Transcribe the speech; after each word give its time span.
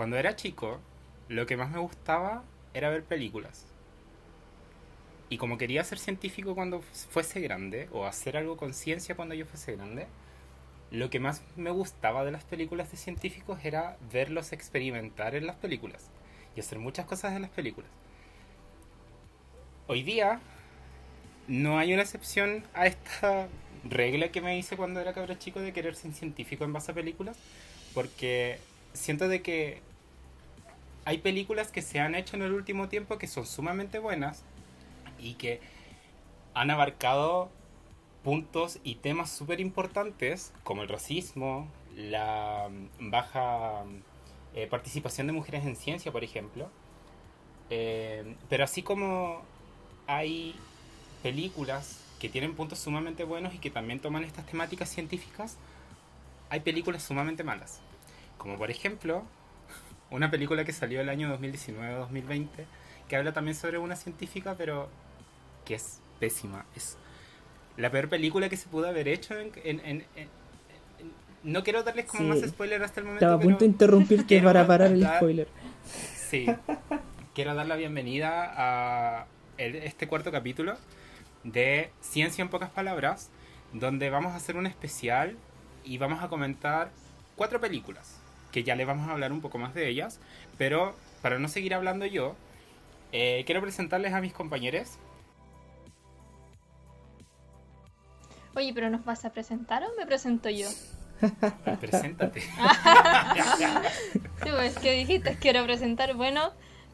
cuando 0.00 0.16
era 0.16 0.34
chico, 0.34 0.80
lo 1.28 1.44
que 1.44 1.58
más 1.58 1.70
me 1.70 1.78
gustaba 1.78 2.42
era 2.72 2.88
ver 2.88 3.04
películas. 3.04 3.66
Y 5.28 5.36
como 5.36 5.58
quería 5.58 5.84
ser 5.84 5.98
científico 5.98 6.54
cuando 6.54 6.80
fuese 6.80 7.38
grande, 7.42 7.86
o 7.92 8.06
hacer 8.06 8.38
algo 8.38 8.56
con 8.56 8.72
ciencia 8.72 9.14
cuando 9.14 9.34
yo 9.34 9.44
fuese 9.44 9.76
grande, 9.76 10.06
lo 10.90 11.10
que 11.10 11.20
más 11.20 11.42
me 11.54 11.70
gustaba 11.70 12.24
de 12.24 12.32
las 12.32 12.44
películas 12.44 12.90
de 12.90 12.96
científicos 12.96 13.62
era 13.62 13.98
verlos 14.10 14.52
experimentar 14.54 15.34
en 15.34 15.46
las 15.46 15.56
películas 15.56 16.08
y 16.56 16.60
hacer 16.60 16.78
muchas 16.78 17.04
cosas 17.04 17.34
en 17.34 17.42
las 17.42 17.50
películas. 17.50 17.90
Hoy 19.86 20.02
día 20.02 20.40
no 21.46 21.78
hay 21.78 21.92
una 21.92 22.04
excepción 22.04 22.64
a 22.72 22.86
esta 22.86 23.48
regla 23.84 24.32
que 24.32 24.40
me 24.40 24.56
hice 24.56 24.78
cuando 24.78 24.98
era 24.98 25.12
cabrón 25.12 25.38
chico 25.38 25.60
de 25.60 25.74
querer 25.74 25.94
ser 25.94 26.14
científico 26.14 26.64
en 26.64 26.72
base 26.72 26.90
a 26.90 26.94
películas, 26.94 27.36
porque 27.92 28.60
siento 28.94 29.28
de 29.28 29.42
que 29.42 29.89
hay 31.04 31.18
películas 31.18 31.72
que 31.72 31.82
se 31.82 32.00
han 32.00 32.14
hecho 32.14 32.36
en 32.36 32.42
el 32.42 32.52
último 32.52 32.88
tiempo 32.88 33.18
que 33.18 33.26
son 33.26 33.46
sumamente 33.46 33.98
buenas 33.98 34.42
y 35.18 35.34
que 35.34 35.60
han 36.54 36.70
abarcado 36.70 37.50
puntos 38.22 38.78
y 38.84 38.96
temas 38.96 39.30
súper 39.30 39.60
importantes 39.60 40.52
como 40.62 40.82
el 40.82 40.88
racismo, 40.88 41.68
la 41.96 42.68
baja 42.98 43.84
eh, 44.54 44.66
participación 44.66 45.26
de 45.26 45.32
mujeres 45.32 45.64
en 45.64 45.76
ciencia, 45.76 46.12
por 46.12 46.24
ejemplo. 46.24 46.68
Eh, 47.70 48.36
pero 48.48 48.64
así 48.64 48.82
como 48.82 49.42
hay 50.06 50.54
películas 51.22 52.04
que 52.18 52.28
tienen 52.28 52.54
puntos 52.54 52.78
sumamente 52.78 53.24
buenos 53.24 53.54
y 53.54 53.58
que 53.58 53.70
también 53.70 54.00
toman 54.00 54.24
estas 54.24 54.44
temáticas 54.46 54.90
científicas, 54.90 55.56
hay 56.50 56.60
películas 56.60 57.02
sumamente 57.02 57.44
malas. 57.44 57.80
Como 58.36 58.58
por 58.58 58.70
ejemplo, 58.70 59.24
una 60.10 60.30
película 60.30 60.64
que 60.64 60.72
salió 60.72 61.00
el 61.00 61.08
año 61.08 61.36
2019-2020, 61.38 62.46
que 63.08 63.16
habla 63.16 63.32
también 63.32 63.54
sobre 63.54 63.78
una 63.78 63.96
científica, 63.96 64.54
pero 64.56 64.88
que 65.64 65.74
es 65.74 66.00
pésima. 66.18 66.66
Es 66.76 66.96
la 67.76 67.90
peor 67.90 68.08
película 68.08 68.48
que 68.48 68.56
se 68.56 68.68
pudo 68.68 68.88
haber 68.88 69.08
hecho 69.08 69.34
en... 69.38 70.04
no 71.42 71.62
quiero 71.62 71.82
darles 71.82 72.06
como 72.06 72.28
más 72.28 72.40
spoiler 72.40 72.82
hasta 72.82 73.00
el 73.00 73.06
momento. 73.06 73.24
Estaba 73.24 73.40
a 73.40 73.42
punto 73.42 73.60
de 73.60 73.66
interrumpirte 73.66 74.42
para 74.42 74.66
parar 74.66 74.92
el 74.92 75.06
spoiler. 75.06 75.48
Sí. 75.84 76.46
quiero 77.34 77.54
dar 77.54 77.66
la 77.66 77.76
bienvenida 77.76 78.52
a 78.56 79.26
este 79.56 80.08
cuarto 80.08 80.30
capítulo 80.30 80.76
de 81.44 81.90
Ciencia 82.00 82.42
en 82.42 82.48
pocas 82.48 82.70
palabras, 82.70 83.30
donde 83.72 84.10
vamos 84.10 84.32
a 84.32 84.36
hacer 84.36 84.56
un 84.56 84.66
especial 84.66 85.36
y 85.84 85.98
vamos 85.98 86.22
a 86.22 86.28
comentar 86.28 86.90
cuatro 87.36 87.60
películas, 87.60 88.19
que 88.52 88.62
ya 88.62 88.76
les 88.76 88.86
vamos 88.86 89.08
a 89.08 89.12
hablar 89.12 89.32
un 89.32 89.40
poco 89.40 89.58
más 89.58 89.74
de 89.74 89.88
ellas, 89.88 90.20
pero 90.58 90.94
para 91.22 91.38
no 91.38 91.48
seguir 91.48 91.74
hablando 91.74 92.06
yo, 92.06 92.36
eh, 93.12 93.42
quiero 93.46 93.60
presentarles 93.60 94.12
a 94.12 94.20
mis 94.20 94.32
compañeros 94.32 94.98
Oye, 98.54 98.72
pero 98.74 98.90
¿nos 98.90 99.04
vas 99.04 99.24
a 99.24 99.30
presentar 99.30 99.84
o 99.84 99.88
me 99.96 100.06
presento 100.06 100.50
yo? 100.50 100.68
Preséntate. 101.80 102.40
sí, 103.58 103.64
pues 104.42 104.78
que 104.78 104.92
dijiste, 104.92 105.36
quiero 105.40 105.64
presentar. 105.64 106.14
Bueno, 106.14 106.52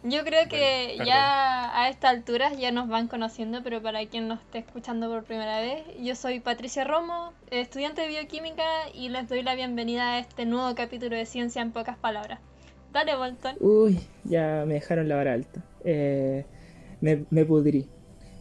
yo 0.08 0.24
creo 0.24 0.48
que 0.48 0.96
ya 1.04 1.82
a 1.82 1.88
esta 1.88 2.08
altura 2.10 2.52
ya 2.54 2.70
nos 2.70 2.88
van 2.88 3.08
conociendo, 3.08 3.62
pero 3.62 3.82
para 3.82 4.04
quien 4.06 4.28
nos 4.28 4.40
esté 4.40 4.58
escuchando 4.58 5.08
por 5.08 5.24
primera 5.24 5.60
vez, 5.60 5.82
yo 6.00 6.14
soy 6.14 6.40
Patricia 6.40 6.84
Romo, 6.84 7.32
estudiante 7.50 8.02
de 8.02 8.08
bioquímica 8.08 8.64
y 8.94 9.08
les 9.08 9.28
doy 9.28 9.42
la 9.42 9.54
bienvenida 9.54 10.14
a 10.14 10.18
este 10.20 10.46
nuevo 10.46 10.74
capítulo 10.74 11.16
de 11.16 11.26
Ciencia 11.26 11.60
en 11.60 11.72
pocas 11.72 11.98
palabras. 11.98 12.40
Dale, 12.92 13.16
Bolton. 13.16 13.56
Uy, 13.60 13.98
ya 14.24 14.64
me 14.66 14.74
dejaron 14.74 15.08
la 15.08 15.16
vara 15.16 15.32
alta. 15.32 15.62
Eh, 15.84 16.44
me, 17.00 17.26
me 17.30 17.44
pudrí. 17.44 17.86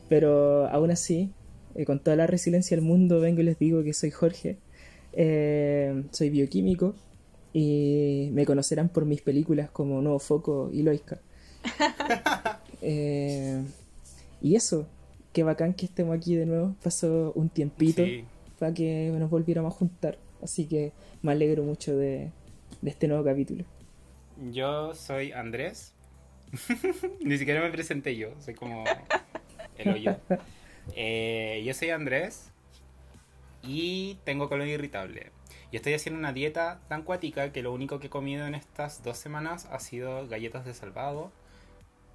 Pero 0.07 0.67
aún 0.67 0.91
así, 0.91 1.31
eh, 1.73 1.85
con 1.85 1.99
toda 1.99 2.15
la 2.15 2.27
resiliencia 2.27 2.77
del 2.77 2.85
mundo 2.85 3.19
vengo 3.19 3.41
y 3.41 3.43
les 3.43 3.59
digo 3.59 3.83
que 3.83 3.93
soy 3.93 4.11
Jorge, 4.11 4.57
eh, 5.13 6.03
soy 6.11 6.29
bioquímico 6.29 6.95
y 7.53 8.29
me 8.33 8.45
conocerán 8.45 8.89
por 8.89 9.05
mis 9.05 9.21
películas 9.21 9.69
como 9.71 10.01
Nuevo 10.01 10.19
Foco 10.19 10.69
y 10.71 10.83
Loica. 10.83 11.19
Eh, 12.87 13.63
y 14.41 14.55
eso, 14.55 14.85
qué 15.33 15.41
bacán 15.41 15.73
que 15.73 15.87
estemos 15.87 16.15
aquí 16.15 16.35
de 16.35 16.45
nuevo. 16.45 16.75
Pasó 16.83 17.31
un 17.33 17.49
tiempito 17.49 18.03
para 18.59 18.75
que 18.75 19.11
nos 19.17 19.31
volviéramos 19.31 19.73
a 19.73 19.75
juntar. 19.75 20.19
Así 20.43 20.65
que 20.67 20.91
me 21.23 21.31
alegro 21.31 21.63
mucho 21.63 21.97
de, 21.97 22.29
de 22.83 22.89
este 22.91 23.07
nuevo 23.07 23.23
capítulo. 23.23 23.65
Yo 24.51 24.93
soy 24.93 25.31
Andrés. 25.31 25.93
Ni 27.21 27.37
siquiera 27.37 27.61
me 27.61 27.71
presenté 27.71 28.15
yo, 28.15 28.29
soy 28.39 28.53
como 28.53 28.83
el 29.77 29.89
hoyo. 29.89 30.17
Eh, 30.95 31.63
yo 31.65 31.73
soy 31.73 31.89
Andrés 31.89 32.51
y 33.63 34.17
tengo 34.23 34.49
colon 34.49 34.67
irritable. 34.67 35.31
Y 35.71 35.77
estoy 35.77 35.93
haciendo 35.93 36.19
una 36.19 36.33
dieta 36.33 36.79
tan 36.87 37.03
cuática 37.03 37.51
que 37.51 37.61
lo 37.61 37.73
único 37.73 37.99
que 37.99 38.07
he 38.07 38.09
comido 38.09 38.45
en 38.45 38.55
estas 38.55 39.03
dos 39.03 39.17
semanas 39.17 39.67
ha 39.71 39.79
sido 39.79 40.27
galletas 40.27 40.65
de 40.65 40.73
salvado, 40.73 41.31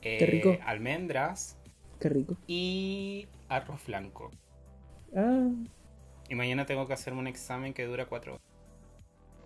eh, 0.02 0.60
almendras 0.64 1.56
Qué 1.98 2.08
rico. 2.08 2.36
y 2.46 3.26
arroz 3.48 3.84
blanco. 3.86 4.30
Ah. 5.14 5.50
Y 6.28 6.34
mañana 6.34 6.66
tengo 6.66 6.86
que 6.86 6.92
hacerme 6.92 7.20
un 7.20 7.26
examen 7.26 7.74
que 7.74 7.84
dura 7.84 8.06
cuatro 8.06 8.34
horas. 8.34 8.44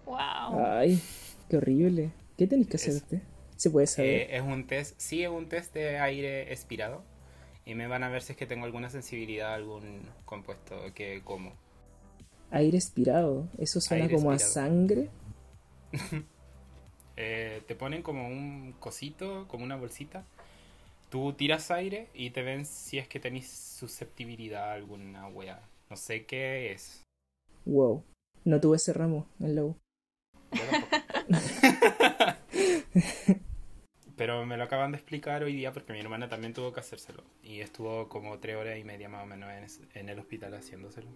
Wow. 0.06 0.64
Ay, 0.66 1.00
qué 1.48 1.56
horrible. 1.56 2.12
¿Qué 2.36 2.46
tenéis 2.46 2.68
que 2.68 2.76
hacerte? 2.76 3.22
¿Se 3.56 3.70
puede 3.70 3.86
saber? 3.86 4.10
Eh, 4.10 4.36
es 4.36 4.42
un 4.42 4.66
test, 4.66 4.94
sí, 4.98 5.22
es 5.22 5.30
un 5.30 5.48
test 5.48 5.72
de 5.72 5.98
aire 5.98 6.52
expirado 6.52 7.02
y 7.64 7.74
me 7.74 7.86
van 7.86 8.02
a 8.02 8.08
ver 8.08 8.22
si 8.22 8.32
es 8.32 8.38
que 8.38 8.46
tengo 8.46 8.64
alguna 8.66 8.90
sensibilidad 8.90 9.52
a 9.52 9.54
algún 9.54 10.02
compuesto 10.24 10.76
que 10.94 11.22
como. 11.24 11.52
Aire 12.50 12.76
expirado, 12.76 13.48
eso 13.58 13.80
suena 13.80 14.08
como 14.08 14.30
a 14.30 14.38
sangre. 14.38 15.08
Eh, 17.16 17.62
te 17.68 17.76
ponen 17.76 18.02
como 18.02 18.26
un 18.26 18.74
cosito, 18.80 19.46
como 19.46 19.62
una 19.62 19.76
bolsita. 19.76 20.24
Tú 21.14 21.32
tiras 21.32 21.70
aire 21.70 22.08
y 22.12 22.30
te 22.30 22.42
ven 22.42 22.66
si 22.66 22.98
es 22.98 23.06
que 23.06 23.20
tenés 23.20 23.48
susceptibilidad 23.48 24.70
a 24.70 24.72
alguna 24.72 25.28
wea. 25.28 25.60
No 25.88 25.94
sé 25.94 26.26
qué 26.26 26.72
es. 26.72 27.04
Wow. 27.64 28.02
No 28.44 28.60
tuve 28.60 28.78
ese 28.78 28.92
ramo 28.92 29.28
en 29.38 29.54
la 29.54 29.74
Pero 34.16 34.44
me 34.44 34.56
lo 34.56 34.64
acaban 34.64 34.90
de 34.90 34.96
explicar 34.96 35.44
hoy 35.44 35.54
día 35.54 35.72
porque 35.72 35.92
mi 35.92 36.00
hermana 36.00 36.28
también 36.28 36.52
tuvo 36.52 36.72
que 36.72 36.80
hacérselo. 36.80 37.22
Y 37.44 37.60
estuvo 37.60 38.08
como 38.08 38.40
tres 38.40 38.56
horas 38.56 38.76
y 38.76 38.82
media 38.82 39.08
más 39.08 39.22
o 39.22 39.26
menos 39.26 39.50
en, 39.94 40.08
el 40.08 40.18
hospital 40.18 40.52
haciéndoselo. 40.54 41.10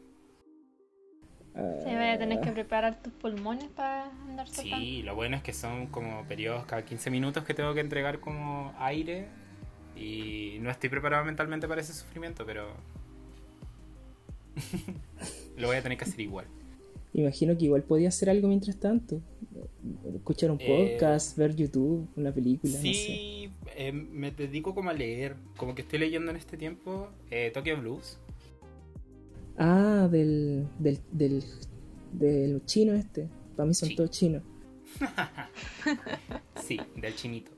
Se 1.54 1.92
vaya 1.96 2.12
a 2.12 2.18
tener 2.18 2.40
que 2.40 2.52
preparar 2.52 3.02
tus 3.02 3.12
pulmones 3.14 3.66
para 3.70 4.12
andar. 4.28 4.46
Sí, 4.46 5.02
lo 5.02 5.16
bueno 5.16 5.34
es 5.34 5.42
que 5.42 5.52
son 5.52 5.88
como 5.88 6.24
periodos 6.28 6.66
cada 6.66 6.84
15 6.84 7.10
minutos 7.10 7.42
que 7.42 7.52
tengo 7.52 7.74
que 7.74 7.80
entregar 7.80 8.20
como 8.20 8.72
aire. 8.78 9.26
Y 9.98 10.58
no 10.60 10.70
estoy 10.70 10.88
preparado 10.88 11.24
mentalmente 11.24 11.66
para 11.66 11.80
ese 11.80 11.92
sufrimiento, 11.92 12.44
pero 12.46 12.68
lo 15.56 15.66
voy 15.66 15.76
a 15.76 15.82
tener 15.82 15.98
que 15.98 16.04
hacer 16.04 16.20
igual. 16.20 16.46
Imagino 17.14 17.56
que 17.56 17.64
igual 17.64 17.82
podía 17.82 18.08
hacer 18.08 18.30
algo 18.30 18.48
mientras 18.48 18.78
tanto. 18.78 19.20
Escuchar 20.14 20.50
un 20.50 20.58
eh, 20.60 20.96
podcast, 20.98 21.36
ver 21.36 21.56
YouTube, 21.56 22.06
una 22.16 22.32
película. 22.32 22.72
Sí, 22.74 23.50
eh, 23.76 23.92
me 23.92 24.30
dedico 24.30 24.74
como 24.74 24.90
a 24.90 24.92
leer. 24.92 25.36
Como 25.56 25.74
que 25.74 25.82
estoy 25.82 25.98
leyendo 25.98 26.30
en 26.30 26.36
este 26.36 26.56
tiempo 26.56 27.08
eh, 27.30 27.50
Tokyo 27.52 27.78
Blues. 27.78 28.18
Ah, 29.56 30.08
del, 30.10 30.68
del, 30.78 31.00
del, 31.10 31.42
del 32.12 32.64
chino 32.66 32.92
este. 32.92 33.28
Para 33.56 33.66
mí 33.66 33.74
son 33.74 33.94
todos 33.96 34.10
chinos. 34.10 34.42
sí, 36.62 36.78
del 36.94 37.14
chinito. 37.16 37.50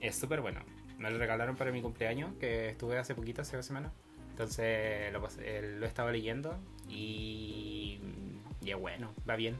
Es 0.00 0.16
súper 0.16 0.40
bueno. 0.40 0.60
Me 0.98 1.10
lo 1.10 1.18
regalaron 1.18 1.56
para 1.56 1.72
mi 1.72 1.80
cumpleaños, 1.80 2.34
que 2.38 2.70
estuve 2.70 2.98
hace 2.98 3.14
poquito, 3.14 3.42
hace 3.42 3.56
dos 3.56 3.66
semanas. 3.66 3.92
Entonces 4.30 5.12
lo, 5.12 5.20
lo 5.20 5.84
he 5.84 5.88
estado 5.88 6.10
leyendo 6.10 6.58
y, 6.88 7.98
y 8.62 8.72
bueno, 8.74 9.12
va 9.28 9.36
bien. 9.36 9.56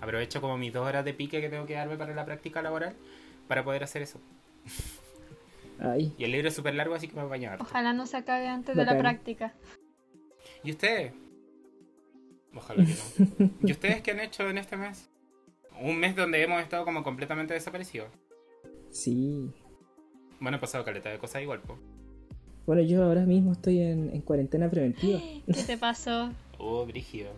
Aprovecho 0.00 0.40
como 0.40 0.56
mis 0.56 0.72
dos 0.72 0.86
horas 0.86 1.04
de 1.04 1.14
pique 1.14 1.40
que 1.40 1.48
tengo 1.48 1.66
que 1.66 1.74
darme 1.74 1.96
para 1.96 2.14
la 2.14 2.24
práctica 2.24 2.62
laboral 2.62 2.94
para 3.48 3.64
poder 3.64 3.84
hacer 3.84 4.02
eso. 4.02 4.20
Y 5.96 6.24
el 6.24 6.32
libro 6.32 6.48
es 6.48 6.54
súper 6.54 6.74
largo, 6.74 6.94
así 6.94 7.08
que 7.08 7.14
me 7.14 7.22
voy 7.22 7.28
a 7.28 7.30
bañar. 7.30 7.58
Ojalá 7.60 7.92
no 7.92 8.06
se 8.06 8.18
acabe 8.18 8.48
antes 8.48 8.76
de 8.76 8.84
la 8.84 8.98
práctica. 8.98 9.54
¿Y 10.62 10.72
ustedes? 10.72 11.12
Ojalá 12.54 12.84
que 12.84 12.92
no. 12.92 13.50
¿Y 13.62 13.72
ustedes 13.72 14.02
qué 14.02 14.10
han 14.10 14.20
hecho 14.20 14.48
en 14.48 14.58
este 14.58 14.76
mes? 14.76 15.08
Un 15.80 15.98
mes 15.98 16.14
donde 16.14 16.42
hemos 16.42 16.62
estado 16.62 16.84
como 16.84 17.02
completamente 17.02 17.54
desaparecidos. 17.54 18.10
Sí. 18.90 19.50
Bueno, 20.40 20.56
he 20.56 20.60
pasado 20.60 20.84
caleta 20.84 21.10
de 21.10 21.18
cosas 21.18 21.42
igual, 21.42 21.60
po. 21.60 21.78
Bueno, 22.66 22.82
yo 22.82 23.04
ahora 23.04 23.26
mismo 23.26 23.52
estoy 23.52 23.80
en, 23.80 24.20
cuarentena 24.22 24.70
preventiva. 24.70 25.20
¿Qué 25.46 25.62
te 25.64 25.76
pasó? 25.76 26.30
Oh, 26.58 26.86
brígido. 26.86 27.30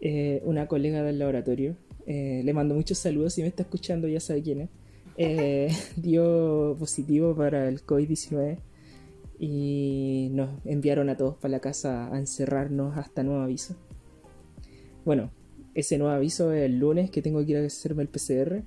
Eh, 0.00 0.40
una 0.44 0.66
colega 0.66 1.02
del 1.02 1.18
laboratorio 1.18 1.76
eh, 2.06 2.42
le 2.44 2.52
mando 2.54 2.74
muchos 2.74 2.98
saludos, 2.98 3.34
si 3.34 3.42
me 3.42 3.48
está 3.48 3.62
escuchando 3.62 4.08
ya 4.08 4.18
sabe 4.18 4.42
quién 4.42 4.62
es, 4.62 4.70
eh, 5.16 5.68
dio 5.96 6.74
positivo 6.78 7.36
para 7.36 7.68
el 7.68 7.84
COVID-19 7.84 8.58
y 9.38 10.28
nos 10.32 10.50
enviaron 10.64 11.08
a 11.08 11.16
todos 11.16 11.36
para 11.36 11.52
la 11.52 11.60
casa 11.60 12.12
a 12.12 12.18
encerrarnos 12.18 12.96
hasta 12.96 13.22
nuevo 13.22 13.42
aviso. 13.42 13.76
Bueno, 15.04 15.30
ese 15.74 15.98
nuevo 15.98 16.12
aviso 16.12 16.52
es 16.52 16.64
el 16.64 16.78
lunes 16.78 17.10
que 17.10 17.22
tengo 17.22 17.44
que 17.44 17.52
ir 17.52 17.58
a 17.58 17.64
hacerme 17.64 18.02
el 18.02 18.08
PCR 18.08 18.62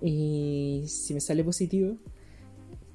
y 0.00 0.84
si 0.86 1.14
me 1.14 1.20
sale 1.20 1.44
positivo 1.44 1.96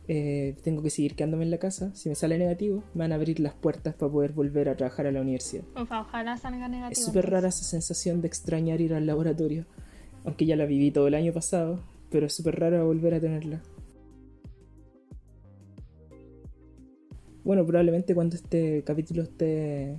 eh, 0.10 0.56
tengo 0.64 0.82
que 0.82 0.90
seguir 0.90 1.16
quedándome 1.16 1.44
en 1.44 1.52
la 1.52 1.58
casa. 1.58 1.94
Si 1.94 2.08
me 2.08 2.16
sale 2.16 2.38
negativo, 2.38 2.84
me 2.94 3.00
van 3.00 3.12
a 3.12 3.16
abrir 3.16 3.40
las 3.40 3.54
puertas 3.54 3.94
para 3.94 4.12
poder 4.12 4.32
volver 4.32 4.70
a 4.70 4.76
trabajar 4.78 5.06
a 5.08 5.12
la 5.12 5.22
universidad. 5.22 5.64
ojalá 5.76 6.38
salga 6.38 6.68
negativo. 6.68 6.92
Es 6.92 7.04
súper 7.04 7.30
rara 7.30 7.50
esa 7.50 7.64
sensación 7.64 8.22
de 8.22 8.28
extrañar 8.28 8.80
ir 8.80 8.94
al 8.94 9.06
laboratorio, 9.06 9.66
aunque 10.24 10.46
ya 10.46 10.56
la 10.56 10.66
viví 10.66 10.92
todo 10.92 11.08
el 11.08 11.16
año 11.16 11.34
pasado, 11.34 11.82
pero 12.10 12.28
es 12.28 12.34
súper 12.34 12.60
raro 12.60 12.86
volver 12.86 13.16
a 13.16 13.20
tenerla. 13.20 13.62
Bueno, 17.44 17.66
probablemente 17.66 18.14
cuando 18.14 18.36
este 18.36 18.84
capítulo 18.84 19.24
esté 19.24 19.98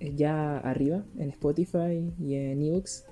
eh, 0.00 0.14
ya 0.14 0.58
arriba 0.58 1.04
en 1.18 1.30
Spotify 1.30 2.12
y 2.18 2.34
en 2.34 2.62
ebooks, 2.62 3.06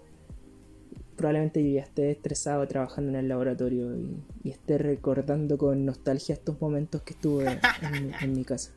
probablemente 1.17 1.63
yo 1.63 1.77
ya 1.77 1.83
esté 1.83 2.11
estresado 2.11 2.67
trabajando 2.67 3.11
en 3.11 3.17
el 3.17 3.29
laboratorio 3.29 3.97
y, 3.97 4.51
esté 4.51 4.79
recordando 4.79 5.57
con 5.57 5.85
nostalgia 5.85 6.35
estos 6.35 6.61
momentos 6.61 7.03
que 7.03 7.15
estuve 7.15 7.61
en, 8.21 8.33
mi, 8.33 8.45
casa. 8.45 8.73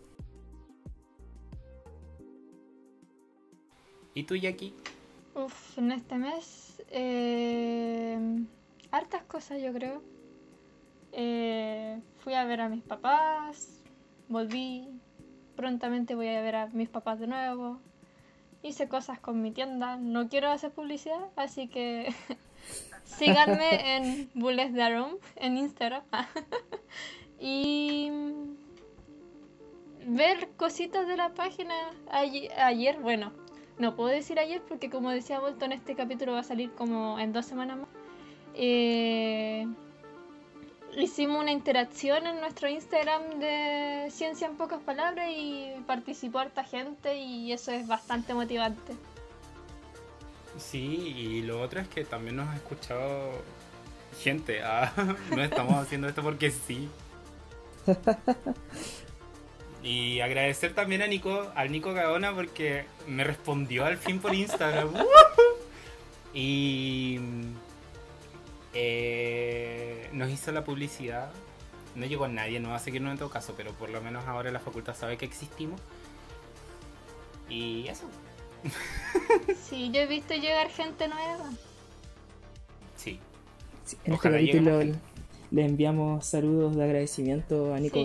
¿Y 4.14 4.24
tú, 4.24 4.36
Jackie? 4.36 4.74
Uf, 5.36 5.78
en 5.78 5.92
este 5.92 6.16
mes, 6.18 6.82
eh, 6.90 8.18
hartas 8.92 9.24
cosas 9.24 9.62
yo 9.62 9.74
creo. 9.74 10.02
Eh, 11.12 12.00
fui 12.20 12.34
a 12.34 12.46
ver 12.46 12.62
a 12.62 12.70
mis 12.70 12.84
papás, 12.84 13.82
volví, 14.30 14.88
prontamente 15.56 16.16
voy 16.16 16.28
a 16.28 16.42
ver 16.42 16.56
a 16.56 16.68
mis 16.68 16.90
papás 16.90 17.20
de 17.20 17.28
nuevo 17.28 17.80
hice 18.66 18.90
cosas 18.90 19.20
con 19.20 19.42
mi 19.42 19.52
tienda. 19.52 19.98
No 19.98 20.28
quiero 20.28 20.50
hacer 20.50 20.72
publicidad, 20.72 21.20
así 21.36 21.68
que 21.68 22.14
síganme 23.04 23.70
en 23.96 24.30
Bullets 24.34 24.74
de 24.74 25.06
en 25.36 25.58
Instagram. 25.58 26.04
y 27.40 28.12
ver 30.08 30.50
cositas 30.58 31.08
de 31.08 31.18
la 31.18 31.34
página 31.34 31.74
ayer, 32.12 33.00
bueno, 33.00 33.32
no 33.78 33.96
puedo 33.96 34.10
decir 34.10 34.40
ayer 34.40 34.62
porque 34.68 34.90
como 34.90 35.10
decía 35.12 35.40
Bolton, 35.40 35.72
este 35.72 35.96
capítulo 35.96 36.34
va 36.34 36.40
a 36.40 36.44
salir 36.44 36.72
como 36.72 37.20
en 37.20 37.34
dos 37.34 37.46
semanas 37.46 37.78
más. 37.78 37.90
Eh, 38.54 39.68
hicimos 40.98 41.42
una 41.42 41.52
interacción 41.52 42.28
en 42.28 42.40
nuestro 42.40 42.70
Instagram 42.70 43.40
de 43.40 44.08
Ciencia 44.12 44.48
en 44.48 44.56
pocas 44.56 44.82
palabras 44.82 45.30
y 45.36 45.74
participó 45.88 46.40
harta 46.40 46.64
gente 46.64 47.18
y 47.18 47.52
eso 47.52 47.72
es 47.72 47.88
bastante 47.88 48.34
motivante. 48.34 48.94
Sí, 50.58 51.14
y 51.18 51.42
lo 51.42 51.62
otro 51.62 51.82
es 51.82 51.88
que 51.88 52.06
también 52.06 52.38
nos 52.38 52.50
ha 52.50 52.56
escuchado 52.56 53.32
gente. 54.22 54.62
Ah, 54.64 54.92
no 55.30 55.44
estamos 55.44 55.76
haciendo 55.76 56.08
esto 56.08 56.24
porque 56.24 56.52
sí. 56.52 56.90
Y 59.86 60.20
agradecer 60.20 60.74
también 60.74 61.04
a 61.04 61.08
Nico, 61.08 61.52
al 61.54 61.72
Nico 61.72 61.94
Gaona 61.94 62.34
porque 62.34 62.86
me 63.06 63.24
respondió 63.24 63.86
al 63.86 63.98
fin 63.98 64.20
por 64.20 64.34
Instagram. 64.34 64.90
y 66.34 67.20
eh, 68.76 70.10
nos 70.12 70.30
hizo 70.30 70.52
la 70.52 70.64
publicidad. 70.64 71.32
No 71.96 72.06
llegó 72.06 72.28
nadie, 72.28 72.60
no 72.60 72.70
va 72.70 72.76
a 72.76 72.80
seguirnos 72.80 73.14
en 73.14 73.18
todo 73.18 73.30
caso, 73.30 73.54
pero 73.56 73.72
por 73.72 73.90
lo 73.90 74.02
menos 74.02 74.26
ahora 74.26 74.52
la 74.52 74.60
facultad 74.60 74.96
sabe 74.96 75.18
que 75.18 75.26
existimos. 75.26 75.80
Y 77.50 77.88
eso. 77.88 78.06
Sí, 79.70 79.92
yo 79.92 80.02
he 80.02 80.08
visto 80.08 80.34
llegar 80.34 80.70
gente 80.70 81.08
nueva. 81.08 81.50
Sí. 82.96 83.20
en 84.04 84.14
este 84.14 84.30
capítulo 84.30 84.80
le 85.52 85.66
enviamos 85.66 86.26
saludos 86.26 86.76
de 86.76 86.84
agradecimiento 86.84 87.74
a 87.74 87.80
Nico 87.80 88.00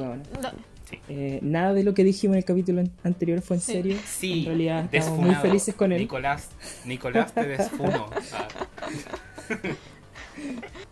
sí, 0.88 1.00
eh, 1.08 1.38
nada 1.42 1.72
de 1.72 1.84
lo 1.84 1.94
que 1.94 2.04
dijimos 2.04 2.34
en 2.34 2.38
el 2.38 2.44
capítulo 2.44 2.82
anterior 3.02 3.40
fue 3.40 3.56
en 3.56 3.62
serio. 3.62 3.96
Sí, 4.06 4.40
en 4.40 4.46
realidad 4.46 4.88
estamos 4.92 5.20
muy 5.20 5.34
felices 5.36 5.74
con 5.74 5.92
él. 5.92 6.00
Nicolás, 6.00 6.50
Nicolás 6.84 7.32
te 7.32 7.46
desfuno. 7.46 8.10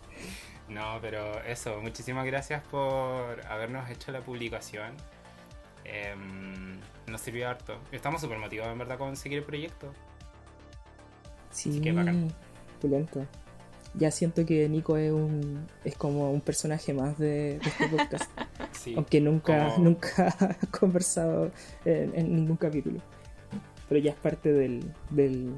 No, 0.69 0.99
pero 1.01 1.41
eso, 1.45 1.81
muchísimas 1.81 2.27
gracias 2.27 2.63
por 2.65 3.43
habernos 3.47 3.89
hecho 3.89 4.11
la 4.11 4.21
publicación. 4.21 4.93
Em, 5.83 6.79
nos 7.07 7.21
sirvió 7.21 7.49
harto. 7.49 7.79
Estamos 7.91 8.21
súper 8.21 8.37
motivados 8.37 8.71
en 8.71 8.77
verdad 8.77 8.99
con 8.99 9.15
seguir 9.15 9.39
el 9.39 9.43
proyecto. 9.43 9.91
Sí, 11.49 11.81
qué 11.81 11.91
Pulento. 12.79 13.25
Ya 13.95 14.11
siento 14.11 14.45
que 14.45 14.69
Nico 14.69 14.97
es 14.97 15.11
un 15.11 15.67
es 15.83 15.95
como 15.95 16.31
un 16.31 16.41
personaje 16.41 16.93
más 16.93 17.17
de, 17.17 17.57
este 17.57 17.87
podcast. 17.87 18.29
Aunque 18.95 19.19
nunca, 19.19 19.75
nunca 19.79 20.35
ha 20.39 20.67
conversado 20.67 21.51
en, 21.83 22.35
ningún 22.35 22.57
capítulo. 22.57 23.01
Pero 23.87 23.99
ya 23.99 24.11
es 24.11 24.17
parte 24.17 24.53
del, 24.53 24.93
del, 25.09 25.55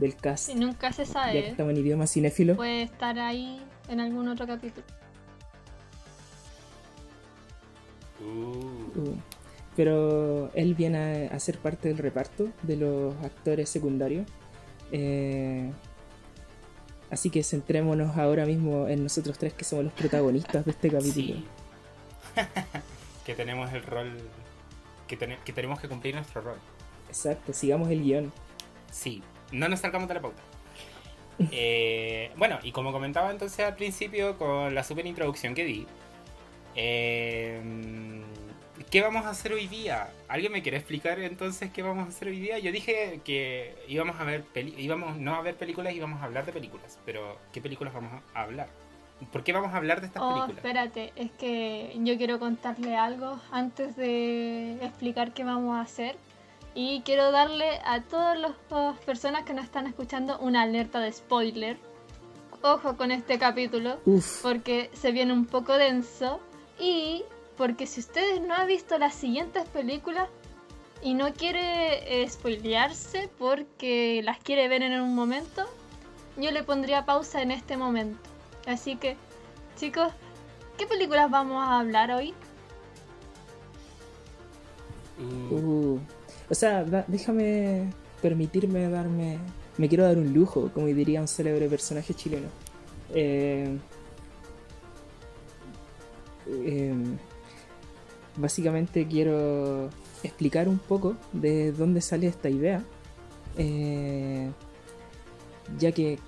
del 0.00 0.16
cast. 0.16 0.48
Y 0.48 0.54
nunca 0.54 0.92
se 0.92 1.06
sabe. 1.06 1.34
Ya 1.34 1.42
que 1.42 1.48
estamos 1.50 1.72
en 1.72 1.78
idioma 1.78 2.06
cinéfilo. 2.06 2.56
Puede 2.56 2.82
estar 2.82 3.18
ahí 3.18 3.60
en 3.88 4.00
algún 4.00 4.28
otro 4.28 4.46
capítulo. 4.46 4.86
Uh. 8.20 8.98
Uh. 8.98 9.16
Pero 9.76 10.50
él 10.54 10.74
viene 10.74 11.28
a, 11.32 11.38
ser 11.38 11.58
parte 11.58 11.88
del 11.88 11.98
reparto 11.98 12.48
de 12.62 12.76
los 12.76 13.14
actores 13.24 13.68
secundarios. 13.68 14.26
Eh, 14.92 15.70
así 17.10 17.30
que 17.30 17.42
centrémonos 17.44 18.16
ahora 18.16 18.44
mismo 18.46 18.88
en 18.88 19.04
nosotros 19.04 19.38
tres 19.38 19.54
que 19.54 19.64
somos 19.64 19.84
los 19.84 19.94
protagonistas 19.94 20.64
de 20.64 20.72
este 20.72 20.90
capítulo. 20.90 21.42
que 23.24 23.34
tenemos 23.34 23.72
el 23.72 23.82
rol. 23.82 24.18
Que, 25.06 25.16
que 25.16 25.52
tenemos 25.52 25.80
que 25.80 25.88
cumplir 25.88 26.14
nuestro 26.14 26.40
rol. 26.40 26.58
Exacto, 27.08 27.52
sigamos 27.52 27.90
el 27.90 28.02
guion. 28.02 28.32
Sí, 28.90 29.22
no 29.52 29.68
nos 29.68 29.80
salgamos 29.80 30.08
de 30.08 30.14
la 30.14 30.20
pauta. 30.20 30.42
Eh, 31.52 32.30
bueno, 32.36 32.58
y 32.62 32.70
como 32.70 32.92
comentaba 32.92 33.30
entonces 33.30 33.64
al 33.64 33.74
principio 33.74 34.36
con 34.36 34.74
la 34.74 34.84
super 34.84 35.06
introducción 35.06 35.54
que 35.54 35.64
di, 35.64 35.86
eh, 36.76 37.62
¿qué 38.90 39.00
vamos 39.00 39.24
a 39.24 39.30
hacer 39.30 39.54
hoy 39.54 39.66
día? 39.66 40.10
¿Alguien 40.28 40.52
me 40.52 40.62
quiere 40.62 40.76
explicar 40.76 41.18
entonces 41.18 41.70
qué 41.70 41.82
vamos 41.82 42.06
a 42.06 42.08
hacer 42.08 42.28
hoy 42.28 42.40
día? 42.40 42.58
Yo 42.58 42.72
dije 42.72 43.20
que 43.24 43.74
íbamos 43.88 44.20
a 44.20 44.24
ver 44.24 44.44
íbamos 44.54 45.16
no 45.16 45.34
a 45.34 45.40
ver 45.40 45.56
películas, 45.56 45.94
íbamos 45.94 46.20
a 46.20 46.24
hablar 46.24 46.44
de 46.44 46.52
películas, 46.52 46.98
pero 47.06 47.38
¿qué 47.52 47.62
películas 47.62 47.94
vamos 47.94 48.22
a 48.34 48.42
hablar? 48.42 48.68
¿Por 49.32 49.44
qué 49.44 49.52
vamos 49.52 49.72
a 49.74 49.76
hablar 49.76 50.00
de 50.00 50.06
estas 50.06 50.22
oh, 50.22 50.28
películas? 50.28 50.56
Espérate, 50.56 51.12
es 51.16 51.30
que 51.32 51.96
yo 52.00 52.16
quiero 52.16 52.38
contarle 52.38 52.96
algo 52.96 53.38
antes 53.50 53.96
de 53.96 54.78
explicar 54.82 55.32
qué 55.32 55.44
vamos 55.44 55.76
a 55.76 55.82
hacer. 55.82 56.16
Y 56.74 57.02
quiero 57.02 57.32
darle 57.32 57.80
a 57.84 58.00
todas 58.02 58.38
las 58.38 58.52
personas 59.04 59.44
que 59.44 59.54
nos 59.54 59.64
están 59.64 59.86
escuchando 59.86 60.38
una 60.38 60.62
alerta 60.62 61.00
de 61.00 61.12
spoiler. 61.12 61.78
Ojo 62.62 62.96
con 62.96 63.10
este 63.10 63.38
capítulo, 63.38 63.98
porque 64.42 64.90
se 64.92 65.12
viene 65.12 65.32
un 65.32 65.46
poco 65.46 65.74
denso. 65.74 66.40
Y 66.78 67.24
porque 67.56 67.86
si 67.86 68.00
ustedes 68.00 68.40
no 68.40 68.54
han 68.54 68.66
visto 68.68 68.98
las 68.98 69.14
siguientes 69.14 69.68
películas 69.68 70.28
y 71.02 71.14
no 71.14 71.32
quiere 71.32 72.22
eh, 72.22 72.28
spoilearse 72.28 73.30
porque 73.38 74.22
las 74.24 74.38
quiere 74.38 74.68
ver 74.68 74.82
en 74.82 75.00
un 75.00 75.14
momento, 75.14 75.66
yo 76.36 76.50
le 76.52 76.62
pondría 76.62 77.04
pausa 77.04 77.42
en 77.42 77.50
este 77.50 77.76
momento. 77.76 78.20
Así 78.66 78.96
que, 78.96 79.16
chicos, 79.76 80.12
¿qué 80.78 80.86
películas 80.86 81.30
vamos 81.30 81.62
a 81.62 81.80
hablar 81.80 82.12
hoy? 82.12 82.34
Uh. 85.18 85.69
O 86.50 86.54
sea, 86.54 86.84
déjame 87.06 87.92
permitirme 88.20 88.88
darme... 88.88 89.38
Me 89.78 89.88
quiero 89.88 90.04
dar 90.04 90.18
un 90.18 90.34
lujo, 90.34 90.70
como 90.74 90.86
diría 90.86 91.20
un 91.20 91.28
célebre 91.28 91.68
personaje 91.68 92.12
chileno. 92.12 92.48
Eh, 93.14 93.78
em, 96.64 97.16
básicamente 98.36 99.06
quiero 99.06 99.88
explicar 100.22 100.68
un 100.68 100.78
poco 100.78 101.16
de 101.32 101.72
dónde 101.72 102.00
sale 102.00 102.26
esta 102.26 102.50
idea. 102.50 102.84
Eh, 103.56 104.50
ya 105.78 105.92
que 105.92 106.18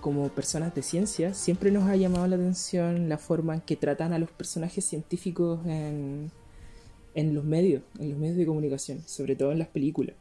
como 0.00 0.28
personas 0.28 0.74
de 0.74 0.82
ciencia 0.82 1.34
siempre 1.34 1.70
nos 1.70 1.88
ha 1.88 1.96
llamado 1.96 2.26
la 2.26 2.36
atención 2.36 3.08
la 3.08 3.18
forma 3.18 3.54
en 3.54 3.60
que 3.60 3.76
tratan 3.76 4.12
a 4.12 4.18
los 4.18 4.30
personajes 4.30 4.84
científicos 4.84 5.60
en, 5.66 6.30
en 7.18 7.34
los 7.34 7.42
medios, 7.44 7.82
en 7.98 8.10
los 8.10 8.18
medios 8.18 8.36
de 8.36 8.46
comunicación, 8.46 9.00
sobre 9.04 9.34
todo 9.34 9.50
en 9.50 9.58
las 9.58 9.66
películas. 9.66 10.14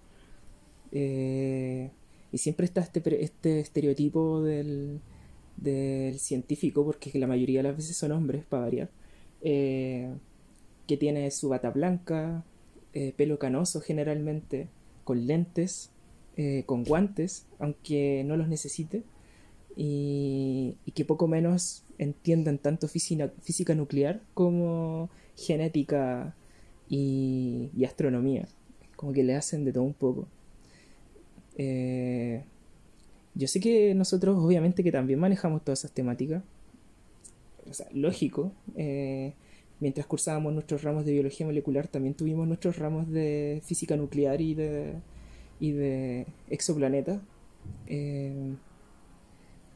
Eh, 0.91 1.91
y 2.31 2.39
siempre 2.39 2.65
está 2.65 2.81
este, 2.81 3.23
este 3.23 3.59
estereotipo 3.59 4.41
del, 4.41 4.99
del 5.57 6.17
científico, 6.17 6.83
porque 6.83 7.11
la 7.19 7.27
mayoría 7.27 7.59
de 7.59 7.69
las 7.69 7.77
veces 7.77 7.95
son 7.97 8.13
hombres, 8.13 8.45
para 8.45 8.63
variar, 8.63 8.89
eh, 9.41 10.11
que 10.87 10.97
tiene 10.97 11.29
su 11.29 11.49
bata 11.49 11.69
blanca, 11.69 12.43
eh, 12.93 13.13
pelo 13.15 13.37
canoso 13.37 13.79
generalmente, 13.79 14.67
con 15.03 15.27
lentes, 15.27 15.91
con 16.67 16.83
guantes, 16.83 17.47
aunque 17.57 18.23
no 18.23 18.37
los 18.37 18.47
necesite, 18.47 19.01
y, 19.75 20.77
que 20.93 21.03
poco 21.03 21.27
menos 21.27 21.83
entiendan 21.97 22.59
tanto 22.59 22.87
física, 22.87 23.31
física 23.41 23.73
nuclear 23.73 24.21
como 24.35 25.09
genética 25.35 26.35
y, 26.89 27.83
astronomía. 27.85 28.47
Como 28.95 29.13
que 29.13 29.23
le 29.23 29.35
hacen 29.35 29.65
de 29.65 29.73
todo 29.73 29.83
un 29.83 29.93
poco. 29.93 30.27
Eh, 31.57 32.43
yo 33.35 33.47
sé 33.47 33.59
que 33.59 33.93
nosotros 33.93 34.37
obviamente 34.39 34.83
que 34.83 34.91
también 34.91 35.19
manejamos 35.19 35.63
todas 35.63 35.79
esas 35.79 35.91
temáticas. 35.91 36.43
O 37.69 37.73
sea, 37.73 37.87
lógico. 37.93 38.51
Eh, 38.75 39.33
mientras 39.79 40.07
cursábamos 40.07 40.53
nuestros 40.53 40.83
ramos 40.83 41.05
de 41.05 41.13
biología 41.13 41.45
molecular, 41.45 41.87
también 41.87 42.15
tuvimos 42.15 42.47
nuestros 42.47 42.77
ramos 42.77 43.09
de 43.09 43.61
física 43.63 43.95
nuclear 43.95 44.41
y 44.41 44.55
de, 44.55 44.93
y 45.59 45.71
de 45.71 46.25
exoplaneta. 46.49 47.21
Eh, 47.87 48.55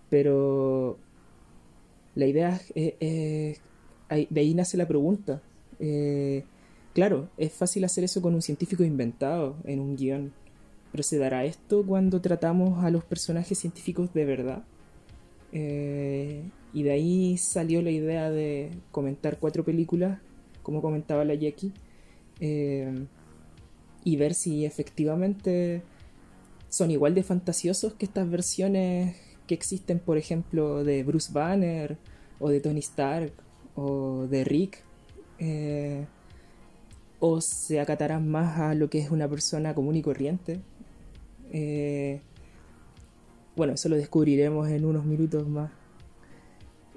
pero 0.10 0.98
la 2.15 2.25
idea 2.25 2.60
es, 2.75 3.60
de 4.10 4.39
ahí 4.39 4.53
nace 4.53 4.77
la 4.77 4.88
pregunta. 4.88 5.41
Claro, 6.93 7.29
es 7.38 7.53
fácil 7.53 7.83
hacer 7.83 8.03
eso 8.03 8.21
con 8.21 8.33
un 8.33 8.41
científico 8.41 8.83
inventado 8.83 9.55
en 9.63 9.79
un 9.79 9.95
guion, 9.95 10.33
pero 10.91 11.03
¿se 11.03 11.17
dará 11.17 11.45
esto 11.45 11.83
cuando 11.86 12.21
tratamos 12.21 12.83
a 12.83 12.89
los 12.89 13.03
personajes 13.03 13.57
científicos 13.57 14.13
de 14.13 14.25
verdad? 14.25 14.63
Eh, 15.53 16.43
y 16.74 16.83
de 16.83 16.91
ahí 16.91 17.38
salió 17.38 17.81
la 17.81 17.91
idea 17.91 18.29
de 18.29 18.71
comentar 18.91 19.39
cuatro 19.39 19.63
películas, 19.63 20.19
como 20.63 20.81
comentaba 20.81 21.25
la 21.25 21.36
Jackie, 21.36 21.74
eh, 22.39 23.05
y 24.03 24.15
ver 24.15 24.33
si 24.33 24.65
efectivamente 24.65 25.83
son 26.69 26.91
igual 26.91 27.13
de 27.13 27.24
fantasiosos 27.24 27.93
que 27.93 28.05
estas 28.05 28.29
versiones 28.29 29.15
que 29.45 29.53
existen, 29.53 30.00
por 30.00 30.17
ejemplo, 30.17 30.83
de 30.83 31.03
Bruce 31.03 31.31
Banner 31.31 31.98
o 32.39 32.50
de 32.50 32.62
Tony 32.62 32.79
Stark 32.79 33.33
o 33.75 34.27
de 34.27 34.43
Rick. 34.43 34.83
Eh, 35.39 36.05
o 37.21 37.39
se 37.39 37.79
acatarán 37.79 38.27
más 38.27 38.59
a 38.59 38.73
lo 38.73 38.89
que 38.89 38.99
es 38.99 39.11
una 39.11 39.29
persona 39.29 39.73
común 39.73 39.95
y 39.95 40.01
corriente. 40.01 40.59
Eh, 41.53 42.19
bueno, 43.55 43.73
eso 43.73 43.87
lo 43.87 43.95
descubriremos 43.95 44.67
en 44.69 44.83
unos 44.83 45.05
minutos 45.05 45.47
más. 45.47 45.71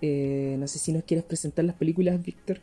Eh, 0.00 0.56
no 0.58 0.66
sé 0.66 0.80
si 0.80 0.92
nos 0.92 1.04
quieres 1.04 1.24
presentar 1.24 1.64
las 1.64 1.76
películas, 1.76 2.20
Víctor. 2.22 2.60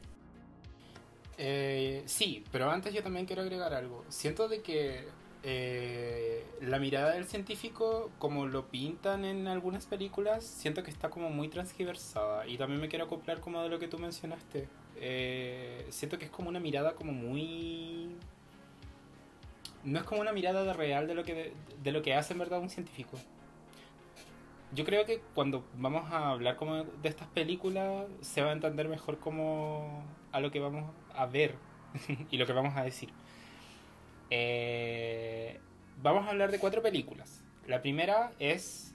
sí, 2.05 2.43
pero 2.51 2.69
antes 2.69 2.93
yo 2.93 3.03
también 3.03 3.25
quiero 3.25 3.43
agregar 3.43 3.73
algo. 3.73 4.03
Siento 4.09 4.49
de 4.49 4.61
que 4.61 5.05
eh, 5.43 6.45
la 6.61 6.77
mirada 6.77 7.13
del 7.13 7.25
científico, 7.25 8.11
como 8.19 8.45
lo 8.45 8.67
pintan 8.67 9.25
en 9.25 9.47
algunas 9.47 9.85
películas, 9.85 10.45
siento 10.45 10.83
que 10.83 10.91
está 10.91 11.09
como 11.09 11.29
muy 11.29 11.47
transgiversada. 11.47 12.47
Y 12.47 12.57
también 12.57 12.81
me 12.81 12.89
quiero 12.89 13.05
acoplar 13.05 13.39
como 13.39 13.61
de 13.61 13.69
lo 13.69 13.79
que 13.79 13.87
tú 13.87 13.97
mencionaste. 13.97 14.67
Eh, 14.98 15.86
siento 15.89 16.17
que 16.17 16.25
es 16.25 16.31
como 16.31 16.50
una 16.50 16.60
mirada 16.60 16.93
como 16.93 17.12
muy... 17.12 18.15
No 19.83 20.00
es 20.00 20.05
como 20.05 20.21
una 20.21 20.31
mirada 20.31 20.74
real 20.74 21.07
de 21.07 21.15
lo 21.15 21.24
que, 21.24 21.53
de 21.81 21.91
lo 21.91 22.01
que 22.01 22.13
hace 22.13 22.33
en 22.33 22.39
verdad 22.39 22.60
un 22.60 22.69
científico. 22.69 23.17
Yo 24.74 24.86
creo 24.86 25.05
que 25.05 25.21
cuando 25.33 25.65
vamos 25.75 26.12
a 26.12 26.29
hablar 26.29 26.55
como 26.55 26.83
de 26.83 27.10
estas 27.10 27.27
películas 27.27 28.05
se 28.21 28.41
va 28.41 28.51
a 28.51 28.53
entender 28.53 28.88
mejor 28.88 29.19
como 29.19 30.03
a 30.31 30.39
lo 30.39 30.51
que 30.51 30.60
vamos 30.60 30.89
a 31.13 31.25
ver 31.25 31.55
y 32.31 32.38
lo 32.38 32.45
que 32.45 32.53
vamos 32.53 32.77
a 32.77 32.83
decir. 32.83 33.10
Eh, 34.29 35.60
vamos 36.01 36.25
a 36.25 36.29
hablar 36.29 36.51
de 36.51 36.60
cuatro 36.60 36.81
películas. 36.81 37.43
La 37.67 37.81
primera 37.81 38.31
es 38.39 38.93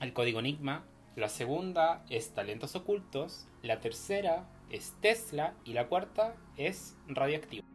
El 0.00 0.12
Código 0.12 0.40
Enigma, 0.40 0.82
la 1.14 1.28
segunda 1.28 2.02
es 2.08 2.30
Talentos 2.30 2.74
Ocultos, 2.74 3.46
la 3.62 3.80
tercera 3.80 4.46
es 4.70 4.94
Tesla 5.00 5.54
y 5.64 5.72
la 5.72 5.88
cuarta 5.88 6.34
es 6.56 6.96
Radioactivo. 7.08 7.66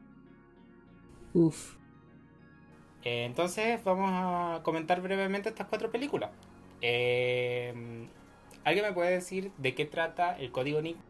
Uf. 1.34 1.76
Entonces 3.04 3.84
vamos 3.84 4.10
a 4.12 4.64
comentar 4.64 5.02
brevemente 5.02 5.50
estas 5.50 5.68
cuatro 5.68 5.92
películas. 5.92 6.32
Eh, 6.82 8.08
¿Alguien 8.64 8.86
me 8.86 8.94
puede 8.94 9.12
decir 9.12 9.52
de 9.58 9.76
qué 9.76 9.86
trata 9.86 10.38
el 10.38 10.52
Código 10.52 10.80
Enigma? 10.80 11.04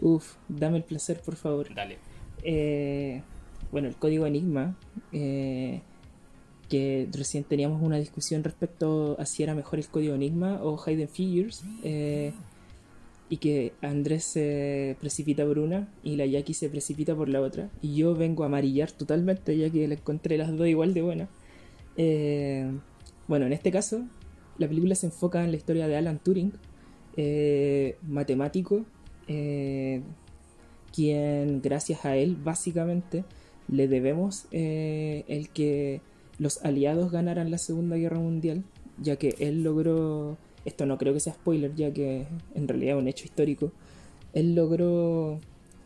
Uf, 0.00 0.34
dame 0.48 0.78
el 0.78 0.84
placer, 0.84 1.20
por 1.20 1.36
favor. 1.36 1.72
Dale. 1.74 1.98
Eh, 2.42 3.22
bueno, 3.72 3.88
el 3.88 3.96
código 3.96 4.26
Enigma, 4.26 4.76
eh, 5.12 5.80
que 6.68 7.08
recién 7.12 7.44
teníamos 7.44 7.82
una 7.82 7.96
discusión 7.96 8.44
respecto 8.44 9.16
a 9.18 9.26
si 9.26 9.42
era 9.42 9.54
mejor 9.54 9.78
el 9.78 9.88
código 9.88 10.14
Enigma 10.14 10.60
o 10.62 10.76
Hidden 10.76 11.08
Figures, 11.08 11.64
eh, 11.82 12.32
y 13.34 13.38
que 13.38 13.72
Andrés 13.82 14.22
se 14.22 14.96
precipita 15.00 15.44
por 15.44 15.58
una 15.58 15.88
y 16.04 16.14
la 16.14 16.24
Jackie 16.24 16.54
se 16.54 16.68
precipita 16.68 17.16
por 17.16 17.28
la 17.28 17.40
otra, 17.40 17.68
y 17.82 17.96
yo 17.96 18.14
vengo 18.14 18.44
a 18.44 18.46
amarillar 18.46 18.92
totalmente 18.92 19.56
ya 19.58 19.70
que 19.70 19.88
le 19.88 19.96
encontré 19.96 20.38
las 20.38 20.56
dos 20.56 20.68
igual 20.68 20.94
de 20.94 21.02
buenas. 21.02 21.28
Eh, 21.96 22.70
bueno, 23.26 23.46
en 23.46 23.52
este 23.52 23.72
caso, 23.72 24.06
la 24.56 24.68
película 24.68 24.94
se 24.94 25.06
enfoca 25.06 25.42
en 25.42 25.50
la 25.50 25.56
historia 25.56 25.88
de 25.88 25.96
Alan 25.96 26.20
Turing, 26.20 26.52
matemático, 28.06 28.84
quien 30.94 31.60
gracias 31.60 32.04
a 32.04 32.16
él 32.16 32.36
básicamente 32.36 33.24
le 33.66 33.88
debemos 33.88 34.46
eh, 34.52 35.24
el 35.26 35.48
que 35.48 36.02
los 36.38 36.64
aliados 36.64 37.10
ganaran 37.10 37.50
la 37.50 37.58
Segunda 37.58 37.96
Guerra 37.96 38.20
Mundial, 38.20 38.62
ya 39.02 39.16
que 39.16 39.34
él 39.40 39.64
logró, 39.64 40.38
esto 40.64 40.86
no 40.86 40.98
creo 40.98 41.12
que 41.12 41.20
sea 41.20 41.34
spoiler, 41.34 41.74
ya 41.74 41.92
que 41.92 42.26
en 42.54 42.68
realidad 42.68 42.96
es 42.96 43.02
un 43.02 43.08
hecho 43.08 43.24
histórico, 43.24 43.72
él 44.32 44.54
logró 44.54 45.40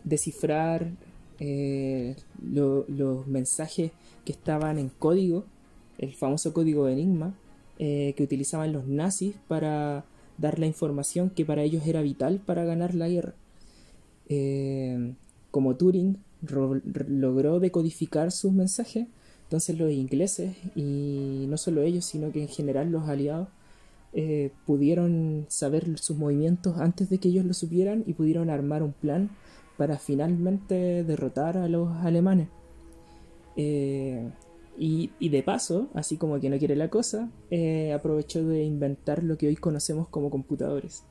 descifrar 0.04 0.90
eh, 1.40 2.16
los 2.42 3.26
mensajes 3.26 3.92
que 4.24 4.32
estaban 4.32 4.78
en 4.78 4.88
código, 4.88 5.44
el 5.98 6.14
famoso 6.14 6.52
código 6.52 6.86
de 6.86 6.92
Enigma, 6.92 7.34
eh, 7.78 8.14
que 8.16 8.22
utilizaban 8.22 8.72
los 8.72 8.86
nazis 8.86 9.34
para 9.46 10.04
dar 10.36 10.58
la 10.58 10.66
información 10.66 11.30
que 11.30 11.44
para 11.44 11.62
ellos 11.62 11.86
era 11.86 12.02
vital 12.02 12.40
para 12.44 12.64
ganar 12.64 12.94
la 12.94 13.08
guerra. 13.08 13.34
como 15.50 15.76
Turing 15.76 16.18
logró 16.42 17.60
decodificar 17.60 18.30
sus 18.30 18.52
mensajes, 18.52 19.06
entonces 19.44 19.78
los 19.78 19.90
ingleses, 19.90 20.56
y 20.76 21.46
no 21.48 21.56
solo 21.56 21.82
ellos, 21.82 22.04
sino 22.04 22.30
que 22.30 22.42
en 22.42 22.48
general 22.48 22.90
los 22.90 23.08
aliados, 23.08 23.48
eh, 24.12 24.52
pudieron 24.66 25.46
saber 25.48 25.98
sus 25.98 26.16
movimientos 26.16 26.78
antes 26.78 27.10
de 27.10 27.18
que 27.18 27.28
ellos 27.28 27.44
lo 27.44 27.54
supieran 27.54 28.04
y 28.06 28.14
pudieron 28.14 28.50
armar 28.50 28.82
un 28.82 28.92
plan 28.92 29.30
para 29.76 29.98
finalmente 29.98 31.04
derrotar 31.04 31.56
a 31.56 31.68
los 31.68 31.90
alemanes. 31.98 32.48
Eh, 33.56 34.30
y, 34.78 35.28
de 35.28 35.42
paso, 35.42 35.88
así 35.94 36.16
como 36.16 36.38
que 36.38 36.48
no 36.48 36.58
quiere 36.58 36.76
la 36.76 36.88
cosa, 36.88 37.30
eh, 37.50 37.92
aprovechó 37.92 38.44
de 38.44 38.62
inventar 38.62 39.24
lo 39.24 39.36
que 39.36 39.48
hoy 39.48 39.56
conocemos 39.56 40.08
como 40.08 40.30
computadores, 40.30 41.02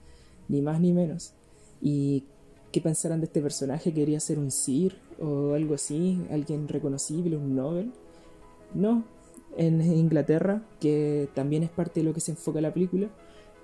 ni 0.47 0.61
más 0.61 0.79
ni 0.79 0.93
menos. 0.93 1.33
Y 1.81 2.23
qué 2.71 2.79
pensarán 2.79 3.19
de 3.19 3.25
este 3.25 3.41
personaje, 3.41 3.93
quería 3.93 4.21
ser 4.21 4.39
un 4.39 4.51
Sir 4.51 4.95
o 5.19 5.53
algo 5.53 5.75
así, 5.75 6.21
alguien 6.31 6.69
reconocible, 6.69 7.35
un 7.35 7.55
Nobel. 7.55 7.91
No, 8.73 9.03
en 9.57 9.81
Inglaterra, 9.81 10.63
que 10.79 11.29
también 11.33 11.63
es 11.63 11.69
parte 11.69 11.99
de 11.99 12.05
lo 12.05 12.13
que 12.13 12.21
se 12.21 12.31
enfoca 12.31 12.61
la 12.61 12.73
película, 12.73 13.09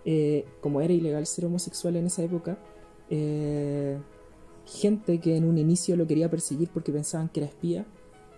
eh, 0.06 0.46
como 0.62 0.82
era 0.82 0.94
ilegal 0.94 1.26
ser 1.26 1.46
homosexual 1.46 1.96
en 1.96 2.08
esa 2.08 2.24
época, 2.24 2.58
eh, 3.10 3.98
gente 4.66 5.20
que 5.20 5.38
en 5.38 5.46
un 5.46 5.58
inicio 5.58 5.96
lo 5.96 6.08
quería 6.08 6.30
perseguir 6.30 6.70
porque 6.74 6.92
pensaban 6.92 7.30
que 7.30 7.42
era 7.42 7.50
espía, 7.50 7.86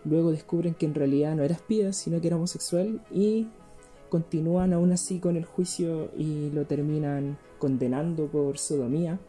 luego 0.03 0.31
descubren 0.31 0.75
que 0.75 0.85
en 0.85 0.93
realidad 0.93 1.35
no 1.35 1.43
era 1.43 1.55
espía, 1.55 1.93
sino 1.93 2.21
que 2.21 2.27
era 2.27 2.35
homosexual 2.35 3.01
y 3.12 3.47
continúan 4.09 4.74
aún 4.74 4.91
así 4.91 5.19
con 5.19 5.35
el 5.35 5.45
juicio 5.45 6.12
y 6.17 6.51
lo 6.51 6.65
terminan 6.65 7.38
condenando 7.57 8.27
por 8.27 8.57
sodomía 8.57 9.19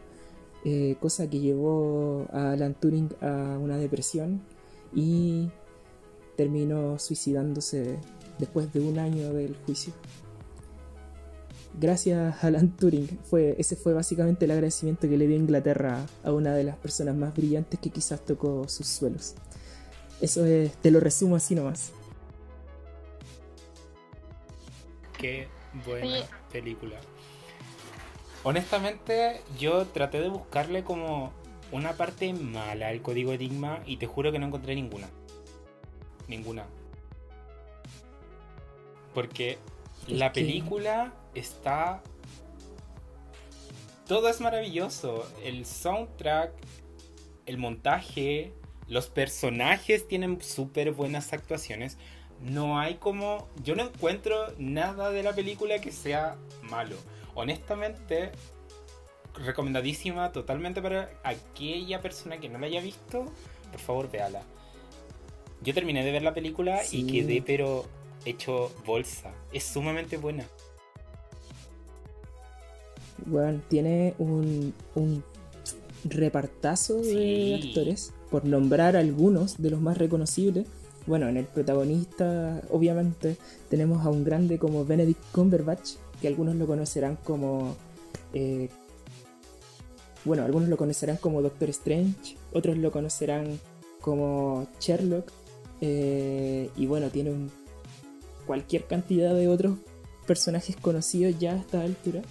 eh, 0.69 0.97
cosa 0.99 1.29
que 1.29 1.39
llevó 1.39 2.25
a 2.33 2.51
Alan 2.51 2.73
Turing 2.73 3.09
a 3.21 3.57
una 3.57 3.77
depresión 3.77 4.41
y 4.93 5.49
terminó 6.35 6.99
suicidándose 6.99 7.99
después 8.37 8.71
de 8.73 8.79
un 8.79 8.99
año 8.99 9.33
del 9.33 9.55
juicio. 9.65 9.93
Gracias 11.79 12.43
a 12.43 12.47
Alan 12.47 12.75
Turing, 12.75 13.19
fue, 13.23 13.55
ese 13.59 13.75
fue 13.75 13.93
básicamente 13.93 14.45
el 14.45 14.51
agradecimiento 14.51 15.07
que 15.07 15.15
le 15.15 15.27
dio 15.27 15.35
Inglaterra 15.37 16.07
a 16.23 16.31
una 16.31 16.55
de 16.55 16.63
las 16.63 16.75
personas 16.75 17.15
más 17.15 17.35
brillantes 17.35 17.79
que 17.79 17.91
quizás 17.91 18.25
tocó 18.25 18.67
sus 18.67 18.87
suelos. 18.87 19.35
Eso 20.19 20.43
es, 20.45 20.73
te 20.77 20.89
lo 20.89 20.99
resumo 20.99 21.35
así 21.35 21.53
nomás. 21.53 21.91
Qué 25.19 25.47
buena 25.85 26.25
película. 26.51 26.97
Honestamente, 28.43 29.41
yo 29.59 29.85
traté 29.85 30.19
de 30.19 30.29
buscarle 30.29 30.83
como 30.83 31.31
una 31.71 31.93
parte 31.93 32.33
mala 32.33 32.87
al 32.87 33.01
código 33.01 33.33
Enigma 33.33 33.83
y 33.85 33.97
te 33.97 34.07
juro 34.07 34.31
que 34.31 34.39
no 34.39 34.47
encontré 34.47 34.73
ninguna. 34.73 35.09
Ninguna. 36.27 36.65
Porque 39.13 39.57
la 40.07 40.31
película 40.31 41.13
está... 41.35 42.01
Todo 44.07 44.29
es 44.29 44.39
maravilloso. 44.39 45.29
El 45.43 45.65
soundtrack, 45.65 46.53
el 47.45 47.57
montaje, 47.57 48.53
los 48.87 49.07
personajes 49.07 50.07
tienen 50.07 50.41
súper 50.41 50.91
buenas 50.91 51.33
actuaciones. 51.33 51.97
No 52.41 52.79
hay 52.79 52.95
como... 52.95 53.49
Yo 53.63 53.75
no 53.75 53.83
encuentro 53.83 54.53
nada 54.57 55.09
de 55.09 55.23
la 55.23 55.33
película 55.33 55.79
que 55.79 55.91
sea 55.91 56.37
malo. 56.63 56.95
Honestamente, 57.35 58.31
recomendadísima 59.33 60.31
totalmente 60.31 60.81
para 60.81 61.11
aquella 61.23 62.01
persona 62.01 62.39
que 62.39 62.49
no 62.49 62.59
la 62.59 62.67
haya 62.67 62.81
visto. 62.81 63.25
Por 63.71 63.79
favor, 63.79 64.11
véala. 64.11 64.43
Yo 65.61 65.73
terminé 65.73 66.03
de 66.05 66.11
ver 66.11 66.21
la 66.21 66.33
película 66.33 66.81
y 66.91 67.07
quedé 67.07 67.41
pero 67.41 67.85
hecho 68.29 68.71
bolsa. 68.85 69.33
Es 69.51 69.63
sumamente 69.63 70.17
buena. 70.17 70.45
Bueno, 73.25 73.61
tiene 73.67 74.13
un, 74.19 74.73
un 74.95 75.23
repartazo 76.03 77.01
de 77.01 77.61
actores, 77.63 78.13
por 78.29 78.45
nombrar 78.45 78.95
algunos 78.95 79.57
de 79.57 79.69
los 79.71 79.81
más 79.81 79.97
reconocibles. 79.97 80.67
Bueno, 81.07 81.27
en 81.27 81.37
el 81.37 81.45
protagonista, 81.45 82.61
obviamente, 82.69 83.37
tenemos 83.69 84.05
a 84.05 84.09
un 84.09 84.23
grande 84.23 84.57
como 84.59 84.85
Benedict 84.85 85.21
Cumberbatch, 85.31 85.93
que 86.21 86.27
algunos 86.27 86.55
lo 86.55 86.67
conocerán 86.67 87.17
como 87.23 87.75
eh, 88.33 88.69
bueno, 90.27 90.43
algunos 90.43 90.67
lo 90.67 90.77
conocerán 90.77 91.17
como 91.17 91.41
Doctor 91.41 91.69
Strange, 91.69 92.35
otros 92.51 92.77
lo 92.77 92.91
conocerán 92.91 93.59
como 94.01 94.67
Sherlock, 94.79 95.31
eh, 95.79 96.69
y 96.75 96.85
bueno, 96.85 97.09
tiene 97.09 97.31
cualquier 98.47 98.87
cantidad 98.87 99.35
de 99.35 99.47
otros 99.47 99.77
personajes 100.25 100.75
conocidos 100.75 101.37
ya 101.37 101.53
a 101.53 101.57
esta 101.57 101.81
altura, 101.81 102.21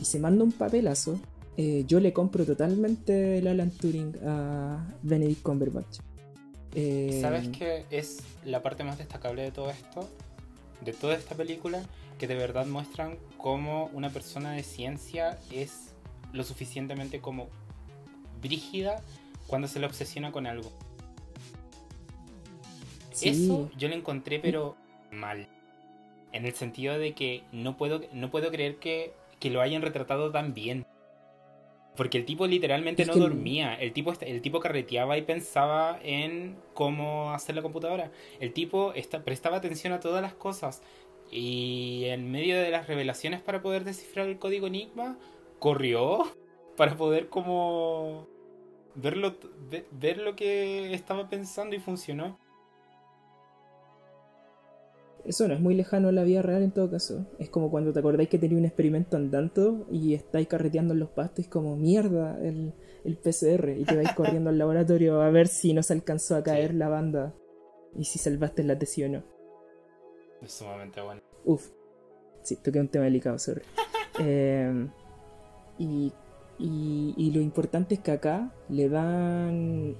y 0.00 0.04
se 0.04 0.20
manda 0.20 0.44
un 0.44 0.52
papelazo. 0.52 1.18
Eh, 1.56 1.84
yo 1.86 2.00
le 2.00 2.12
compro 2.12 2.44
totalmente 2.44 3.38
el 3.38 3.46
Alan 3.46 3.70
Turing 3.70 4.16
a 4.26 4.86
Benedict 5.02 5.42
Cumberbatch. 5.42 5.98
Eh, 6.74 7.18
¿Sabes 7.20 7.48
qué 7.48 7.86
es 7.90 8.18
la 8.44 8.62
parte 8.62 8.82
más 8.84 8.98
destacable 8.98 9.42
de 9.42 9.52
todo 9.52 9.70
esto? 9.70 10.08
De 10.84 10.92
toda 10.92 11.14
esta 11.14 11.34
película, 11.34 11.82
que 12.18 12.26
de 12.26 12.34
verdad 12.34 12.66
muestran 12.66 13.18
cómo 13.38 13.88
una 13.92 14.10
persona 14.10 14.52
de 14.52 14.62
ciencia 14.62 15.38
es 15.52 15.94
lo 16.32 16.42
suficientemente 16.42 17.20
como 17.20 17.48
brígida 18.42 19.02
cuando 19.46 19.68
se 19.68 19.78
le 19.78 19.86
obsesiona 19.86 20.32
con 20.32 20.46
algo. 20.46 20.72
Eso 23.22 23.70
yo 23.78 23.88
lo 23.88 23.94
encontré 23.94 24.40
pero 24.40 24.76
mal. 25.14 25.48
En 26.32 26.46
el 26.46 26.54
sentido 26.54 26.98
de 26.98 27.12
que 27.12 27.42
no 27.52 27.76
puedo, 27.76 28.02
no 28.12 28.30
puedo 28.30 28.50
creer 28.50 28.76
que, 28.76 29.12
que 29.38 29.50
lo 29.50 29.60
hayan 29.60 29.82
retratado 29.82 30.30
tan 30.30 30.54
bien. 30.54 30.84
Porque 31.96 32.18
el 32.18 32.24
tipo 32.24 32.46
literalmente 32.46 33.04
no 33.04 33.14
dormía. 33.14 33.74
El 33.74 33.92
tipo, 33.92 34.12
el 34.20 34.42
tipo 34.42 34.58
carreteaba 34.58 35.16
y 35.16 35.22
pensaba 35.22 35.98
en 36.02 36.56
cómo 36.74 37.30
hacer 37.32 37.54
la 37.54 37.62
computadora. 37.62 38.10
El 38.40 38.52
tipo 38.52 38.92
prestaba 39.24 39.58
atención 39.58 39.92
a 39.92 40.00
todas 40.00 40.20
las 40.20 40.34
cosas. 40.34 40.82
Y 41.30 42.04
en 42.06 42.30
medio 42.30 42.60
de 42.60 42.70
las 42.70 42.88
revelaciones 42.88 43.40
para 43.40 43.62
poder 43.62 43.84
descifrar 43.84 44.26
el 44.26 44.38
código 44.38 44.66
Enigma, 44.66 45.18
corrió 45.60 46.24
para 46.76 46.96
poder 46.96 47.28
como 47.28 48.26
verlo, 48.96 49.36
ver 49.92 50.18
lo 50.18 50.34
que 50.34 50.92
estaba 50.94 51.28
pensando 51.28 51.76
y 51.76 51.78
funcionó. 51.78 52.38
Eso 55.24 55.48
no 55.48 55.54
es 55.54 55.60
muy 55.60 55.74
lejano 55.74 56.08
a 56.08 56.12
la 56.12 56.22
vida 56.22 56.42
real 56.42 56.62
en 56.62 56.70
todo 56.70 56.90
caso. 56.90 57.26
Es 57.38 57.48
como 57.48 57.70
cuando 57.70 57.92
te 57.92 58.00
acordáis 58.00 58.28
que 58.28 58.38
tenía 58.38 58.58
un 58.58 58.64
experimento 58.64 59.16
andando 59.16 59.86
y 59.90 60.14
estáis 60.14 60.48
carreteando 60.48 60.92
en 60.92 61.00
los 61.00 61.08
pastos 61.10 61.46
como 61.48 61.76
mierda 61.76 62.38
el, 62.42 62.74
el 63.04 63.16
PCR 63.16 63.70
y 63.70 63.84
te 63.84 63.96
vais 63.96 64.12
corriendo 64.16 64.50
al 64.50 64.58
laboratorio 64.58 65.22
a 65.22 65.30
ver 65.30 65.48
si 65.48 65.72
no 65.72 65.82
se 65.82 65.94
alcanzó 65.94 66.36
a 66.36 66.42
caer 66.42 66.74
la 66.74 66.88
banda 66.88 67.34
y 67.96 68.04
si 68.04 68.18
salvaste 68.18 68.64
la 68.64 68.78
tesis 68.78 69.06
o 69.06 69.08
no. 69.08 69.22
Es 70.42 70.52
sumamente 70.52 71.00
bueno. 71.00 71.22
Uf. 71.44 71.70
Sí, 72.42 72.56
toqué 72.56 72.78
un 72.78 72.88
tema 72.88 73.06
delicado, 73.06 73.38
sobre. 73.38 73.62
eh, 74.20 74.88
y, 75.78 76.12
y, 76.58 77.30
lo 77.32 77.40
importante 77.40 77.94
es 77.94 78.00
que 78.00 78.12
acá 78.12 78.52
le 78.68 78.88
dan... 78.88 79.96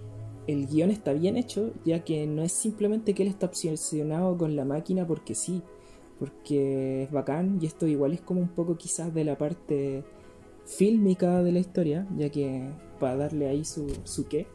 El 0.47 0.67
guion 0.67 0.91
está 0.91 1.13
bien 1.13 1.37
hecho, 1.37 1.73
ya 1.85 2.05
que 2.05 2.27
no 2.27 2.43
es 2.43 2.53
simplemente 2.53 3.15
que 3.15 3.23
él 3.23 3.29
está 3.29 3.47
obsesionado 3.47 4.37
con 4.37 4.57
la 4.57 4.65
máquina 4.65 5.07
porque 5.07 5.35
sí, 5.35 5.63
porque 6.19 7.05
es 7.05 7.11
bacán 7.11 7.59
y 7.61 7.67
esto 7.67 7.87
igual 7.87 8.13
es 8.13 8.21
como 8.21 8.41
un 8.41 8.49
poco 8.49 8.77
quizás 8.77 9.13
de 9.15 9.25
la 9.25 9.39
parte 9.39 10.05
fílmica 10.67 11.43
de 11.43 11.53
la 11.53 11.59
historia, 11.59 12.07
ya 12.17 12.29
que 12.31 12.69
para 13.01 13.17
darle 13.17 13.49
ahí 13.49 13.65
su, 13.65 13.87
su 14.05 14.27
qué. 14.29 14.47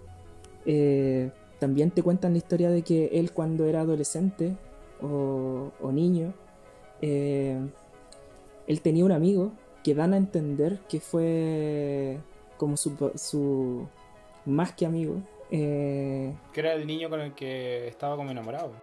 Eh, 0.66 1.32
también 1.60 1.92
te 1.92 2.04
cuentan 2.04 2.34
la 2.34 2.38
historia 2.38 2.70
de 2.70 2.84
que 2.84 3.08
él 3.14 3.32
cuando 3.32 3.66
era 3.66 3.82
adolescente 3.82 4.56
o, 5.02 5.92
niño, 5.92 6.34
eh, 7.02 7.58
él 8.68 8.82
tenía 8.82 9.06
un 9.06 9.12
amigo 9.12 9.52
que 9.84 9.96
dan 9.96 10.14
a 10.14 10.18
entender 10.18 10.80
que 10.88 11.00
fue 11.00 12.20
como 12.58 12.78
su, 12.78 13.12
su 13.16 13.88
más 14.46 14.74
que 14.74 14.86
amigo. 14.86 15.22
Eh, 15.52 16.36
que 16.54 16.60
era 16.60 16.74
el 16.74 16.86
niño 16.86 17.10
con 17.10 17.22
el 17.22 17.34
que 17.34 17.88
estaba 17.88 18.16
como 18.16 18.32
enamorado. 18.32 18.74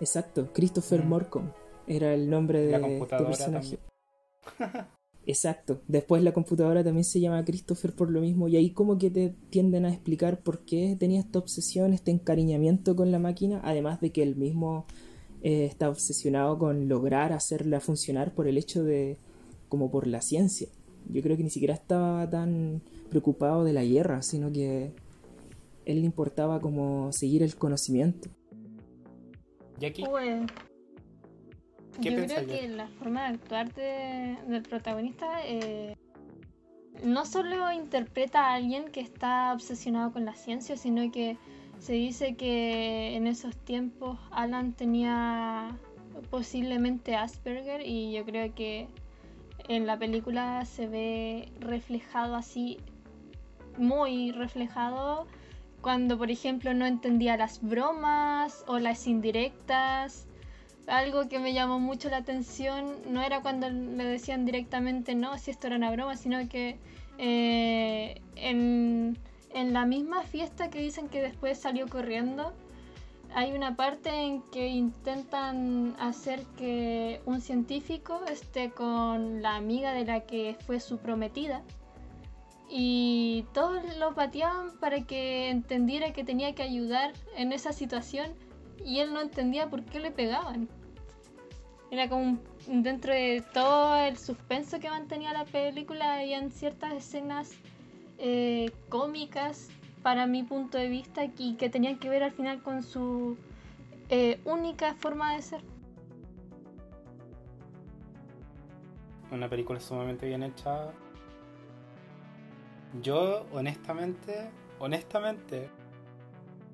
Exacto, 0.00 0.50
Christopher 0.52 1.04
mm. 1.04 1.52
era 1.86 2.14
el 2.14 2.30
nombre 2.30 2.60
de, 2.60 2.78
la 2.78 2.88
este 2.88 3.16
personaje. 3.24 3.78
Exacto. 5.26 5.82
Después 5.86 6.22
la 6.22 6.32
computadora 6.32 6.82
también 6.82 7.04
se 7.04 7.20
llama 7.20 7.44
Christopher 7.44 7.94
por 7.94 8.10
lo 8.10 8.20
mismo 8.20 8.48
y 8.48 8.56
ahí 8.56 8.70
como 8.70 8.98
que 8.98 9.10
te 9.10 9.34
tienden 9.50 9.84
a 9.84 9.90
explicar 9.90 10.42
por 10.42 10.64
qué 10.64 10.96
tenía 10.98 11.20
esta 11.20 11.38
obsesión, 11.38 11.92
este 11.92 12.10
encariñamiento 12.10 12.96
con 12.96 13.12
la 13.12 13.18
máquina, 13.18 13.60
además 13.62 14.00
de 14.00 14.10
que 14.10 14.22
él 14.22 14.36
mismo 14.36 14.86
eh, 15.42 15.66
está 15.66 15.90
obsesionado 15.90 16.58
con 16.58 16.88
lograr 16.88 17.32
hacerla 17.32 17.80
funcionar 17.80 18.34
por 18.34 18.48
el 18.48 18.56
hecho 18.56 18.82
de 18.82 19.18
como 19.68 19.90
por 19.90 20.06
la 20.06 20.22
ciencia. 20.22 20.68
Yo 21.08 21.22
creo 21.22 21.36
que 21.36 21.44
ni 21.44 21.50
siquiera 21.50 21.74
estaba 21.74 22.28
tan 22.28 22.82
preocupado 23.10 23.64
de 23.64 23.72
la 23.72 23.84
guerra, 23.84 24.22
sino 24.22 24.50
que 24.50 24.92
él 25.92 26.00
le 26.00 26.06
importaba 26.06 26.60
como 26.60 27.12
seguir 27.12 27.42
el 27.42 27.56
conocimiento. 27.56 28.28
¿Y 29.80 29.86
aquí? 29.86 30.04
Pues, 30.04 30.42
yo 32.00 32.14
creo 32.14 32.46
que 32.46 32.68
la 32.68 32.88
forma 32.88 33.22
de 33.22 33.34
actuar 33.34 33.74
del 33.74 34.62
protagonista 34.62 35.26
eh, 35.44 35.96
no 37.04 37.24
solo 37.26 37.72
interpreta 37.72 38.48
a 38.48 38.54
alguien 38.54 38.90
que 38.90 39.00
está 39.00 39.52
obsesionado 39.52 40.12
con 40.12 40.24
la 40.24 40.34
ciencia, 40.34 40.76
sino 40.76 41.10
que 41.10 41.36
se 41.78 41.94
dice 41.94 42.36
que 42.36 43.16
en 43.16 43.26
esos 43.26 43.56
tiempos 43.56 44.18
Alan 44.30 44.74
tenía 44.74 45.78
posiblemente 46.30 47.16
Asperger 47.16 47.82
y 47.86 48.12
yo 48.12 48.24
creo 48.24 48.54
que 48.54 48.88
en 49.68 49.86
la 49.86 49.98
película 49.98 50.64
se 50.64 50.86
ve 50.86 51.52
reflejado 51.60 52.34
así, 52.34 52.78
muy 53.78 54.32
reflejado, 54.32 55.26
cuando 55.82 56.18
por 56.18 56.30
ejemplo 56.30 56.74
no 56.74 56.86
entendía 56.86 57.36
las 57.36 57.62
bromas 57.62 58.64
o 58.66 58.78
las 58.78 59.06
indirectas. 59.06 60.26
Algo 60.86 61.28
que 61.28 61.38
me 61.38 61.52
llamó 61.52 61.78
mucho 61.78 62.08
la 62.08 62.18
atención 62.18 62.96
no 63.08 63.22
era 63.22 63.42
cuando 63.42 63.68
le 63.70 64.04
decían 64.04 64.44
directamente 64.44 65.14
no, 65.14 65.38
si 65.38 65.50
esto 65.50 65.68
era 65.68 65.76
una 65.76 65.90
broma, 65.90 66.16
sino 66.16 66.48
que 66.48 66.78
eh, 67.18 68.20
en, 68.34 69.16
en 69.54 69.72
la 69.72 69.86
misma 69.86 70.22
fiesta 70.22 70.70
que 70.70 70.80
dicen 70.80 71.08
que 71.08 71.22
después 71.22 71.58
salió 71.58 71.86
corriendo, 71.86 72.52
hay 73.34 73.52
una 73.52 73.76
parte 73.76 74.10
en 74.10 74.42
que 74.50 74.66
intentan 74.66 75.94
hacer 76.00 76.42
que 76.56 77.20
un 77.24 77.40
científico 77.40 78.20
esté 78.28 78.70
con 78.70 79.42
la 79.42 79.54
amiga 79.54 79.92
de 79.92 80.04
la 80.04 80.20
que 80.20 80.56
fue 80.66 80.80
su 80.80 80.98
prometida 80.98 81.62
y 82.70 83.46
todos 83.52 83.82
lo 83.98 84.14
pateaban 84.14 84.78
para 84.78 85.02
que 85.02 85.50
entendiera 85.50 86.12
que 86.12 86.24
tenía 86.24 86.54
que 86.54 86.62
ayudar 86.62 87.12
en 87.36 87.52
esa 87.52 87.72
situación 87.72 88.32
y 88.84 89.00
él 89.00 89.12
no 89.12 89.20
entendía 89.20 89.68
por 89.68 89.84
qué 89.84 89.98
le 89.98 90.10
pegaban. 90.10 90.68
Era 91.90 92.08
como 92.08 92.38
dentro 92.68 93.12
de 93.12 93.42
todo 93.52 93.96
el 93.96 94.16
suspenso 94.16 94.78
que 94.78 94.88
mantenía 94.88 95.32
la 95.32 95.44
película, 95.44 96.14
habían 96.14 96.52
ciertas 96.52 96.92
escenas 96.92 97.52
eh, 98.18 98.70
cómicas 98.88 99.68
para 100.02 100.26
mi 100.26 100.44
punto 100.44 100.78
de 100.78 100.88
vista 100.88 101.24
y 101.24 101.56
que 101.56 101.68
tenían 101.68 101.98
que 101.98 102.08
ver 102.08 102.22
al 102.22 102.32
final 102.32 102.62
con 102.62 102.84
su 102.84 103.36
eh, 104.08 104.40
única 104.44 104.94
forma 104.94 105.34
de 105.34 105.42
ser. 105.42 105.60
una 109.32 109.48
película 109.48 109.78
sumamente 109.80 110.26
bien 110.26 110.42
hecha. 110.42 110.92
Yo, 113.02 113.46
honestamente, 113.52 114.50
honestamente, 114.78 115.68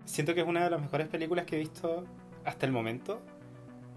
siento 0.05 0.35
que 0.35 0.40
es 0.40 0.46
una 0.46 0.64
de 0.64 0.70
las 0.70 0.81
mejores 0.81 1.09
películas 1.09 1.44
que 1.44 1.57
he 1.57 1.59
visto 1.59 2.05
hasta 2.44 2.66
el 2.66 2.72
momento. 2.72 3.20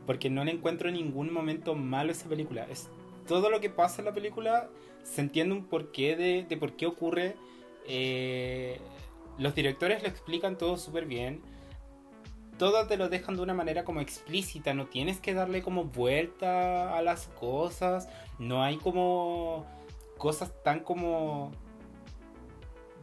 Porque 0.05 0.29
no 0.29 0.43
le 0.43 0.51
encuentro 0.51 0.89
ningún 0.89 1.31
momento 1.31 1.75
malo 1.75 2.09
a 2.09 2.13
esa 2.13 2.27
película. 2.27 2.65
Es 2.69 2.89
todo 3.27 3.49
lo 3.49 3.59
que 3.59 3.69
pasa 3.69 4.01
en 4.01 4.05
la 4.05 4.13
película 4.13 4.69
se 5.03 5.21
entiende 5.21 5.55
un 5.55 5.65
porqué 5.65 6.15
de, 6.15 6.45
de 6.47 6.57
por 6.57 6.73
qué 6.73 6.85
ocurre. 6.85 7.35
Eh, 7.87 8.79
los 9.37 9.55
directores 9.55 10.01
lo 10.01 10.09
explican 10.09 10.57
todo 10.57 10.77
súper 10.77 11.05
bien. 11.05 11.41
Todo 12.57 12.85
te 12.87 12.97
lo 12.97 13.07
dejan 13.07 13.35
de 13.35 13.41
una 13.41 13.53
manera 13.53 13.85
como 13.85 14.01
explícita. 14.01 14.73
No 14.73 14.87
tienes 14.87 15.19
que 15.19 15.33
darle 15.33 15.61
como 15.61 15.85
vuelta 15.85 16.97
a 16.97 17.01
las 17.01 17.27
cosas. 17.27 18.09
No 18.37 18.63
hay 18.63 18.77
como 18.77 19.65
cosas 20.17 20.51
tan 20.63 20.81
como 20.81 21.51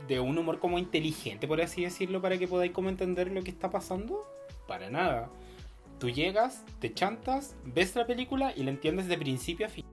de 0.09 0.21
un 0.21 0.39
humor 0.39 0.59
como 0.59 0.79
inteligente, 0.79 1.47
por 1.47 1.61
así 1.61 1.83
decirlo, 1.83 2.21
para 2.21 2.39
que 2.39 2.49
podáis 2.49 2.73
como 2.73 2.89
entender 2.89 3.31
lo 3.33 3.43
que 3.43 3.51
está 3.51 3.71
pasando. 3.71 4.25
Para 4.67 4.91
nada. 4.91 5.31
Tú 5.99 6.11
llegas, 6.11 6.65
te 6.81 6.93
chantas, 6.93 7.55
ves 7.65 7.95
la 7.97 8.07
película 8.07 8.53
y 8.55 8.63
la 8.63 8.71
entiendes 8.71 9.07
de 9.09 9.17
principio 9.17 9.67
a 9.67 9.69
fin. 9.69 9.85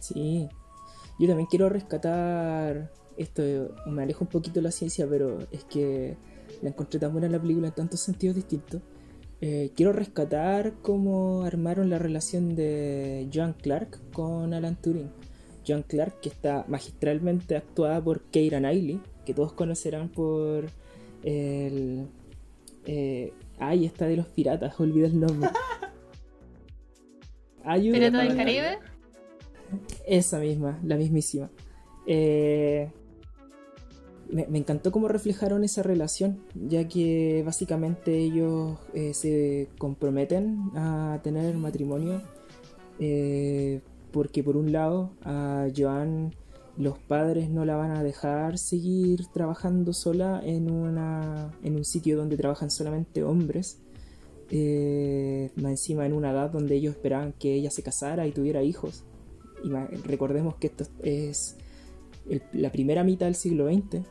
Sí, 0.00 0.48
yo 1.18 1.28
también 1.28 1.46
quiero 1.46 1.68
rescatar 1.68 2.90
esto, 3.16 3.42
me 3.86 4.02
alejo 4.02 4.24
un 4.24 4.30
poquito 4.30 4.54
de 4.56 4.62
la 4.62 4.70
ciencia, 4.70 5.06
pero 5.08 5.38
es 5.50 5.64
que 5.64 6.16
la 6.62 6.70
encontré 6.70 6.98
tan 7.00 7.12
buena 7.12 7.28
la 7.28 7.40
película 7.40 7.68
en 7.68 7.74
tantos 7.74 8.00
sentidos 8.00 8.36
distintos. 8.36 8.80
Eh, 9.40 9.70
quiero 9.76 9.92
rescatar 9.92 10.74
cómo 10.82 11.42
armaron 11.42 11.90
la 11.90 11.98
relación 11.98 12.56
de 12.56 13.28
Joan 13.32 13.52
Clark 13.52 14.00
con 14.12 14.54
Alan 14.54 14.80
Turing. 14.80 15.10
Joan 15.68 15.82
Clark, 15.82 16.20
que 16.20 16.30
está 16.30 16.64
magistralmente 16.66 17.56
actuada 17.56 18.02
por 18.02 18.22
Keira 18.22 18.58
Knightley, 18.58 19.00
que 19.26 19.34
todos 19.34 19.52
conocerán 19.52 20.08
por 20.08 20.66
el. 21.22 22.06
Eh, 22.86 23.32
ay, 23.58 23.84
esta 23.84 24.06
de 24.06 24.16
los 24.16 24.26
piratas, 24.26 24.80
olvidé 24.80 25.06
el 25.06 25.20
nombre. 25.20 25.50
¿Pirata 27.92 28.22
del 28.22 28.36
Caribe? 28.36 28.78
Esa 30.06 30.38
misma, 30.38 30.80
la 30.82 30.96
mismísima. 30.96 31.50
Eh, 32.06 32.88
me, 34.30 34.58
encantó 34.58 34.92
cómo 34.92 35.08
reflejaron 35.08 35.64
esa 35.64 35.82
relación, 35.82 36.40
ya 36.54 36.86
que 36.88 37.42
básicamente 37.44 38.16
ellos 38.16 38.78
eh, 38.94 39.14
se 39.14 39.68
comprometen 39.78 40.70
a 40.74 41.20
tener 41.22 41.54
matrimonio, 41.56 42.22
eh, 42.98 43.80
porque 44.12 44.42
por 44.42 44.56
un 44.56 44.72
lado 44.72 45.12
a 45.22 45.68
Joan 45.76 46.34
los 46.76 46.98
padres 46.98 47.50
no 47.50 47.64
la 47.64 47.76
van 47.76 47.90
a 47.90 48.02
dejar 48.02 48.58
seguir 48.58 49.26
trabajando 49.26 49.92
sola 49.92 50.40
en, 50.44 50.70
una, 50.70 51.52
en 51.64 51.76
un 51.76 51.84
sitio 51.84 52.16
donde 52.16 52.36
trabajan 52.36 52.70
solamente 52.70 53.24
hombres, 53.24 53.80
más 55.56 55.70
encima 55.72 56.06
en 56.06 56.12
una 56.12 56.30
edad 56.30 56.50
donde 56.50 56.76
ellos 56.76 56.94
esperaban 56.94 57.32
que 57.32 57.54
ella 57.54 57.70
se 57.70 57.82
casara 57.82 58.26
y 58.26 58.32
tuviera 58.32 58.62
hijos 58.62 59.04
y 59.64 59.70
recordemos 60.06 60.56
que 60.56 60.68
esto 60.68 60.84
es 61.02 61.56
la 62.52 62.70
primera 62.70 63.04
mitad 63.04 63.26
del 63.26 63.34
siglo 63.34 63.72
XX, 63.72 64.04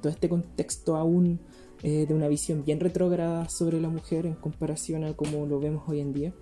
todo 0.00 0.10
este 0.10 0.28
contexto 0.28 0.96
aún 0.96 1.40
eh, 1.82 2.06
de 2.06 2.14
una 2.14 2.28
visión 2.28 2.64
bien 2.64 2.80
retrógrada 2.80 3.48
sobre 3.48 3.80
la 3.80 3.88
mujer 3.88 4.26
en 4.26 4.34
comparación 4.34 5.04
a 5.04 5.14
como 5.14 5.46
lo 5.46 5.58
vemos 5.60 5.82
hoy 5.88 6.00
en 6.00 6.12
día. 6.12 6.32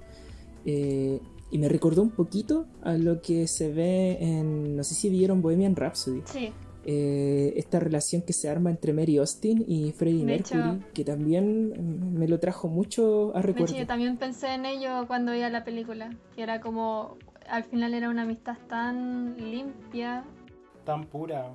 Eh, 0.65 1.21
y 1.51 1.59
me 1.59 1.69
recordó 1.69 2.03
un 2.03 2.11
poquito 2.11 2.67
a 2.83 2.95
lo 2.95 3.21
que 3.23 3.47
se 3.47 3.73
ve 3.73 4.19
en, 4.21 4.77
no 4.77 4.85
sé 4.85 4.95
si 4.95 5.09
vieron 5.09 5.43
Bohemian 5.43 5.77
Rhapsody. 5.77 6.23
Sí. 6.25 6.53
Eh, 6.89 7.55
esta 7.57 7.81
relación 7.81 8.23
que 8.23 8.33
se 8.33 8.49
arma 8.49 8.71
entre 8.71 8.93
Mary 8.93 9.17
Austin 9.17 9.65
y 9.67 9.91
Freddie 9.91 10.25
Mercury, 10.25 10.85
que 10.95 11.05
también 11.05 12.15
me 12.17 12.29
lo 12.29 12.39
trajo 12.39 12.69
mucho 12.69 13.37
a 13.37 13.43
recuerdo. 13.43 13.75
yo 13.75 13.87
también 13.89 14.17
pensé 14.17 14.55
en 14.55 14.67
ello 14.67 15.05
cuando 15.09 15.33
veía 15.33 15.51
la 15.51 15.65
película, 15.65 16.17
que 16.37 16.43
era 16.43 16.61
como 16.61 17.17
al 17.49 17.65
final 17.65 17.95
era 17.95 18.09
una 18.09 18.23
amistad 18.23 18.57
tan 18.69 19.37
limpia. 19.37 20.25
Tan 20.85 21.07
pura. 21.07 21.55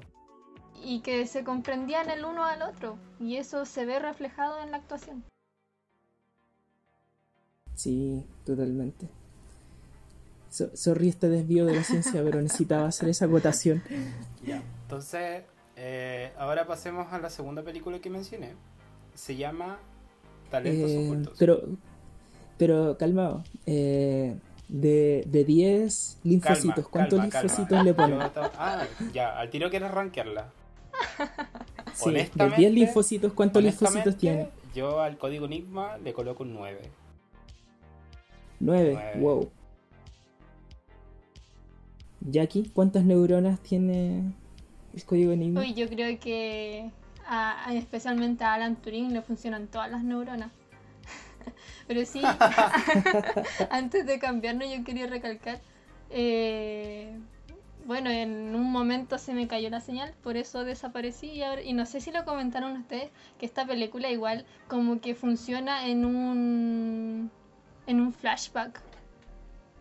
Y 0.84 0.99
que 0.99 1.25
se 1.27 1.43
comprendían 1.43 2.10
el 2.10 2.25
uno 2.25 2.43
al 2.43 2.62
otro. 2.63 2.97
Y 3.19 3.36
eso 3.38 3.65
se 3.65 3.86
ve 3.86 3.99
reflejado 3.99 4.62
en 4.62 4.71
la 4.71 4.77
actuación. 4.77 5.23
Sí, 7.73 8.25
totalmente. 8.45 9.08
Sorry 10.52 11.10
este 11.10 11.30
desvío 11.30 11.66
de 11.66 11.76
la 11.76 11.84
ciencia, 11.84 12.22
pero 12.24 12.42
necesitaba 12.42 12.88
hacer 12.88 13.10
esa 13.10 13.26
acotación. 13.26 13.82
Ya, 14.46 14.62
entonces, 14.84 15.44
eh, 15.76 16.32
ahora 16.38 16.68
pasemos 16.68 17.12
a 17.14 17.20
la 17.20 17.30
segunda 17.30 17.64
película 17.64 18.00
que 18.00 18.10
mencioné. 18.10 18.54
Se 19.14 19.36
llama 19.36 19.80
Talentos 20.50 20.92
eh, 20.92 21.06
Ocultos. 21.06 21.36
Pero, 21.40 21.62
pero 22.58 22.98
calmado. 22.98 23.44
Eh, 23.66 24.36
de, 24.68 25.24
de 25.28 25.44
10 25.44 26.20
linfocitos, 26.24 26.88
¿cuántos 26.88 27.20
linfocitos 27.22 27.84
le 27.84 27.94
ponen? 27.94 28.20
Ah, 28.58 28.86
ya, 29.14 29.38
al 29.38 29.50
tiro 29.50 29.70
quieres 29.70 29.92
rankearla. 29.92 30.52
Sí, 31.94 32.10
de 32.14 32.30
10 32.58 32.74
linfocitos, 32.74 33.34
¿cuántos 33.34 33.62
linfocitos 33.62 34.16
tiene? 34.16 34.48
Yo 34.74 35.02
al 35.02 35.18
código 35.18 35.46
Enigma 35.46 35.98
le 35.98 36.14
coloco 36.14 36.44
un 36.44 36.54
9. 36.54 36.80
9, 38.62 39.14
wow. 39.18 39.52
Jackie, 42.21 42.69
¿cuántas 42.73 43.03
neuronas 43.03 43.60
tiene 43.62 44.34
el 44.93 45.05
código 45.05 45.31
Enigma? 45.31 45.62
Uy, 45.62 45.73
yo 45.73 45.88
creo 45.89 46.19
que 46.19 46.91
especialmente 47.73 48.43
a 48.43 48.53
Alan 48.53 48.75
Turing 48.75 49.13
le 49.13 49.21
funcionan 49.21 49.67
todas 49.67 49.89
las 49.89 50.03
neuronas. 50.03 50.51
Pero 51.88 52.05
sí, 52.05 52.21
antes 53.69 54.05
de 54.05 54.19
cambiarnos 54.19 54.69
yo 54.69 54.84
quería 54.84 55.07
recalcar, 55.07 55.62
eh, 56.10 57.17
bueno, 57.86 58.10
en 58.10 58.53
un 58.55 58.71
momento 58.71 59.17
se 59.17 59.34
me 59.34 59.47
cayó 59.47 59.69
la 59.69 59.81
señal, 59.81 60.13
por 60.21 60.38
eso 60.38 60.63
desaparecí 60.63 61.27
y, 61.27 61.43
ahora, 61.43 61.63
y 61.63 61.73
no 61.73 61.86
sé 61.86 61.99
si 61.99 62.12
lo 62.12 62.25
comentaron 62.25 62.77
ustedes, 62.77 63.10
que 63.39 63.45
esta 63.45 63.65
película 63.65 64.10
igual 64.10 64.45
como 64.67 65.01
que 65.01 65.15
funciona 65.15 65.88
en 65.88 66.05
un, 66.05 67.31
en 67.88 67.99
un 67.99 68.13
flashback. 68.13 68.81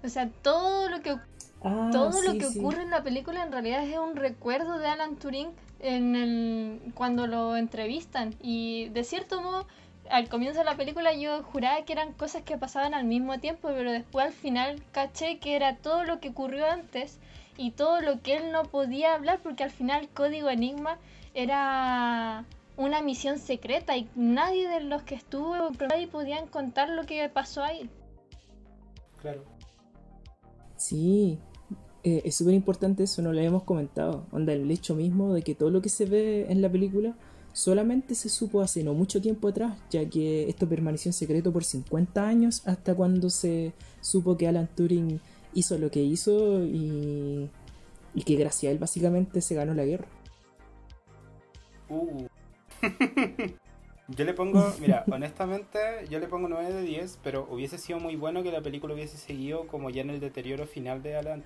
O 0.03 0.09
sea, 0.09 0.31
todo 0.43 0.89
lo 0.89 1.03
que, 1.03 1.19
ah, 1.63 1.91
todo 1.93 2.23
lo 2.23 2.39
que 2.39 2.47
ocurre 2.47 2.83
en 2.83 2.91
la 2.91 3.03
película 3.03 3.43
en 3.43 3.53
realidad 3.53 3.87
es 3.87 3.99
un 3.99 4.17
recuerdo 4.17 4.79
de 4.79 4.87
Alan 4.87 5.17
Turing 5.17 5.51
en 5.81 6.17
el, 6.17 6.93
cuando 6.95 7.27
lo 7.27 7.57
entrevistan 7.57 8.35
y 8.43 8.89
de 8.91 9.05
cierto 9.05 9.41
modo 9.41 9.67
al 10.11 10.29
comienzo 10.29 10.61
de 10.61 10.65
la 10.65 10.77
película 10.77 11.13
yo 11.15 11.43
juraba 11.43 11.85
que 11.85 11.93
eran 11.93 12.13
cosas 12.13 12.43
que 12.43 12.59
pasaban 12.59 12.95
al 12.95 13.05
mismo 13.05 13.39
tiempo, 13.39 13.69
pero 13.69 13.93
después 13.93 14.27
al 14.27 14.33
final 14.33 14.83
caché 14.93 15.39
que 15.39 15.57
era 15.57 15.77
todo 15.77 16.05
lo 16.05 16.21
que 16.21 16.31
ocurrió 16.31 16.67
antes 16.67 17.19
y 17.57 17.71
todo 17.71 18.01
lo 18.01 18.21
que 18.21 18.37
él 18.37 18.53
no 18.53 18.65
podía 18.65 19.15
hablar 19.15 19.41
porque 19.43 19.65
al 19.65 19.71
final 19.71 20.09
Código 20.09 20.51
Enigma 20.51 20.99
era 21.35 22.45
una 22.77 23.03
misión 23.03 23.39
secreta 23.39 23.97
y 23.97 24.09
nadie 24.15 24.69
de 24.69 24.81
los 24.81 25.03
que 25.03 25.15
estuvo 25.15 25.55
nadie 25.89 26.09
podían 26.09 26.47
contar 26.47 26.89
lo 26.89 27.05
que 27.05 27.29
pasó 27.29 27.63
ahí. 27.63 27.89
Claro. 29.21 29.45
Sí, 30.77 31.39
eh, 32.03 32.23
es 32.25 32.37
súper 32.37 32.55
importante 32.55 33.03
eso, 33.05 33.23
no 33.23 33.33
lo 33.33 33.41
hemos 33.41 33.63
comentado. 33.65 34.25
Onda, 34.33 34.53
el 34.53 34.71
hecho 34.71 34.95
mismo 34.95 35.35
de 35.35 35.43
que 35.43 35.55
todo 35.55 35.71
lo 35.71 35.83
que 35.83 35.89
se 35.89 36.07
ve 36.07 36.47
en 36.49 36.63
la 36.63 36.71
película 36.71 37.15
solamente 37.53 38.15
se 38.15 38.29
supo 38.29 38.61
hace 38.61 38.83
no 38.83 38.95
mucho 38.95 39.21
tiempo 39.21 39.49
atrás, 39.49 39.77
ya 39.91 40.09
que 40.09 40.49
esto 40.49 40.69
permaneció 40.69 41.11
en 41.11 41.13
secreto 41.13 41.53
por 41.53 41.65
50 41.65 42.27
años 42.27 42.63
hasta 42.67 42.95
cuando 42.95 43.29
se 43.29 43.73
supo 44.01 44.37
que 44.37 44.49
Alan 44.49 44.69
Turing 44.75 45.21
hizo 45.53 45.79
lo 45.79 45.91
que 45.91 46.01
hizo 46.01 46.65
y, 46.65 47.51
y 48.15 48.23
que 48.23 48.37
gracias 48.37 48.71
a 48.71 48.73
él 48.73 48.79
básicamente 48.79 49.41
se 49.41 49.55
ganó 49.55 49.75
la 49.75 49.85
guerra. 49.85 50.07
Uh. 51.89 52.27
yo 54.09 54.25
le 54.25 54.33
pongo, 54.33 54.73
mira, 54.81 55.05
honestamente 55.11 55.79
yo 56.09 56.19
le 56.19 56.29
pongo 56.29 56.49
9 56.49 56.73
de 56.73 56.83
10, 56.83 57.19
pero 57.23 57.47
hubiese 57.51 57.79
sido 57.79 57.99
muy 57.99 58.17
bueno 58.17 58.43
que 58.43 58.53
la 58.53 58.63
película 58.63 58.95
hubiese 58.95 59.17
seguido 59.17 59.67
como 59.67 59.91
ya 59.91 60.03
en 60.03 60.11
el 60.11 60.21
deterioro 60.21 60.67
final 60.67 61.03
de 61.03 61.17
Alan. 61.17 61.45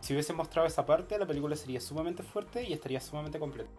Si 0.00 0.12
hubiese 0.12 0.32
mostrado 0.32 0.66
esa 0.66 0.86
parte, 0.86 1.18
la 1.18 1.26
película 1.26 1.56
sería 1.56 1.80
sumamente 1.80 2.22
fuerte 2.22 2.62
y 2.62 2.72
estaría 2.72 3.00
sumamente 3.00 3.38
completa. 3.38 3.70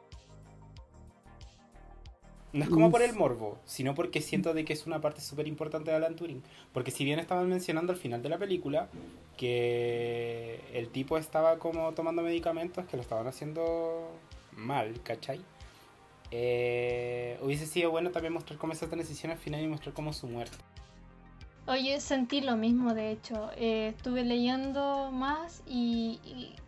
No 2.52 2.64
es 2.64 2.70
como 2.70 2.90
por 2.90 3.04
el 3.04 3.14
morbo, 3.14 3.60
sino 3.66 3.94
porque 3.94 4.22
siento 4.22 4.56
de 4.56 4.66
que 4.66 4.74
es 4.74 4.88
una 4.88 5.00
parte 5.02 5.22
súper 5.22 5.48
importante 5.48 5.92
de 5.92 5.98
Alan 5.98 6.16
Turing. 6.16 6.42
Porque 6.74 6.90
si 6.90 7.06
bien 7.06 7.20
estaban 7.20 7.48
mencionando 7.48 7.94
al 7.94 8.00
final 8.00 8.24
de 8.24 8.30
la 8.30 8.40
película 8.40 8.90
que 9.38 10.60
el 10.74 10.90
tipo 10.90 11.18
estaba 11.18 11.60
como 11.60 11.94
tomando 11.94 12.24
medicamentos 12.24 12.86
que 12.86 12.98
lo 12.98 13.04
estaban 13.04 13.28
haciendo 13.28 14.10
mal, 14.54 15.00
¿cachai? 15.04 15.42
Eh, 16.32 17.40
hubiese 17.42 17.68
sido 17.68 17.92
bueno 17.92 18.10
también 18.12 18.34
mostrar 18.34 18.58
cómo 18.58 18.74
esa 18.74 18.88
transición 18.88 19.32
al 19.32 19.38
final 19.38 19.62
y 19.62 19.68
mostrar 19.68 19.94
cómo 19.94 20.12
su 20.12 20.28
muerte. 20.28 20.58
Oye, 21.70 22.02
sentí 22.02 22.42
lo 22.42 22.58
mismo, 22.58 22.96
de 22.96 23.12
hecho. 23.12 23.52
Eh, 23.56 23.90
estuve 23.96 24.24
leyendo 24.24 25.12
más 25.12 25.62
y, 25.68 26.20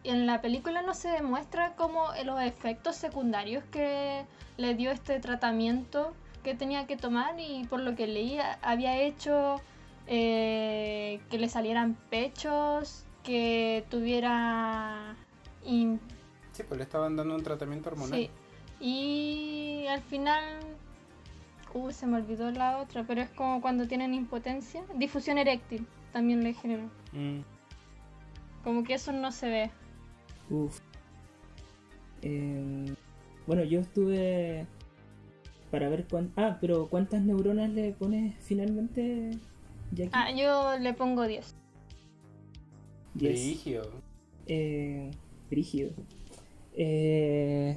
en 0.04 0.28
la 0.28 0.42
película 0.42 0.84
no 0.84 0.94
se 0.94 1.10
demuestra 1.10 1.76
como 1.76 2.04
los 2.24 2.40
efectos 2.40 2.98
secundarios 2.98 3.64
que 3.72 4.26
le 4.58 4.76
dio 4.76 4.92
este 4.92 5.20
tratamiento 5.20 6.14
que 6.44 6.54
tenía 6.54 6.86
que 6.86 6.98
tomar 6.98 7.40
y 7.40 7.66
por 7.66 7.80
lo 7.80 7.96
que 7.96 8.06
leí 8.06 8.38
había 8.62 9.02
hecho 9.02 9.60
eh, 10.06 11.20
que 11.32 11.40
le 11.40 11.50
salieran 11.50 11.96
pechos, 12.12 13.04
que 13.24 13.84
tuviera... 13.90 15.16
Sí, 15.64 16.62
pues 16.68 16.78
le 16.78 16.84
estaban 16.84 17.16
dando 17.16 17.34
un 17.34 17.44
tratamiento 17.44 17.90
hormonal. 17.90 18.20
Sí. 18.20 18.30
Y 18.80 19.88
al 19.88 20.02
final 20.02 20.44
Uh, 21.74 21.92
se 21.92 22.06
me 22.06 22.18
olvidó 22.18 22.52
la 22.52 22.80
otra, 22.80 23.06
pero 23.06 23.22
es 23.22 23.30
como 23.30 23.62
cuando 23.62 23.88
tienen 23.88 24.14
impotencia. 24.14 24.84
Difusión 24.96 25.38
eréctil 25.38 25.88
también 26.12 26.44
le 26.44 26.54
generó. 26.54 26.84
Mm. 27.14 27.42
Como 28.64 28.84
que 28.84 28.96
eso 28.96 29.12
no 29.12 29.32
se 29.32 29.50
ve. 29.50 29.72
Uf. 30.50 30.80
Em, 32.22 32.94
bueno, 33.48 33.64
yo 33.64 33.80
estuve 33.80 34.68
para 35.72 35.90
ver 35.90 36.06
cuántas... 36.10 36.38
Ah, 36.38 36.58
pero 36.60 36.88
¿cuántas 36.88 37.22
neuronas 37.22 37.70
le 37.72 37.94
pones 37.94 38.36
finalmente, 38.40 39.32
Jackie? 39.92 40.12
Ah, 40.14 40.32
yo 40.32 40.78
le 40.78 40.94
pongo 40.94 41.26
10. 41.26 41.56
10. 43.16 43.34
Brigio. 43.34 43.82
Eh, 44.48 45.12
Eh, 46.74 47.71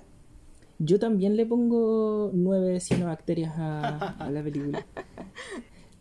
yo 0.84 0.98
también 0.98 1.36
le 1.36 1.46
pongo 1.46 2.30
nueve 2.32 2.80
cianobacterias 2.80 3.54
a, 3.56 4.10
a 4.10 4.30
la 4.30 4.42
película. 4.42 4.86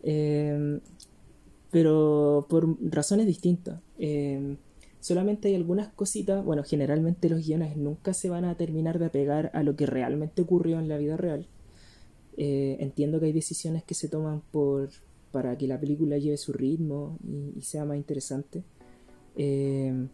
Em, 0.06 0.82
pero 1.72 2.46
por 2.50 2.78
razones 2.92 3.26
distintas. 3.26 3.80
Em, 3.98 4.58
solamente 5.00 5.48
hay 5.48 5.56
algunas 5.56 5.94
cositas, 5.94 6.44
bueno, 6.44 6.64
generalmente 6.64 7.30
los 7.30 7.46
guiones 7.46 7.78
nunca 7.78 8.14
se 8.14 8.30
van 8.30 8.44
a 8.44 8.56
terminar 8.58 9.00
de 9.00 9.06
apegar 9.06 9.50
a 9.54 9.64
lo 9.64 9.78
que 9.78 9.86
realmente 9.86 10.42
ocurrió 10.42 10.78
en 10.80 10.90
la 10.90 10.98
vida 10.98 11.16
real. 11.16 11.48
Eh, 12.36 12.78
entiendo 12.82 13.22
que 13.22 13.28
hay 13.28 13.32
decisiones 13.32 13.84
que 13.84 13.94
se 13.94 14.10
toman 14.10 14.42
por 14.52 14.90
para 15.32 15.58
que 15.58 15.68
la 15.68 15.80
película 15.80 16.18
lleve 16.18 16.38
su 16.38 16.54
ritmo 16.54 17.18
y, 17.24 17.58
y 17.58 17.62
sea 17.62 17.86
más 17.86 17.98
interesante. 17.98 18.64
Eh, 19.36 20.08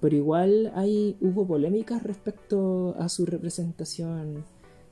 pero 0.00 0.14
igual 0.14 0.72
hay, 0.74 1.16
hubo 1.20 1.46
polémicas 1.46 2.02
respecto 2.02 2.94
a 2.98 3.08
su 3.08 3.26
representación 3.26 4.44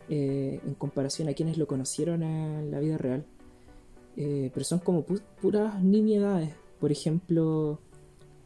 eh, 0.09 0.61
en 0.67 0.75
comparación 0.75 1.29
a 1.29 1.35
quienes 1.35 1.59
lo 1.59 1.67
conocieron 1.67 2.23
en 2.23 2.71
la 2.71 2.81
vida 2.81 2.99
real. 2.99 3.25
Eh, 4.17 4.51
pero 4.55 4.65
son 4.65 4.79
como 4.79 5.05
puras 5.05 5.83
nimiedades. 5.83 6.55
Por 6.81 6.93
ejemplo, 6.93 7.81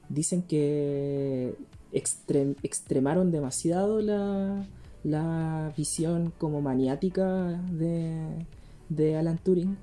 dicen 0.09 0.43
que 0.43 1.55
extremaron 1.93 3.31
demasiado 3.31 4.01
la, 4.01 4.67
la 5.05 5.73
visión 5.77 6.33
como 6.39 6.61
maniática 6.61 7.63
de, 7.71 8.47
de 8.89 9.17
Alan 9.17 9.39
Turing 9.39 9.77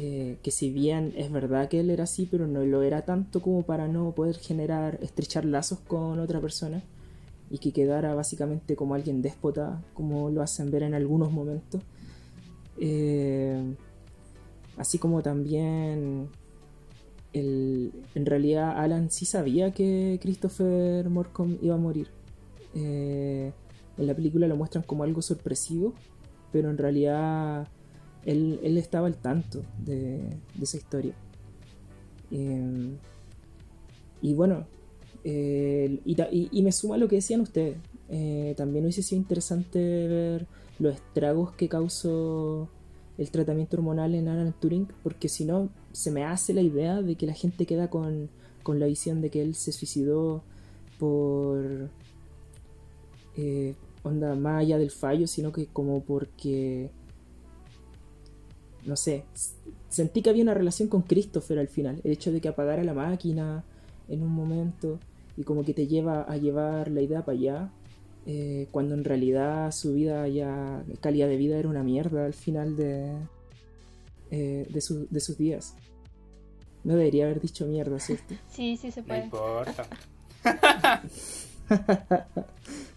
eh, 0.00 0.38
que 0.44 0.52
si 0.52 0.70
bien 0.70 1.12
es 1.16 1.32
verdad 1.32 1.68
que 1.68 1.80
él 1.80 1.90
era 1.90 2.04
así, 2.04 2.28
pero 2.30 2.46
no 2.46 2.64
lo 2.64 2.82
era 2.82 3.02
tanto 3.02 3.42
como 3.42 3.64
para 3.64 3.88
no 3.88 4.12
poder 4.12 4.36
generar, 4.36 5.00
estrechar 5.02 5.44
lazos 5.44 5.80
con 5.80 6.20
otra 6.20 6.40
persona 6.40 6.84
y 7.50 7.58
que 7.58 7.72
quedara 7.72 8.14
básicamente 8.14 8.76
como 8.76 8.94
alguien 8.94 9.22
déspota, 9.22 9.82
como 9.94 10.30
lo 10.30 10.40
hacen 10.40 10.70
ver 10.70 10.84
en 10.84 10.94
algunos 10.94 11.32
momentos. 11.32 11.82
Eh, 12.78 13.74
así 14.76 14.98
como 14.98 15.20
también 15.20 16.28
el, 17.32 17.90
en 18.14 18.24
realidad 18.24 18.78
Alan 18.78 19.10
sí 19.10 19.24
sabía 19.24 19.72
que 19.72 20.20
Christopher 20.22 21.10
Morcom 21.10 21.58
iba 21.60 21.74
a 21.74 21.78
morir. 21.78 22.06
Eh, 22.72 23.50
en 23.96 24.06
la 24.06 24.14
película 24.14 24.46
lo 24.46 24.54
muestran 24.54 24.84
como 24.84 25.02
algo 25.02 25.22
sorpresivo, 25.22 25.92
pero 26.52 26.70
en 26.70 26.78
realidad 26.78 27.66
él, 28.24 28.76
estaba 28.76 29.06
al 29.06 29.16
tanto 29.16 29.62
de, 29.84 30.20
esa 30.60 30.76
historia. 30.76 31.14
Em, 32.30 32.96
y 34.20 34.34
bueno, 34.34 34.66
y, 35.24 36.62
me 36.62 36.72
suma 36.72 36.96
lo 36.96 37.08
que 37.08 37.16
decían 37.16 37.40
ustedes. 37.40 37.76
Eh, 38.08 38.54
también 38.56 38.84
hubiese 38.84 39.02
sido 39.02 39.20
interesante 39.20 39.78
ver 39.78 40.46
los 40.78 40.94
estragos 40.94 41.52
que 41.52 41.68
causó 41.68 42.68
el 43.18 43.30
tratamiento 43.30 43.76
hormonal 43.76 44.14
en 44.14 44.28
Alan 44.28 44.54
Turing, 44.58 44.88
porque 45.02 45.28
si 45.28 45.44
no, 45.44 45.68
se 45.92 46.10
me 46.10 46.24
hace 46.24 46.54
la 46.54 46.62
idea 46.62 47.02
de 47.02 47.16
que 47.16 47.26
la 47.26 47.34
gente 47.34 47.66
queda 47.66 47.90
con, 47.90 48.30
con 48.62 48.78
la 48.78 48.86
visión 48.86 49.20
de 49.20 49.30
que 49.30 49.42
él 49.42 49.54
se 49.54 49.72
suicidó 49.72 50.42
por. 50.98 51.90
Eh, 53.36 53.74
onda, 54.02 54.34
más 54.34 54.60
allá 54.60 54.78
del 54.78 54.90
fallo, 54.90 55.26
sino 55.26 55.52
que 55.52 55.66
como 55.66 56.02
porque 56.02 56.90
no 58.84 58.96
sé, 58.96 59.24
sentí 59.88 60.22
que 60.22 60.30
había 60.30 60.42
una 60.42 60.54
relación 60.54 60.88
con 60.88 61.02
Christopher 61.02 61.58
al 61.58 61.68
final, 61.68 62.00
el 62.04 62.12
hecho 62.12 62.32
de 62.32 62.40
que 62.40 62.48
apagara 62.48 62.84
la 62.84 62.94
máquina 62.94 63.64
en 64.08 64.22
un 64.22 64.32
momento 64.32 64.98
y 65.36 65.44
como 65.44 65.64
que 65.64 65.74
te 65.74 65.86
lleva 65.86 66.22
a 66.22 66.36
llevar 66.36 66.90
la 66.90 67.00
idea 67.00 67.24
para 67.24 67.38
allá, 67.38 67.70
eh, 68.26 68.68
cuando 68.70 68.94
en 68.94 69.04
realidad 69.04 69.70
su 69.72 69.94
vida 69.94 70.26
ya, 70.28 70.82
calidad 71.00 71.28
de 71.28 71.36
vida 71.36 71.58
era 71.58 71.68
una 71.68 71.82
mierda 71.82 72.26
al 72.26 72.34
final 72.34 72.76
de, 72.76 73.12
eh, 74.30 74.66
de, 74.68 74.80
sus 75.20 75.38
días. 75.38 75.74
No 76.84 76.96
debería 76.96 77.24
haber 77.24 77.40
dicho 77.40 77.66
mierda, 77.66 77.98
¿cierto? 77.98 78.34
Sí, 78.50 78.76
sí 78.76 78.90
se 78.90 79.02
puede. 79.02 79.20
No 79.20 79.24
importa. 79.26 79.86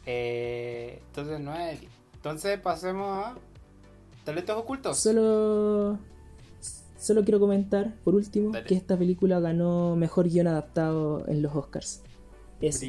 eh, 0.06 1.00
entonces 1.08 1.40
no 1.40 1.56
es... 1.56 1.80
Entonces 2.16 2.60
pasemos 2.60 3.26
a 3.26 3.38
¿Talentos 4.24 4.58
ocultos? 4.58 4.98
Solo. 4.98 6.00
Solo 6.98 7.24
quiero 7.24 7.40
comentar, 7.40 7.96
por 8.04 8.14
último, 8.14 8.52
que 8.52 8.76
esta 8.76 8.96
película 8.96 9.40
ganó 9.40 9.96
mejor 9.96 10.30
guion 10.30 10.48
adaptado 10.48 11.28
en 11.28 11.42
los 11.42 11.56
Oscars. 11.56 12.04
Es. 12.62 12.80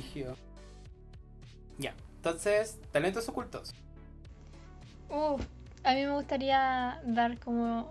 Ya, 1.79 1.95
entonces, 2.17 2.79
talentos 2.93 3.27
ocultos. 3.31 3.75
Uh, 5.09 5.39
a 5.83 5.95
mí 5.95 6.05
me 6.05 6.13
gustaría 6.13 7.01
dar 7.07 7.39
como 7.39 7.91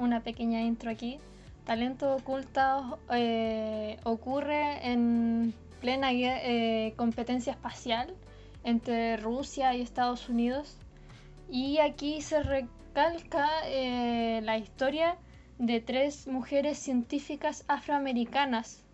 una 0.00 0.22
pequeña 0.22 0.62
intro 0.62 0.90
aquí. 0.90 1.18
Talentos 1.66 2.22
ocultos 2.22 2.98
eh, 3.10 3.98
ocurre 4.04 4.90
en 4.90 5.52
plena 5.82 6.12
eh, 6.12 6.94
competencia 6.96 7.52
espacial 7.52 8.14
entre 8.64 9.18
Rusia 9.18 9.74
y 9.74 9.82
Estados 9.82 10.30
Unidos. 10.30 10.78
Y 11.50 11.78
aquí 11.78 12.20
se, 12.20 12.42
calca 12.92 13.48
eh, 13.66 14.40
la 14.42 14.58
historia 14.58 15.16
de 15.58 15.80
tres 15.80 16.26
mujeres 16.26 16.78
científicas 16.78 17.64
afroamericanas 17.68 18.84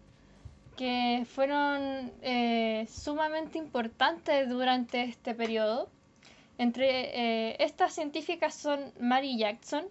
que 0.76 1.24
fueron 1.26 2.12
eh, 2.22 2.86
sumamente 2.88 3.58
importantes 3.58 4.48
durante 4.48 5.04
este 5.04 5.34
periodo. 5.34 5.88
Entre 6.58 6.88
eh, 7.50 7.56
estas 7.60 7.94
científicas 7.94 8.54
son 8.54 8.92
Mary 9.00 9.38
Jackson, 9.38 9.86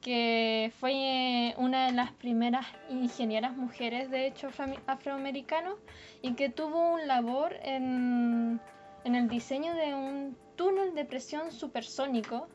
que 0.00 0.70
fue 0.78 1.54
una 1.56 1.86
de 1.86 1.92
las 1.92 2.12
primeras 2.12 2.66
ingenieras 2.90 3.56
mujeres, 3.56 4.10
de 4.10 4.26
hecho, 4.26 4.50
afroamericanos, 4.86 5.78
y 6.20 6.34
que 6.34 6.50
tuvo 6.50 6.92
un 6.92 7.06
labor 7.06 7.56
en, 7.62 8.60
en 9.04 9.14
el 9.14 9.28
diseño 9.28 9.74
de 9.74 9.94
un 9.94 10.36
túnel 10.56 10.94
de 10.94 11.04
presión 11.04 11.52
supersónico 11.52 12.48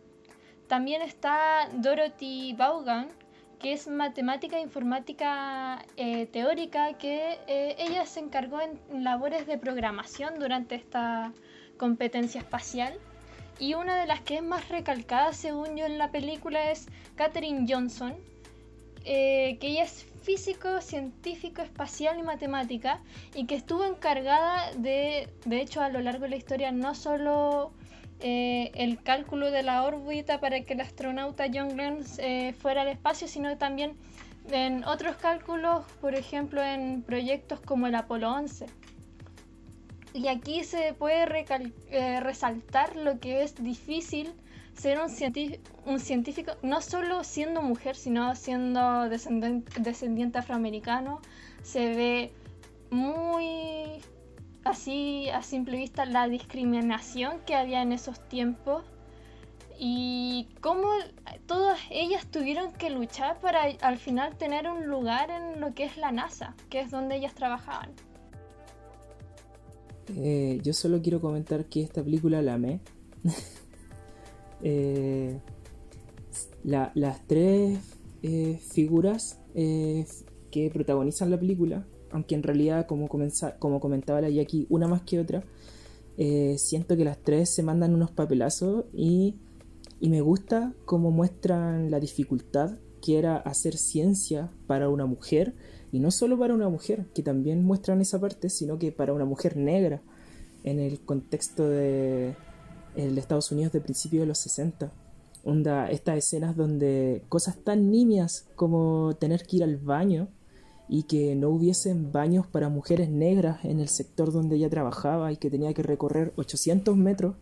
también 0.68 1.02
está 1.02 1.68
Dorothy 1.74 2.54
Vaughan, 2.54 3.10
que 3.60 3.74
es 3.74 3.88
matemática 3.88 4.58
e 4.58 4.62
informática 4.62 5.84
eh, 5.98 6.28
teórica, 6.28 6.94
que 6.98 7.40
eh, 7.48 7.76
ella 7.80 8.06
se 8.06 8.20
encargó 8.20 8.60
en 8.62 9.04
labores 9.04 9.48
de 9.48 9.58
programación 9.58 10.40
durante 10.40 10.76
esta 10.76 11.34
competencia 11.78 12.42
espacial. 12.42 12.94
Y 13.58 13.74
una 13.74 14.00
de 14.00 14.06
las 14.06 14.22
que 14.22 14.36
es 14.36 14.44
más 14.44 14.70
recalcada, 14.70 15.34
según 15.34 15.76
yo, 15.76 15.86
en 15.86 15.98
la 15.98 16.12
película 16.12 16.72
es 16.72 16.88
Katherine 17.16 17.66
Johnson, 17.68 18.16
eh, 19.06 19.58
que 19.60 19.68
ella 19.70 19.84
es 19.84 20.06
físico, 20.30 20.80
científico, 20.80 21.64
espacial 21.64 22.20
y 22.20 22.22
matemática, 22.22 23.00
y 23.34 23.48
que 23.48 23.56
estuvo 23.56 23.84
encargada 23.84 24.72
de, 24.76 25.28
de 25.46 25.60
hecho, 25.60 25.82
a 25.82 25.90
lo 25.90 26.02
largo 26.02 26.26
de 26.26 26.30
la 26.30 26.36
historia, 26.36 26.72
no 26.72 26.94
solo 26.94 27.72
eh, 28.20 28.70
el 28.76 29.02
cálculo 29.02 29.50
de 29.50 29.64
la 29.64 29.82
órbita 29.82 30.40
para 30.40 30.62
que 30.62 30.74
el 30.74 30.82
astronauta 30.82 31.46
John 31.52 31.70
Glenn 31.70 32.06
eh, 32.20 32.54
fuera 32.54 32.84
al 32.84 32.90
espacio, 32.90 33.28
sino 33.28 33.58
también 33.58 33.98
en 34.52 34.84
otros 34.84 35.16
cálculos, 35.16 35.84
por 36.00 36.14
ejemplo 36.14 36.62
en 36.62 37.02
proyectos 37.02 37.60
como 37.60 37.88
el 37.88 37.96
Apolo 37.96 38.32
11. 38.32 38.68
Y 40.14 40.28
aquí 40.28 40.64
se 40.64 40.94
puede 40.94 41.26
eh, 41.90 42.20
resaltar 42.20 42.96
lo 42.96 43.20
que 43.20 43.42
es 43.42 43.56
difícil 43.64 44.32
ser 44.80 44.98
un, 45.00 45.12
un 45.86 46.00
científico, 46.00 46.54
no 46.64 46.82
solo 46.82 47.24
siendo 47.24 47.62
mujer, 47.62 47.96
sino 47.96 48.36
siendo 48.36 49.10
descendiente, 49.10 50.38
afroamericano, 50.38 51.20
se 51.64 51.94
ve 51.94 52.34
muy 52.90 54.02
así 54.64 55.30
a 55.30 55.44
simple 55.44 55.78
vista 55.78 56.06
la 56.06 56.28
discriminación 56.30 57.40
que 57.46 57.56
había 57.56 57.82
en 57.82 57.92
esos 57.92 58.26
tiempos 58.30 58.84
y 59.78 60.48
cómo 60.62 60.88
todas 61.46 61.80
ellas 61.90 62.26
tuvieron 62.28 62.72
que 62.74 62.90
luchar 62.90 63.40
para 63.42 63.64
al 63.82 63.98
final 63.98 64.38
tener 64.38 64.70
un 64.70 64.88
lugar 64.88 65.30
en 65.30 65.60
lo 65.60 65.74
que 65.74 65.84
es 65.84 65.98
la 65.98 66.12
NASA, 66.12 66.56
que 66.70 66.80
es 66.80 66.90
donde 66.90 67.18
ellas 67.18 67.36
trabajaban. 67.36 67.92
Eh, 70.16 70.60
yo 70.64 70.74
solo 70.74 71.02
quiero 71.02 71.22
comentar 71.22 71.66
que 71.66 71.82
esta 71.82 72.04
película 72.04 72.42
la 72.42 72.54
amé. 72.54 72.80
Eh, 74.64 75.40
las 76.64 77.28
tres 77.28 77.80
eh, 78.22 78.60
figuras 78.70 79.40
que 79.54 80.70
protagonizan 80.72 81.32
la 81.32 81.40
película, 81.40 81.86
aunque 82.12 82.36
en 82.36 82.44
realidad, 82.44 82.86
como, 82.86 83.08
como 83.60 83.80
comentaba 83.80 84.22
la 84.22 84.30
Jackie, 84.30 84.68
una 84.70 84.88
más 84.88 85.02
que 85.02 85.20
otra, 85.20 85.44
siento 86.58 86.98
que 86.98 87.06
las 87.06 87.18
tres 87.18 87.50
se 87.50 87.64
mandan 87.64 87.94
unos 87.94 88.12
papelazos 88.12 88.86
y, 88.94 89.36
y 90.00 90.10
me 90.10 90.22
gusta 90.22 90.74
cómo 90.86 91.12
muestran 91.12 91.92
la 91.92 92.00
dificultad 92.00 92.78
que 93.02 93.18
era 93.18 93.38
hacer 93.38 93.78
ciencia 93.78 94.52
para 94.68 94.90
una 94.90 95.06
mujer 95.06 95.56
y 95.92 96.00
no 96.00 96.12
solo 96.12 96.38
para 96.38 96.54
una 96.54 96.70
mujer, 96.70 97.06
que 97.14 97.24
también 97.24 97.64
muestran 97.64 98.02
esa 98.02 98.20
parte, 98.20 98.50
sino 98.50 98.78
que 98.78 98.92
para 98.92 99.14
una 99.14 99.26
mujer 99.26 99.58
negra 99.58 100.02
en 100.64 100.80
el 100.80 101.00
contexto 101.00 101.68
de 101.68 102.36
el 102.96 103.18
Estados 103.18 103.52
Unidos 103.52 103.72
de 103.74 103.82
principios 103.82 104.22
de 104.22 104.28
los 104.28 104.38
60. 104.40 104.92
Onda, 105.44 105.90
estas 105.90 106.18
escenas 106.18 106.56
donde 106.56 107.24
cosas 107.30 107.58
tan 107.64 107.90
nimias 107.92 108.48
como 108.56 109.16
tener 109.20 109.44
que 109.44 109.58
ir 109.58 109.64
al 109.64 109.78
baño 109.78 110.28
y 110.88 111.04
que 111.04 111.36
no 111.36 111.50
hubiesen 111.50 112.12
baños 112.12 112.48
para 112.48 112.70
mujeres 112.70 113.10
negras 113.10 113.64
en 113.64 113.80
el 113.80 113.88
sector 113.88 114.32
donde 114.32 114.56
ella 114.56 114.70
trabajaba 114.70 115.32
y 115.32 115.38
que 115.38 115.50
tenía 115.50 115.74
que 115.74 115.84
recorrer 115.84 116.34
800 116.36 116.98
metros 116.98 117.36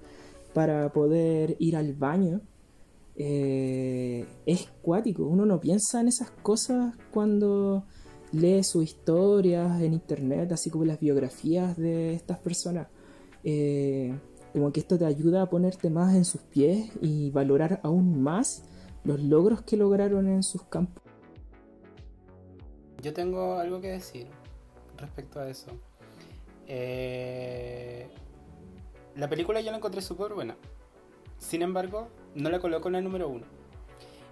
para 0.53 0.91
poder 0.91 1.55
ir 1.59 1.75
al 1.75 1.93
baño 1.93 2.41
eh, 3.19 4.25
es 4.45 4.69
cuático. 4.81 5.23
Uno 5.23 5.45
no 5.45 5.59
piensa 5.59 6.01
en 6.01 6.07
esas 6.07 6.29
cosas 6.29 6.95
cuando 7.11 7.83
lee 8.31 8.63
sus 8.63 8.83
historias 8.83 9.81
en 9.81 9.93
internet, 9.93 10.51
así 10.51 10.69
como 10.69 10.85
las 10.85 10.99
biografías 10.99 11.77
de 11.77 12.13
estas 12.13 12.37
personas. 12.37 12.87
Eh, 13.43 14.13
como 14.57 14.73
que 14.73 14.79
esto 14.79 14.97
te 14.97 15.05
ayuda 15.05 15.43
a 15.43 15.49
ponerte 15.51 15.91
más 15.91 16.15
en 16.15 16.25
sus 16.25 16.41
pies 16.41 16.89
y 16.99 17.29
valorar 17.29 17.79
aún 17.83 18.23
más 18.23 18.63
los 19.03 19.21
logros 19.21 19.61
que 19.61 19.77
lograron 19.77 20.27
en 20.27 20.41
sus 20.41 20.63
campos. 20.63 21.03
Yo 23.03 23.13
tengo 23.13 23.59
algo 23.59 23.79
que 23.79 23.89
decir 23.89 24.25
respecto 24.97 25.39
a 25.39 25.47
eso. 25.47 25.67
Eh, 26.65 28.09
la 29.15 29.29
película 29.29 29.61
yo 29.61 29.69
la 29.69 29.77
encontré 29.77 30.01
súper 30.01 30.33
buena. 30.33 30.57
Sin 31.37 31.61
embargo, 31.61 32.07
no 32.33 32.49
la 32.49 32.59
coloco 32.59 32.89
en 32.89 32.95
el 32.95 33.03
número 33.03 33.29
uno. 33.29 33.45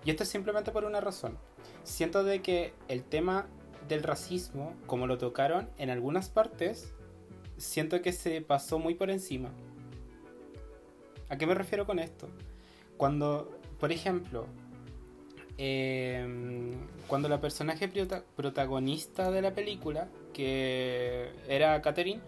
Y 0.03 0.09
esto 0.09 0.23
es 0.23 0.29
simplemente 0.29 0.71
por 0.71 0.85
una 0.85 1.01
razón. 1.01 1.37
Siento 1.83 2.23
de 2.23 2.41
que 2.41 2.73
el 2.87 3.03
tema 3.03 3.45
del 3.87 4.01
racismo, 4.01 4.73
como 4.87 5.05
lo 5.05 5.19
tocaron 5.19 5.69
en 5.77 5.91
algunas 5.91 6.29
partes, 6.29 6.95
siento 7.57 8.01
que 8.01 8.11
se 8.11 8.41
pasó 8.41 8.79
muy 8.79 8.95
por 8.95 9.11
encima. 9.11 9.51
¿A 11.29 11.37
qué 11.37 11.45
me 11.47 11.53
refiero 11.53 11.85
con 11.85 11.99
esto? 11.99 12.29
Cuando, 12.97 13.59
por 13.79 13.91
ejemplo, 13.91 14.47
em, 15.57 16.73
cuando 17.07 17.29
la 17.29 17.41
personaje 17.41 17.89
protagonista 18.35 19.31
de 19.31 19.41
la 19.41 19.53
película, 19.53 20.07
que 20.33 21.31
era 21.47 21.81
Catherine, 21.81 22.21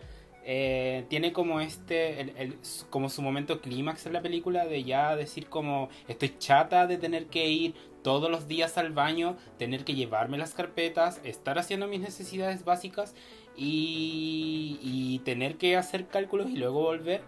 eh, 0.50 1.04
tiene 1.10 1.34
como 1.34 1.60
este, 1.60 2.56
como 2.90 3.10
su 3.10 3.22
momento 3.22 3.60
clímax 3.60 4.06
en 4.06 4.14
la 4.14 4.22
película 4.22 4.66
de 4.66 4.86
ya 4.86 5.14
decir 5.18 5.48
como 5.48 5.90
estoy 6.08 6.36
chata 6.40 6.88
de 6.88 6.98
tener 6.98 7.26
que 7.26 7.50
ir 7.50 7.74
todos 8.02 8.32
los 8.32 8.48
días 8.48 8.78
al 8.78 8.94
baño, 8.94 9.36
tener 9.58 9.84
que 9.84 9.94
llevarme 9.94 10.38
las 10.38 10.54
carpetas, 10.54 11.20
estar 11.26 11.60
haciendo 11.60 11.90
mis 11.90 12.00
necesidades 12.00 12.64
básicas 12.64 13.14
y, 13.58 15.22
tener 15.26 15.58
que 15.58 15.76
hacer 15.76 16.08
cálculos 16.08 16.50
y 16.50 16.56
luego 16.56 16.82
volver. 16.82 17.22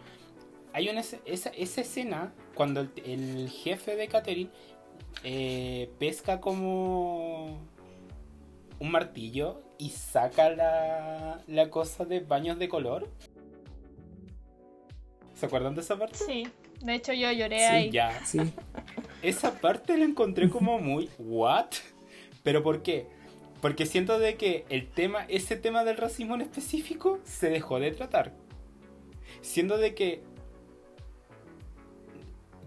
Hay 0.74 0.90
una, 0.90 1.02
esa, 1.02 1.50
esa 1.50 1.82
escena 1.82 2.34
cuando 2.56 2.88
el, 3.06 3.50
jefe 3.50 3.96
de 3.96 4.08
Catherine 4.08 4.50
eh, 5.24 5.90
pesca 6.00 6.40
como 6.40 7.60
un 8.80 8.92
martillo 8.92 9.62
y 9.78 9.90
saca 9.90 10.50
la, 10.50 11.42
la 11.48 11.70
cosa 11.70 12.06
de 12.06 12.20
baños 12.20 12.60
de 12.60 12.70
color. 12.70 13.10
¿Se 15.34 15.46
acuerdan 15.46 15.74
de 15.74 15.82
esa 15.82 15.98
parte? 15.98 16.18
Sí, 16.18 16.48
de 16.82 16.96
hecho 16.96 17.14
yo 17.14 17.32
lloré 17.32 17.66
ahí. 17.66 17.92
Ya. 17.92 18.26
Sí. 18.26 18.40
Esa 19.22 19.60
parte 19.60 19.98
la 19.98 20.06
encontré 20.06 20.50
como 20.50 20.80
muy, 20.80 21.10
¿what? 21.18 21.68
¿Pero 22.44 22.64
por 22.64 22.82
qué? 22.84 23.08
Porque 23.62 23.86
siento 23.86 24.20
de 24.20 24.36
que 24.36 24.66
el 24.70 24.88
tema, 24.88 25.26
ese 25.28 25.58
tema 25.58 25.84
del 25.84 25.98
racismo 25.98 26.36
en 26.36 26.42
específico, 26.42 27.20
se 27.24 27.50
dejó 27.50 27.80
de 27.80 27.92
tratar. 27.92 28.34
Siendo 29.42 29.78
de 29.78 29.94
que 29.94 30.22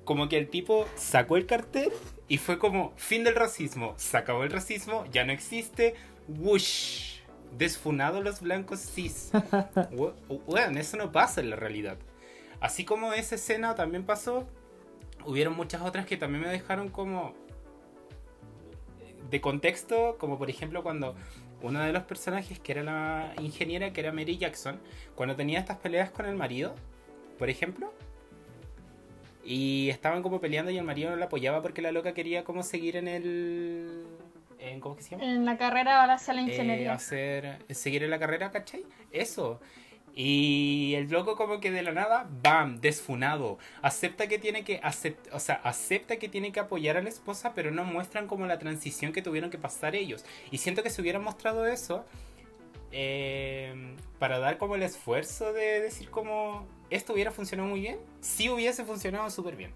como 0.04 0.28
que 0.28 0.38
el 0.38 0.48
tipo 0.48 0.86
sacó 0.96 1.36
el 1.36 1.46
cartel 1.46 1.92
y 2.28 2.38
fue 2.38 2.58
como 2.58 2.92
fin 2.96 3.24
del 3.24 3.34
racismo, 3.34 3.94
se 3.96 4.16
acabó 4.16 4.44
el 4.44 4.50
racismo, 4.50 5.04
ya 5.12 5.24
no 5.24 5.32
existe, 5.32 5.94
whoosh, 6.28 7.20
desfunado 7.56 8.22
los 8.22 8.40
blancos 8.40 8.80
cis. 8.80 9.30
bueno, 10.46 10.80
eso 10.80 10.96
no 10.96 11.12
pasa 11.12 11.40
en 11.40 11.50
la 11.50 11.56
realidad. 11.56 11.98
Así 12.60 12.84
como 12.84 13.12
esa 13.12 13.34
escena 13.34 13.74
también 13.74 14.04
pasó, 14.04 14.46
hubieron 15.24 15.54
muchas 15.54 15.82
otras 15.82 16.06
que 16.06 16.16
también 16.16 16.44
me 16.44 16.48
dejaron 16.48 16.88
como 16.88 17.34
de 19.30 19.40
contexto, 19.40 20.16
como 20.18 20.38
por 20.38 20.50
ejemplo 20.50 20.82
cuando 20.82 21.14
uno 21.62 21.80
de 21.80 21.92
los 21.92 22.02
personajes, 22.04 22.58
que 22.58 22.72
era 22.72 22.82
la 22.82 23.34
ingeniera, 23.40 23.92
que 23.92 24.00
era 24.00 24.12
Mary 24.12 24.36
Jackson, 24.36 24.80
cuando 25.14 25.36
tenía 25.36 25.60
estas 25.60 25.78
peleas 25.78 26.10
con 26.10 26.26
el 26.26 26.36
marido, 26.36 26.74
por 27.38 27.48
ejemplo, 27.48 27.92
y 29.44 29.88
estaban 29.90 30.22
como 30.22 30.40
peleando 30.40 30.70
y 30.70 30.78
el 30.78 30.85
marido 30.85 31.11
no 31.11 31.16
la 31.16 31.26
apoyaba 31.26 31.62
porque 31.62 31.83
la 31.83 31.92
loca 31.92 32.14
quería 32.14 32.44
como 32.44 32.62
seguir 32.62 32.96
en 32.96 33.09
el... 33.09 34.07
En, 34.59 34.78
¿Cómo 34.81 34.94
que 34.96 35.02
se 35.02 35.11
llama? 35.11 35.24
En 35.24 35.44
la 35.44 35.59
carrera 35.59 36.00
ahora 36.00 36.14
hacia 36.14 36.35
la 36.35 36.42
ingeniería. 36.42 36.90
Eh, 36.90 36.94
hacer, 36.94 37.59
seguir 37.70 38.05
en 38.05 38.11
la 38.11 38.20
carrera, 38.20 38.52
¿cachai? 38.52 38.85
Eso. 39.11 39.61
Y 40.14 40.92
el 40.96 41.11
loco 41.11 41.37
como 41.37 41.59
que 41.59 41.72
de 41.72 41.83
la 41.83 41.92
nada, 41.92 42.28
bam, 42.42 42.81
desfunado. 42.81 43.59
Acepta 43.81 44.28
que 44.28 44.38
tiene 44.38 44.62
que 44.62 44.81
o 45.33 45.40
sea, 45.40 45.57
acepta 45.64 46.16
que 46.18 46.28
tiene 46.28 46.52
que 46.52 46.61
apoyar 46.61 46.96
a 46.96 47.02
la 47.02 47.09
esposa, 47.09 47.55
pero 47.55 47.70
no 47.70 47.85
muestran 47.85 48.28
como 48.28 48.46
la 48.46 48.59
transición 48.59 49.12
que 49.12 49.22
tuvieron 49.22 49.50
que 49.50 49.59
pasar 49.59 49.96
ellos. 49.96 50.24
Y 50.50 50.59
siento 50.59 50.83
que 50.83 50.90
si 50.90 51.00
hubieran 51.00 51.24
mostrado 51.24 51.66
eso, 51.66 52.05
eh, 52.92 53.96
para 54.18 54.38
dar 54.38 54.59
como 54.59 54.74
el 54.76 54.83
esfuerzo 54.83 55.52
de 55.55 55.81
decir 55.81 56.11
como 56.11 56.66
esto 56.94 57.12
hubiera 57.12 57.31
funcionado 57.31 57.68
muy 57.68 57.81
bien, 57.81 57.98
si 58.20 58.48
hubiese 58.48 58.85
funcionado 58.85 59.31
súper 59.31 59.57
bien. 59.57 59.72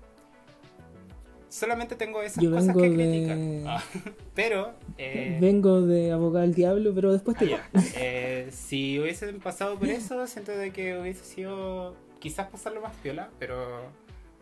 Solamente 1.49 1.95
tengo 1.97 2.23
esas 2.23 2.45
cosas 2.45 2.77
que 2.77 2.93
criticar. 2.93 3.39
Ah, 3.67 3.83
pero. 4.35 4.75
Eh, 4.99 5.39
vengo 5.41 5.81
de 5.81 6.13
abogar 6.13 6.43
al 6.43 6.55
diablo, 6.55 6.93
pero 6.95 7.13
después 7.13 7.39
te. 7.39 7.55
Ah, 7.55 7.69
eh, 7.97 8.49
si 8.53 8.99
hubiesen 8.99 9.41
pasado 9.41 9.79
por 9.79 9.89
eso, 9.89 10.27
siento 10.27 10.53
de 10.53 10.73
que 10.73 10.99
hubiese 10.99 11.25
sido. 11.25 11.95
Quizás 12.19 12.49
pasarlo 12.49 12.81
más 12.81 12.95
piola, 12.97 13.31
pero 13.39 13.83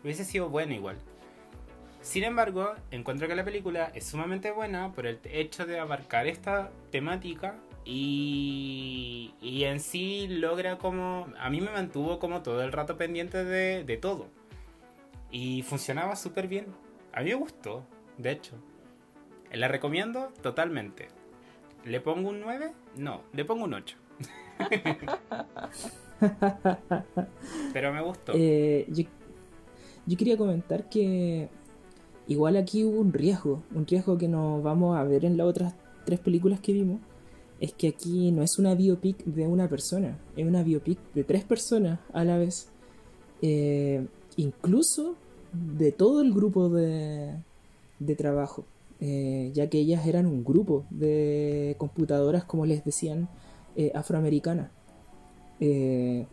hubiese 0.02 0.24
sido 0.24 0.48
bueno 0.48 0.74
igual. 0.74 0.96
Sin 2.00 2.24
embargo, 2.24 2.74
encuentro 2.90 3.28
que 3.28 3.34
la 3.34 3.44
película 3.44 3.90
es 3.94 4.04
sumamente 4.04 4.50
buena 4.50 4.92
por 4.92 5.06
el 5.06 5.18
hecho 5.24 5.66
de 5.66 5.78
abarcar 5.78 6.26
esta 6.26 6.70
temática 6.90 7.54
y, 7.84 9.34
y 9.40 9.64
en 9.64 9.80
sí 9.80 10.26
logra 10.28 10.78
como... 10.78 11.28
A 11.38 11.50
mí 11.50 11.60
me 11.60 11.70
mantuvo 11.70 12.18
como 12.18 12.42
todo 12.42 12.62
el 12.62 12.72
rato 12.72 12.96
pendiente 12.96 13.44
de, 13.44 13.84
de 13.84 13.96
todo. 13.96 14.28
Y 15.30 15.62
funcionaba 15.62 16.16
súper 16.16 16.48
bien. 16.48 16.66
A 17.12 17.20
mí 17.20 17.30
me 17.30 17.34
gustó, 17.34 17.84
de 18.18 18.32
hecho. 18.32 18.56
¿La 19.52 19.68
recomiendo? 19.68 20.32
Totalmente. 20.42 21.08
¿Le 21.84 22.00
pongo 22.00 22.30
un 22.30 22.40
9? 22.40 22.72
No, 22.96 23.22
le 23.32 23.44
pongo 23.44 23.64
un 23.64 23.74
8. 23.74 23.96
Pero 27.72 27.92
me 27.92 28.02
gustó. 28.02 28.32
Eh, 28.34 28.86
yo, 28.88 29.04
yo, 30.06 30.16
quería 30.16 30.36
comentar 30.36 30.88
que 30.88 31.48
igual 32.26 32.56
aquí 32.56 32.84
hubo 32.84 33.00
un 33.00 33.12
riesgo, 33.12 33.62
un 33.74 33.86
riesgo 33.86 34.16
que 34.16 34.28
nos 34.28 34.62
vamos 34.62 34.96
a 34.96 35.04
ver 35.04 35.24
en 35.24 35.36
las 35.36 35.46
otras 35.46 35.74
tres 36.04 36.20
películas 36.20 36.60
que 36.60 36.72
vimos, 36.72 37.00
es 37.60 37.72
que 37.72 37.88
aquí 37.88 38.32
no 38.32 38.42
es 38.42 38.58
una 38.58 38.74
biopic 38.74 39.24
de 39.24 39.46
una 39.46 39.68
persona, 39.68 40.18
es 40.36 40.46
una 40.46 40.62
biopic 40.62 40.98
de 41.14 41.24
tres 41.24 41.44
personas 41.44 42.00
a 42.12 42.24
la 42.24 42.38
vez. 42.38 42.68
Eh, 43.42 44.06
incluso 44.36 45.16
de 45.52 45.92
todo 45.92 46.20
el 46.20 46.32
grupo 46.32 46.68
de, 46.68 47.34
de 47.98 48.16
trabajo, 48.16 48.64
eh, 49.00 49.50
ya 49.54 49.68
que 49.68 49.78
ellas 49.78 50.06
eran 50.06 50.26
un 50.26 50.44
grupo 50.44 50.84
de 50.90 51.74
computadoras, 51.78 52.44
como 52.44 52.66
les 52.66 52.84
decían, 52.84 53.28
eh, 53.76 53.92
afroamericanas. 53.94 54.70
Eh, 55.60 56.26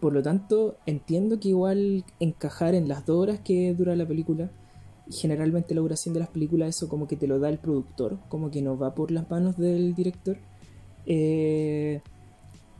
por 0.00 0.12
lo 0.12 0.22
tanto, 0.22 0.76
entiendo 0.86 1.40
que 1.40 1.48
igual 1.48 2.04
encajar 2.20 2.74
en 2.74 2.88
las 2.88 3.06
dos 3.06 3.16
horas 3.22 3.40
que 3.40 3.74
dura 3.74 3.96
la 3.96 4.06
película, 4.06 4.50
generalmente 5.10 5.74
la 5.74 5.80
duración 5.80 6.14
de 6.14 6.20
las 6.20 6.28
películas 6.28 6.70
eso 6.70 6.88
como 6.88 7.06
que 7.06 7.16
te 7.16 7.26
lo 7.26 7.38
da 7.38 7.48
el 7.48 7.58
productor, 7.58 8.18
como 8.28 8.50
que 8.50 8.62
no 8.62 8.78
va 8.78 8.94
por 8.94 9.10
las 9.10 9.28
manos 9.30 9.56
del 9.56 9.94
director. 9.94 10.36
Eh, 11.06 12.00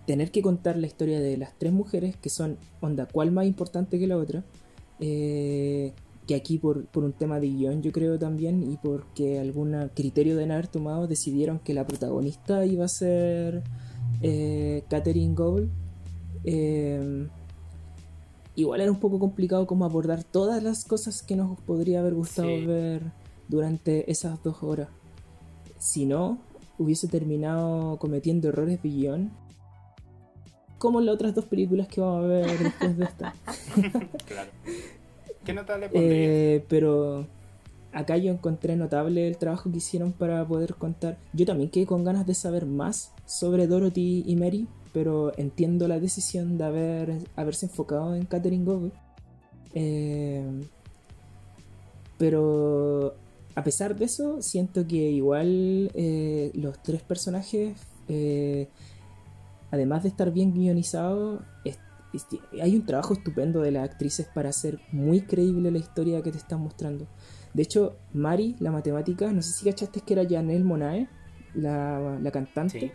tener 0.06 0.30
que 0.30 0.42
contar 0.42 0.76
la 0.76 0.86
historia 0.86 1.20
de 1.20 1.36
las 1.36 1.58
tres 1.58 1.72
mujeres, 1.72 2.16
que 2.16 2.28
son, 2.28 2.58
onda, 2.80 3.06
cuál 3.06 3.30
más 3.30 3.46
importante 3.46 3.98
que 3.98 4.06
la 4.06 4.16
otra, 4.16 4.44
eh, 5.00 5.92
que 6.26 6.34
aquí 6.34 6.58
por, 6.58 6.86
por, 6.86 7.04
un 7.04 7.12
tema 7.12 7.40
de 7.40 7.48
guion 7.48 7.82
yo 7.82 7.92
creo 7.92 8.18
también, 8.18 8.70
y 8.70 8.76
porque 8.76 9.38
algún 9.38 9.90
criterio 9.94 10.36
de 10.36 10.44
haber 10.44 10.68
tomado, 10.68 11.06
decidieron 11.06 11.58
que 11.58 11.74
la 11.74 11.86
protagonista 11.86 12.64
iba 12.66 12.84
a 12.84 12.88
ser 12.88 13.62
eh, 14.22 14.84
Catherine 14.88 15.34
Gould 15.34 15.68
eh, 16.44 17.26
igual 18.56 18.80
era 18.80 18.90
un 18.90 19.00
poco 19.00 19.18
complicado 19.18 19.66
como 19.66 19.84
abordar 19.84 20.24
todas 20.24 20.62
las 20.62 20.84
cosas 20.84 21.22
que 21.22 21.36
nos 21.36 21.60
podría 21.60 22.00
haber 22.00 22.14
gustado 22.14 22.48
ver 22.48 23.02
durante 23.48 24.10
esas 24.10 24.42
dos 24.42 24.62
horas. 24.62 24.88
Si 25.78 26.06
no, 26.06 26.38
hubiese 26.78 27.08
terminado 27.08 27.98
cometiendo 27.98 28.48
errores 28.48 28.82
de 28.82 28.88
guion. 28.88 29.30
Como 30.78 31.00
en 31.00 31.06
las 31.06 31.14
otras 31.14 31.34
dos 31.34 31.44
películas 31.46 31.88
que 31.88 32.00
vamos 32.00 32.24
a 32.24 32.26
ver 32.26 32.58
después 32.62 32.96
de 32.96 33.04
esta. 33.04 33.34
claro. 34.26 34.50
¿Qué 35.44 35.52
nota 35.52 35.76
le 35.76 35.90
eh, 35.92 36.64
pero 36.68 37.26
acá 37.92 38.16
yo 38.16 38.32
encontré 38.32 38.76
notable 38.76 39.28
el 39.28 39.36
trabajo 39.36 39.70
que 39.70 39.78
hicieron 39.78 40.12
para 40.12 40.46
poder 40.46 40.74
contar. 40.74 41.18
Yo 41.32 41.46
también 41.46 41.70
quedé 41.70 41.86
con 41.86 42.04
ganas 42.04 42.26
de 42.26 42.34
saber 42.34 42.66
más 42.66 43.12
sobre 43.26 43.66
Dorothy 43.66 44.24
y 44.26 44.36
Mary, 44.36 44.66
pero 44.94 45.32
entiendo 45.36 45.88
la 45.88 45.98
decisión 45.98 46.56
de 46.56 46.64
haber, 46.64 47.18
haberse 47.34 47.66
enfocado 47.66 48.14
en 48.14 48.24
Catherine 48.24 48.64
Gould. 48.64 48.92
Eh, 49.74 50.62
pero 52.16 53.16
a 53.56 53.64
pesar 53.64 53.96
de 53.96 54.04
eso, 54.04 54.40
siento 54.40 54.86
que 54.86 55.10
igual 55.10 55.90
eh, 55.94 56.52
los 56.54 56.80
tres 56.80 57.02
personajes, 57.02 57.76
eh, 58.08 58.68
además 59.72 60.04
de 60.04 60.10
estar 60.10 60.32
bien 60.32 60.54
guionizados, 60.54 61.42
hay 62.62 62.76
un 62.76 62.86
trabajo 62.86 63.14
estupendo 63.14 63.60
de 63.60 63.72
las 63.72 63.90
actrices 63.90 64.28
para 64.32 64.50
hacer 64.50 64.78
muy 64.92 65.22
creíble 65.22 65.72
la 65.72 65.78
historia 65.78 66.22
que 66.22 66.30
te 66.30 66.38
están 66.38 66.60
mostrando. 66.60 67.08
De 67.52 67.64
hecho, 67.64 67.96
Mari, 68.12 68.54
la 68.60 68.70
matemática, 68.70 69.32
no 69.32 69.42
sé 69.42 69.50
si 69.50 69.64
cachaste 69.64 70.02
que 70.02 70.12
era 70.12 70.22
Janelle 70.28 70.62
Monae, 70.62 71.08
la, 71.54 72.20
la 72.22 72.30
cantante. 72.30 72.94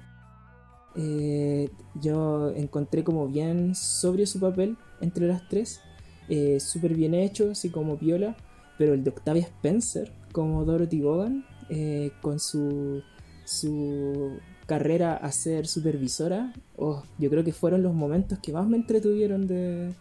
Eh, 1.01 1.69
yo 2.01 2.51
encontré 2.57 3.05
como 3.05 3.29
bien 3.29 3.73
sobrio 3.73 4.27
su 4.27 4.37
papel 4.37 4.75
entre 4.99 5.27
las 5.27 5.47
tres, 5.47 5.79
eh, 6.27 6.59
súper 6.59 6.93
bien 6.93 7.13
hecho, 7.13 7.51
así 7.51 7.69
como 7.69 7.95
viola, 7.95 8.35
pero 8.77 8.93
el 8.93 9.05
de 9.05 9.09
Octavia 9.09 9.43
Spencer 9.43 10.11
como 10.33 10.65
Dorothy 10.65 10.99
Gogan, 10.99 11.45
eh, 11.69 12.11
con 12.21 12.41
su, 12.41 13.01
su 13.45 14.39
carrera 14.65 15.15
a 15.15 15.31
ser 15.31 15.67
supervisora, 15.67 16.53
oh, 16.75 17.01
yo 17.17 17.29
creo 17.29 17.45
que 17.45 17.53
fueron 17.53 17.81
los 17.81 17.93
momentos 17.93 18.39
que 18.39 18.51
más 18.51 18.67
me 18.67 18.75
entretuvieron 18.75 19.47
de, 19.47 19.93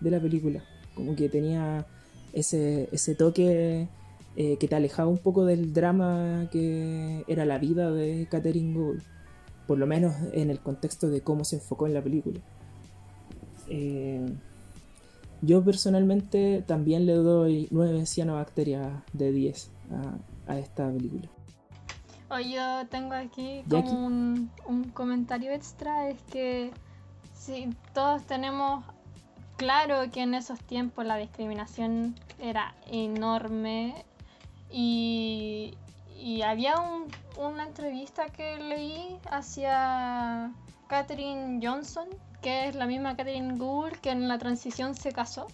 de 0.00 0.10
la 0.10 0.18
película, 0.18 0.64
como 0.94 1.14
que 1.14 1.28
tenía 1.28 1.86
ese, 2.32 2.88
ese 2.90 3.14
toque 3.14 3.88
que 4.36 4.68
te 4.68 4.76
alejaba 4.76 5.08
un 5.08 5.18
poco 5.18 5.44
del 5.44 5.72
drama 5.72 6.48
que 6.52 7.24
era 7.26 7.44
la 7.44 7.58
vida 7.58 7.90
de 7.90 8.28
Catherine 8.30 8.72
Gould 8.72 9.02
por 9.68 9.78
lo 9.78 9.86
menos 9.86 10.14
en 10.32 10.48
el 10.50 10.60
contexto 10.60 11.10
de 11.10 11.20
cómo 11.20 11.44
se 11.44 11.56
enfocó 11.56 11.86
en 11.86 11.92
la 11.92 12.02
película. 12.02 12.40
Eh, 13.68 14.26
yo 15.42 15.62
personalmente 15.62 16.64
también 16.66 17.04
le 17.04 17.12
doy 17.12 17.68
9 17.70 18.06
cianobacterias 18.06 19.02
de 19.12 19.30
10 19.30 19.70
a, 20.48 20.58
esta 20.58 20.90
película. 20.90 21.28
Hoy 22.30 22.54
yo 22.54 22.86
tengo 22.88 23.12
aquí 23.12 23.62
como 23.68 24.06
un, 24.06 24.50
un, 24.66 24.84
comentario 24.84 25.52
extra, 25.52 26.08
es 26.08 26.20
que 26.22 26.70
si 27.34 27.68
todos 27.92 28.22
tenemos 28.24 28.84
claro 29.58 30.10
que 30.10 30.22
en 30.22 30.32
esos 30.32 30.58
tiempos 30.60 31.04
la 31.04 31.16
discriminación 31.16 32.14
era 32.40 32.74
enorme 32.86 34.06
y, 34.70 35.74
y 36.18 36.42
había 36.42 36.74
una 37.36 37.64
entrevista 37.64 38.26
que 38.26 38.58
leí 38.58 39.18
hacia 39.30 40.52
Katherine 40.88 41.60
Johnson, 41.62 42.08
que 42.42 42.68
es 42.68 42.74
la 42.74 42.86
misma 42.86 43.16
Katherine 43.16 43.56
Gould 43.56 43.92
que 43.98 44.10
en 44.10 44.26
la 44.28 44.38
transición 44.38 44.94
se 44.94 45.12
casó, 45.12 45.46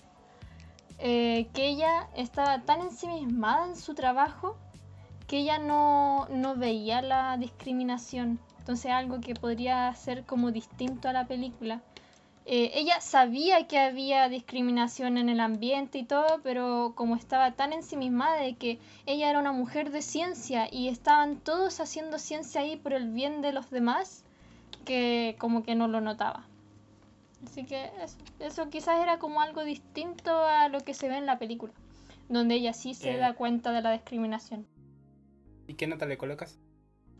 eh, 0.98 1.48
que 1.52 1.68
ella 1.68 2.08
estaba 2.16 2.62
tan 2.62 2.80
ensimismada 2.80 3.66
en 3.66 3.76
su 3.76 3.94
trabajo 3.94 4.56
que 5.26 5.38
ella 5.38 5.58
no, 5.58 6.26
no 6.30 6.54
veía 6.54 7.02
la 7.02 7.36
discriminación. 7.36 8.40
Entonces 8.58 8.90
algo 8.90 9.20
que 9.20 9.34
podría 9.34 9.94
ser 9.94 10.24
como 10.24 10.50
distinto 10.50 11.08
a 11.08 11.12
la 11.12 11.26
película. 11.26 11.82
Eh, 12.46 12.72
ella 12.74 13.00
sabía 13.00 13.66
que 13.66 13.78
había 13.78 14.28
discriminación 14.28 15.16
en 15.16 15.30
el 15.30 15.40
ambiente 15.40 15.96
y 15.96 16.04
todo, 16.04 16.40
pero 16.42 16.92
como 16.94 17.16
estaba 17.16 17.52
tan 17.52 17.72
ensimismada 17.72 18.36
de 18.36 18.54
que 18.56 18.78
ella 19.06 19.30
era 19.30 19.38
una 19.38 19.52
mujer 19.52 19.90
de 19.90 20.02
ciencia 20.02 20.68
y 20.70 20.88
estaban 20.88 21.38
todos 21.38 21.80
haciendo 21.80 22.18
ciencia 22.18 22.60
ahí 22.60 22.76
por 22.76 22.92
el 22.92 23.10
bien 23.10 23.40
de 23.40 23.52
los 23.52 23.70
demás, 23.70 24.24
que 24.84 25.36
como 25.38 25.62
que 25.62 25.74
no 25.74 25.88
lo 25.88 26.02
notaba. 26.02 26.44
Así 27.46 27.64
que 27.64 27.90
eso, 28.02 28.18
eso 28.40 28.68
quizás 28.68 29.02
era 29.02 29.18
como 29.18 29.40
algo 29.40 29.64
distinto 29.64 30.30
a 30.30 30.68
lo 30.68 30.80
que 30.80 30.92
se 30.92 31.08
ve 31.08 31.16
en 31.16 31.26
la 31.26 31.38
película, 31.38 31.72
donde 32.28 32.56
ella 32.56 32.74
sí 32.74 32.92
se 32.92 33.16
da 33.16 33.32
cuenta 33.34 33.72
de 33.72 33.80
la 33.80 33.92
discriminación. 33.92 34.66
¿Y 35.66 35.74
qué 35.74 35.86
nota 35.86 36.04
le 36.04 36.18
colocas? 36.18 36.58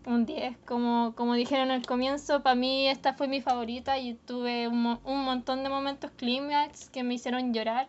Un 0.07 0.27
10, 0.27 0.59
como, 0.67 1.15
como 1.17 1.35
dijeron 1.35 1.71
al 1.71 1.87
comienzo, 1.87 2.43
para 2.43 2.55
mí 2.55 2.89
esta 2.89 3.15
fue 3.15 3.27
mi 3.27 3.41
favorita 3.41 3.99
y 3.99 4.15
tuve 4.15 4.69
un, 4.69 4.99
un 5.03 5.25
montón 5.25 5.63
de 5.63 5.71
momentos 5.71 6.11
clímax 6.17 6.91
que 6.91 7.03
me 7.03 7.15
hicieron 7.15 7.55
llorar. 7.55 7.89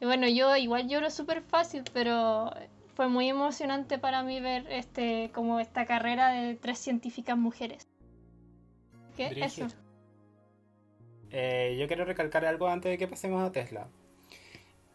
Y 0.00 0.06
bueno, 0.06 0.28
yo 0.28 0.56
igual 0.56 0.88
lloro 0.88 1.10
súper 1.10 1.42
fácil, 1.42 1.82
pero 1.92 2.50
fue 2.94 3.08
muy 3.08 3.28
emocionante 3.28 3.98
para 3.98 4.22
mí 4.22 4.40
ver 4.40 4.66
este 4.70 5.30
como 5.34 5.60
esta 5.60 5.84
carrera 5.84 6.30
de 6.30 6.54
tres 6.54 6.78
científicas 6.78 7.36
mujeres. 7.36 7.86
¿Qué? 9.16 9.26
Eso. 9.36 9.66
Eh, 11.30 11.76
yo 11.78 11.86
quiero 11.86 12.06
recalcar 12.06 12.46
algo 12.46 12.68
antes 12.68 12.90
de 12.90 12.98
que 12.98 13.06
pasemos 13.06 13.42
a 13.42 13.52
Tesla. 13.52 13.88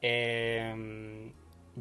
Eh, 0.02 1.32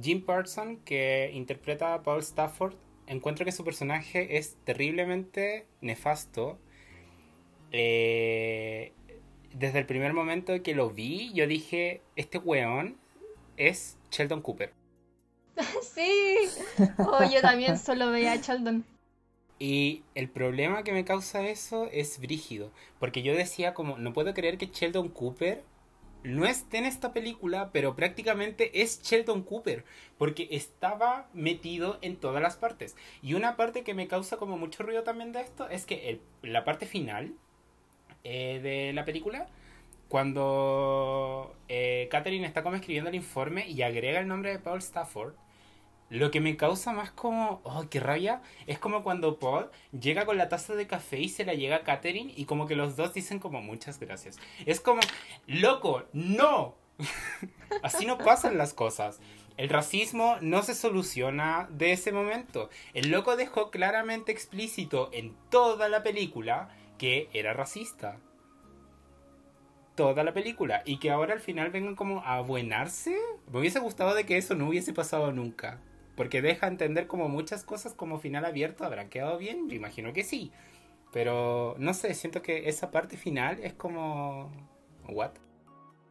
Jim 0.00 0.24
Parson, 0.24 0.78
que 0.84 1.30
interpreta 1.32 1.94
a 1.94 2.02
Paul 2.02 2.20
Stafford, 2.20 2.74
encuentro 3.10 3.44
que 3.44 3.52
su 3.52 3.64
personaje 3.64 4.38
es 4.38 4.56
terriblemente 4.64 5.66
nefasto. 5.80 6.58
Eh, 7.72 8.92
desde 9.52 9.80
el 9.80 9.86
primer 9.86 10.12
momento 10.12 10.62
que 10.62 10.74
lo 10.74 10.90
vi, 10.90 11.32
yo 11.34 11.46
dije, 11.46 12.02
este 12.16 12.38
weón 12.38 12.96
es 13.56 13.98
Sheldon 14.10 14.40
Cooper. 14.40 14.72
sí, 15.82 16.36
oh, 16.98 17.24
yo 17.30 17.40
también 17.40 17.78
solo 17.78 18.10
veía 18.10 18.32
a 18.32 18.36
Sheldon. 18.36 18.84
Y 19.58 20.04
el 20.14 20.30
problema 20.30 20.84
que 20.84 20.92
me 20.92 21.04
causa 21.04 21.46
eso 21.46 21.88
es 21.92 22.18
brígido, 22.18 22.70
porque 22.98 23.22
yo 23.22 23.34
decía 23.34 23.74
como, 23.74 23.98
no 23.98 24.12
puedo 24.12 24.32
creer 24.32 24.56
que 24.56 24.66
Sheldon 24.66 25.08
Cooper 25.08 25.64
no 26.22 26.46
esté 26.46 26.78
en 26.78 26.86
esta 26.86 27.12
película, 27.12 27.70
pero 27.72 27.96
prácticamente 27.96 28.82
es 28.82 29.02
Sheldon 29.02 29.42
Cooper, 29.42 29.84
porque 30.18 30.48
estaba 30.50 31.28
metido 31.32 31.98
en 32.02 32.16
todas 32.16 32.42
las 32.42 32.56
partes. 32.56 32.96
Y 33.22 33.34
una 33.34 33.56
parte 33.56 33.82
que 33.82 33.94
me 33.94 34.08
causa 34.08 34.36
como 34.36 34.58
mucho 34.58 34.82
ruido 34.82 35.02
también 35.02 35.32
de 35.32 35.40
esto 35.40 35.68
es 35.68 35.86
que 35.86 36.20
la 36.42 36.64
parte 36.64 36.86
final 36.86 37.34
eh, 38.24 38.60
de 38.62 38.92
la 38.92 39.04
película, 39.04 39.46
cuando 40.08 41.54
eh, 41.68 42.08
Catherine 42.10 42.46
está 42.46 42.62
como 42.62 42.76
escribiendo 42.76 43.10
el 43.10 43.16
informe 43.16 43.68
y 43.68 43.82
agrega 43.82 44.20
el 44.20 44.28
nombre 44.28 44.50
de 44.50 44.58
Paul 44.58 44.80
Stafford, 44.80 45.34
lo 46.10 46.30
que 46.30 46.40
me 46.40 46.56
causa 46.56 46.92
más 46.92 47.10
como, 47.12 47.60
oh, 47.64 47.84
qué 47.88 48.00
rabia, 48.00 48.42
es 48.66 48.78
como 48.78 49.02
cuando 49.02 49.38
Paul 49.38 49.70
llega 49.98 50.26
con 50.26 50.36
la 50.36 50.48
taza 50.48 50.74
de 50.74 50.86
café 50.86 51.20
y 51.20 51.28
se 51.28 51.44
la 51.44 51.54
llega 51.54 51.76
a 51.76 51.84
Katherine 51.84 52.32
y 52.36 52.44
como 52.44 52.66
que 52.66 52.76
los 52.76 52.96
dos 52.96 53.14
dicen 53.14 53.38
como 53.38 53.62
muchas 53.62 53.98
gracias. 53.98 54.36
Es 54.66 54.80
como, 54.80 55.00
loco, 55.46 56.04
no. 56.12 56.74
Así 57.82 58.04
no 58.06 58.18
pasan 58.18 58.58
las 58.58 58.74
cosas. 58.74 59.20
El 59.56 59.68
racismo 59.68 60.36
no 60.40 60.62
se 60.62 60.74
soluciona 60.74 61.68
de 61.70 61.92
ese 61.92 62.12
momento. 62.12 62.70
El 62.92 63.10
loco 63.10 63.36
dejó 63.36 63.70
claramente 63.70 64.32
explícito 64.32 65.10
en 65.12 65.36
toda 65.50 65.88
la 65.88 66.02
película 66.02 66.68
que 66.98 67.30
era 67.32 67.54
racista 67.54 68.18
toda 70.00 70.24
la 70.24 70.32
película 70.32 70.82
y 70.86 70.96
que 70.96 71.10
ahora 71.10 71.34
al 71.34 71.40
final 71.40 71.70
vengan 71.70 71.94
como 71.94 72.20
a 72.20 72.36
abuenarse. 72.36 73.18
Me 73.52 73.58
hubiese 73.58 73.80
gustado 73.80 74.14
de 74.14 74.24
que 74.24 74.38
eso 74.38 74.54
no 74.54 74.66
hubiese 74.66 74.94
pasado 74.94 75.30
nunca. 75.30 75.78
Porque 76.20 76.42
deja 76.42 76.66
entender 76.66 77.06
como 77.06 77.30
muchas 77.30 77.64
cosas 77.64 77.94
como 77.94 78.18
final 78.18 78.44
abierto. 78.44 78.84
¿Habrán 78.84 79.08
quedado 79.08 79.38
bien? 79.38 79.70
Yo 79.70 79.76
imagino 79.76 80.12
que 80.12 80.22
sí. 80.22 80.52
Pero 81.14 81.74
no 81.78 81.94
sé, 81.94 82.12
siento 82.12 82.42
que 82.42 82.68
esa 82.68 82.90
parte 82.90 83.16
final 83.16 83.58
es 83.62 83.72
como... 83.72 84.52
¿What? 85.08 85.30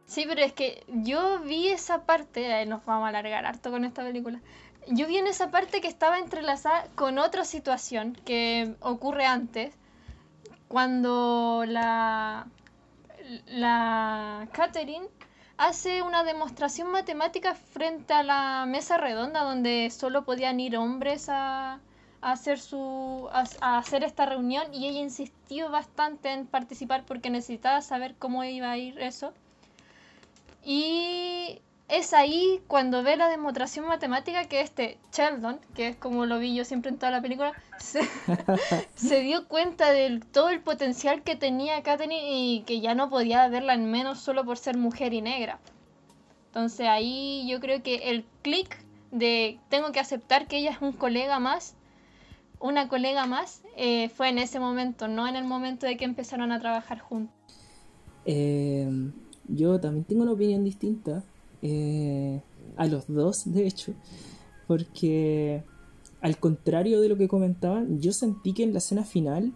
Sí, 0.06 0.24
pero 0.26 0.40
es 0.40 0.52
que 0.52 0.82
yo 0.88 1.38
vi 1.42 1.68
esa 1.68 2.06
parte, 2.06 2.66
nos 2.66 2.84
vamos 2.84 3.06
a 3.06 3.10
alargar 3.10 3.46
harto 3.46 3.70
con 3.70 3.84
esta 3.84 4.02
película. 4.02 4.40
Yo 4.88 5.06
vi 5.06 5.18
en 5.18 5.28
esa 5.28 5.52
parte 5.52 5.80
que 5.80 5.86
estaba 5.86 6.18
entrelazada 6.18 6.88
con 6.96 7.20
otra 7.20 7.44
situación 7.44 8.14
que 8.24 8.74
ocurre 8.80 9.26
antes, 9.26 9.76
cuando 10.66 11.62
la, 11.68 12.48
la 13.46 14.48
Catherine 14.50 15.06
hace 15.60 16.00
una 16.00 16.24
demostración 16.24 16.90
matemática 16.90 17.54
frente 17.54 18.14
a 18.14 18.22
la 18.22 18.64
mesa 18.66 18.96
redonda 18.96 19.44
donde 19.44 19.90
solo 19.90 20.24
podían 20.24 20.58
ir 20.58 20.78
hombres 20.78 21.26
a, 21.28 21.80
hacer 22.22 22.58
su 22.58 23.28
a, 23.30 23.78
hacer 23.78 24.02
esta 24.02 24.24
reunión 24.24 24.72
y 24.72 24.88
ella 24.88 25.00
insistió 25.00 25.70
bastante 25.70 26.32
en 26.32 26.46
participar 26.46 27.04
porque 27.04 27.28
necesitaba 27.28 27.82
saber 27.82 28.14
cómo 28.18 28.42
iba 28.42 28.70
a 28.70 28.78
ir 28.78 28.98
eso. 29.00 29.34
Y 30.64 31.60
es 31.90 32.14
ahí 32.14 32.60
cuando 32.66 33.02
ve 33.02 33.16
la 33.16 33.28
demostración 33.28 33.86
matemática 33.86 34.44
que 34.44 34.60
este 34.60 34.98
Sheldon, 35.12 35.58
que 35.74 35.88
es 35.88 35.96
como 35.96 36.26
lo 36.26 36.38
vi 36.38 36.54
yo 36.54 36.64
siempre 36.64 36.90
en 36.90 36.98
toda 36.98 37.12
la 37.12 37.22
película, 37.22 37.52
se, 38.94 39.20
dio 39.20 39.46
cuenta 39.48 39.92
de 39.92 40.20
todo 40.32 40.48
el 40.50 40.60
potencial 40.60 41.22
que 41.22 41.36
tenía 41.36 41.82
Katherine 41.82 42.20
y 42.22 42.62
que 42.62 42.80
ya 42.80 42.94
no 42.94 43.10
podía 43.10 43.48
verla 43.48 43.74
en 43.74 43.90
menos 43.90 44.20
solo 44.20 44.44
por 44.44 44.58
ser 44.58 44.76
mujer 44.76 45.12
y 45.14 45.22
negra. 45.22 45.58
Entonces 46.46 46.86
ahí 46.86 47.46
yo 47.48 47.60
creo 47.60 47.82
que 47.82 48.10
el 48.10 48.24
clic 48.42 48.84
de 49.10 49.58
tengo 49.68 49.92
que 49.92 50.00
aceptar 50.00 50.46
que 50.46 50.58
ella 50.58 50.70
es 50.70 50.82
un 50.82 50.92
colega 50.92 51.38
más, 51.38 51.74
una 52.58 52.88
colega 52.88 53.26
más, 53.26 53.62
eh, 53.76 54.08
fue 54.10 54.28
en 54.28 54.38
ese 54.38 54.60
momento, 54.60 55.08
no 55.08 55.26
en 55.26 55.36
el 55.36 55.44
momento 55.44 55.86
de 55.86 55.96
que 55.96 56.04
empezaron 56.04 56.52
a 56.52 56.60
trabajar 56.60 56.98
juntos. 56.98 57.34
Eh 58.24 58.88
yo 59.52 59.80
también 59.80 60.04
tengo 60.04 60.22
una 60.22 60.32
opinión 60.32 60.64
distinta 60.64 61.24
eh, 61.62 62.40
a 62.76 62.86
los 62.86 63.06
dos, 63.08 63.52
de 63.52 63.66
hecho, 63.66 63.92
porque 64.66 65.62
al 66.20 66.38
contrario 66.38 67.00
de 67.00 67.08
lo 67.08 67.16
que 67.16 67.28
comentaban, 67.28 68.00
yo 68.00 68.12
sentí 68.12 68.52
que 68.52 68.62
en 68.62 68.72
la 68.72 68.78
escena 68.78 69.04
final 69.04 69.52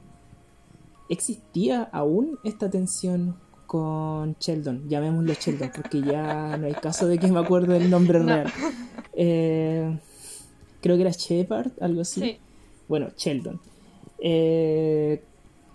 existía 1.08 1.82
aún 1.82 2.38
esta 2.44 2.70
tensión 2.70 3.36
con 3.66 4.36
Sheldon, 4.40 4.88
llamémoslo 4.88 5.32
Sheldon, 5.34 5.70
porque 5.74 6.00
ya 6.02 6.56
no 6.56 6.66
hay 6.66 6.74
caso 6.74 7.06
de 7.06 7.18
que 7.18 7.28
me 7.28 7.40
acuerdo 7.40 7.72
del 7.72 7.90
nombre 7.90 8.18
real. 8.20 8.46
Eh, 9.16 9.96
creo 10.80 10.96
que 10.96 11.02
era 11.02 11.12
Shepard, 11.12 11.70
algo 11.80 12.00
así. 12.00 12.38
Bueno, 12.88 13.10
Sheldon. 13.16 13.60
Eh, 14.18 15.22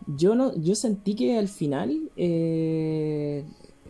yo 0.07 0.35
no, 0.35 0.53
yo 0.57 0.75
sentí 0.75 1.15
que 1.15 1.37
al 1.37 1.47
final 1.47 2.09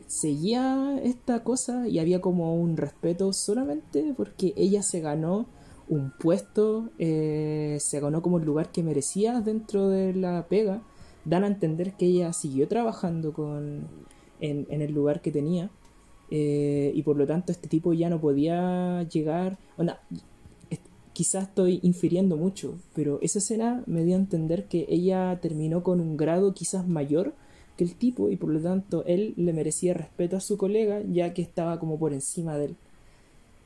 seguía 0.10 1.00
esta 1.04 1.44
cosa 1.44 1.88
y 1.88 2.00
había 2.00 2.20
como 2.20 2.56
un 2.56 2.78
respeto 2.78 3.32
solamente 3.32 4.16
porque 4.18 4.54
ella 4.58 4.82
se 4.82 5.02
ganó 5.02 5.46
un 5.88 6.12
puesto, 6.20 6.90
eh, 6.98 7.78
se 7.80 8.00
ganó 8.00 8.24
como 8.24 8.40
el 8.40 8.46
lugar 8.46 8.72
que 8.72 8.82
merecía 8.82 9.40
dentro 9.40 9.88
de 9.88 10.16
la 10.16 10.48
pega, 10.50 10.82
dan 11.26 11.44
a 11.44 11.48
entender 11.48 11.94
que 11.94 12.08
ella 12.08 12.34
siguió 12.34 12.68
trabajando 12.68 13.34
con, 13.34 13.88
en, 14.40 14.66
el 14.70 14.92
lugar 14.94 15.22
que 15.22 15.32
tenía 15.32 15.70
eh, 16.32 16.92
y 16.96 17.04
por 17.04 17.16
lo 17.16 17.28
tanto 17.28 17.52
este 17.52 17.68
tipo 17.68 17.94
ya 17.94 18.10
no 18.10 18.20
podía 18.20 19.04
llegar, 19.04 19.60
quizás 21.14 21.50
estoy 21.50 21.82
infiriendo 21.84 22.36
mucho, 22.36 22.80
pero 22.96 23.20
esa 23.22 23.38
escena 23.38 23.84
me 23.86 24.04
dio 24.04 24.16
a 24.16 24.20
entender 24.20 24.68
que 24.68 24.88
ella 24.90 25.38
terminó 25.40 25.84
con 25.84 26.00
un 26.00 26.18
grado 26.18 26.56
quizás 26.56 26.88
mayor 26.88 27.36
el 27.84 27.96
tipo 27.96 28.30
y 28.30 28.36
por 28.36 28.50
lo 28.50 28.60
tanto 28.60 29.04
él 29.06 29.34
le 29.38 29.54
merecía 29.54 29.94
respeto 29.94 30.38
a 30.38 30.42
su 30.42 30.58
colega 30.58 31.02
ya 31.10 31.34
que 31.34 31.42
estaba 31.42 31.80
como 31.80 31.98
por 31.98 32.14
encima 32.14 32.58
de 32.58 32.66
él. 32.66 32.76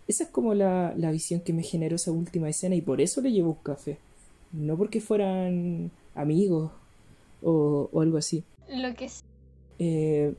Esa 0.07 0.25
es 0.25 0.29
como 0.29 0.53
la, 0.53 0.93
visión 1.11 1.39
que 1.39 1.53
me 1.53 1.63
generó 1.63 1.95
esa 1.95 2.11
última 2.11 2.49
escena 2.49 2.75
y 2.75 2.81
por 2.81 2.99
eso 2.99 3.21
le 3.21 3.31
llevó 3.31 3.51
un 3.51 3.63
café. 3.63 3.97
No 4.51 4.77
porque 4.77 4.99
fueran 4.99 5.91
amigos 6.13 6.71
o, 7.41 7.89
algo 7.99 8.17
así. 8.17 8.43
Lo 8.69 8.93
que, 8.95 9.09
eh, 9.79 10.33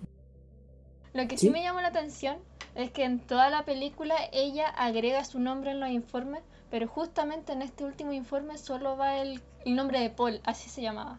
Lo 1.13 1.27
que 1.27 1.39
¿sí? 1.39 1.51
me 1.51 1.63
llamó 1.63 1.81
la 1.81 1.89
atención 1.89 2.37
es 2.75 2.91
que 2.91 3.05
en 3.05 3.21
toda 3.21 3.51
la 3.51 3.65
película 3.65 4.15
ella 4.33 4.69
agrega 4.69 5.25
su 5.25 5.41
nombre 5.41 5.71
en 5.71 5.81
los 5.81 5.91
informes, 5.91 6.43
pero 6.71 6.87
justamente 6.89 7.53
en 7.53 7.63
este 7.63 7.85
último 7.85 8.13
informe 8.13 8.59
solo 8.59 8.97
va 8.97 9.19
el, 9.19 9.41
el 9.65 9.77
nombre 9.77 10.01
de 10.01 10.11
Paul, 10.11 10.41
así 10.45 10.69
se 10.69 10.83
llamaba. 10.83 11.19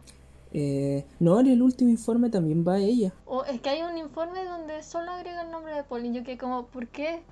Eh, 0.52 1.04
no, 1.20 1.38
en 1.40 1.48
el 1.48 1.62
último 1.62 1.90
informe 1.90 2.30
también 2.30 2.64
va 2.66 2.78
ella. 2.78 3.12
O 3.26 3.44
es 3.44 3.60
que 3.60 3.70
hay 3.70 3.82
un 3.82 3.98
informe 3.98 4.44
donde 4.44 4.82
solo 4.82 5.10
agrega 5.10 5.42
el 5.42 5.50
nombre 5.50 5.74
de 5.74 5.84
Paul 5.84 6.06
y 6.06 6.12
yo 6.12 6.22
que 6.22 6.38
como, 6.38 6.66
¿por 6.66 6.88
qué? 6.88 7.22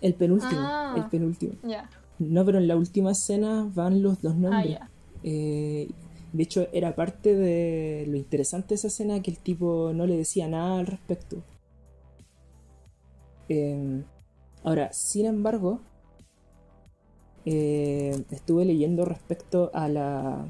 El 0.00 0.14
penúltimo, 0.14 0.60
ah, 0.60 0.94
el 0.96 1.06
penúltimo. 1.06 1.54
Ya. 1.62 1.90
No, 2.18 2.44
pero 2.44 2.58
en 2.58 2.68
la 2.68 2.76
última 2.76 3.12
escena 3.12 3.70
van 3.74 4.02
los 4.02 4.22
dos 4.22 4.36
nombres. 4.36 4.78
Ah, 4.80 4.88
eh, 5.22 5.90
de 6.32 6.42
hecho, 6.42 6.68
era 6.72 6.94
parte 6.94 7.34
de 7.34 8.04
lo 8.08 8.16
interesante 8.16 8.68
de 8.68 8.74
esa 8.76 8.88
escena 8.88 9.22
que 9.22 9.30
el 9.30 9.38
tipo 9.38 9.92
no 9.94 10.06
le 10.06 10.16
decía 10.16 10.48
nada 10.48 10.78
al 10.78 10.86
respecto. 10.86 11.42
Em, 13.48 14.04
ahora, 14.64 14.92
sin 14.92 15.26
embargo, 15.26 15.80
eh, 17.44 18.24
estuve 18.30 18.64
leyendo 18.64 19.04
respecto 19.04 19.70
a 19.72 19.88
la 19.88 20.46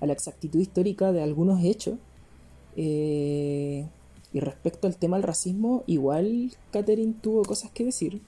a 0.00 0.06
la 0.06 0.12
exactitud 0.12 0.60
histórica 0.60 1.12
de 1.12 1.22
algunos 1.22 1.62
hechos. 1.64 1.98
Eh, 2.76 3.86
y 4.32 4.40
respecto 4.40 4.86
al 4.86 4.96
tema 4.96 5.16
del 5.16 5.24
racismo, 5.24 5.82
igual 5.86 6.52
Catherine 6.70 7.14
tuvo 7.20 7.42
cosas 7.42 7.70
que 7.72 7.84
decir. 7.84 8.20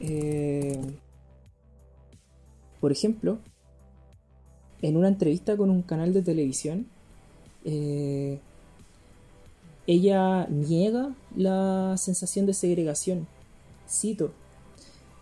Eh, 0.00 0.80
por 2.80 2.92
ejemplo, 2.92 3.38
en 4.82 4.96
una 4.96 5.08
entrevista 5.08 5.56
con 5.56 5.70
un 5.70 5.82
canal 5.82 6.12
de 6.12 6.22
televisión, 6.22 6.86
eh, 7.64 8.40
ella 9.86 10.46
niega 10.48 11.14
la 11.34 11.94
sensación 11.96 12.46
de 12.46 12.54
segregación. 12.54 13.26
Cito, 13.88 14.32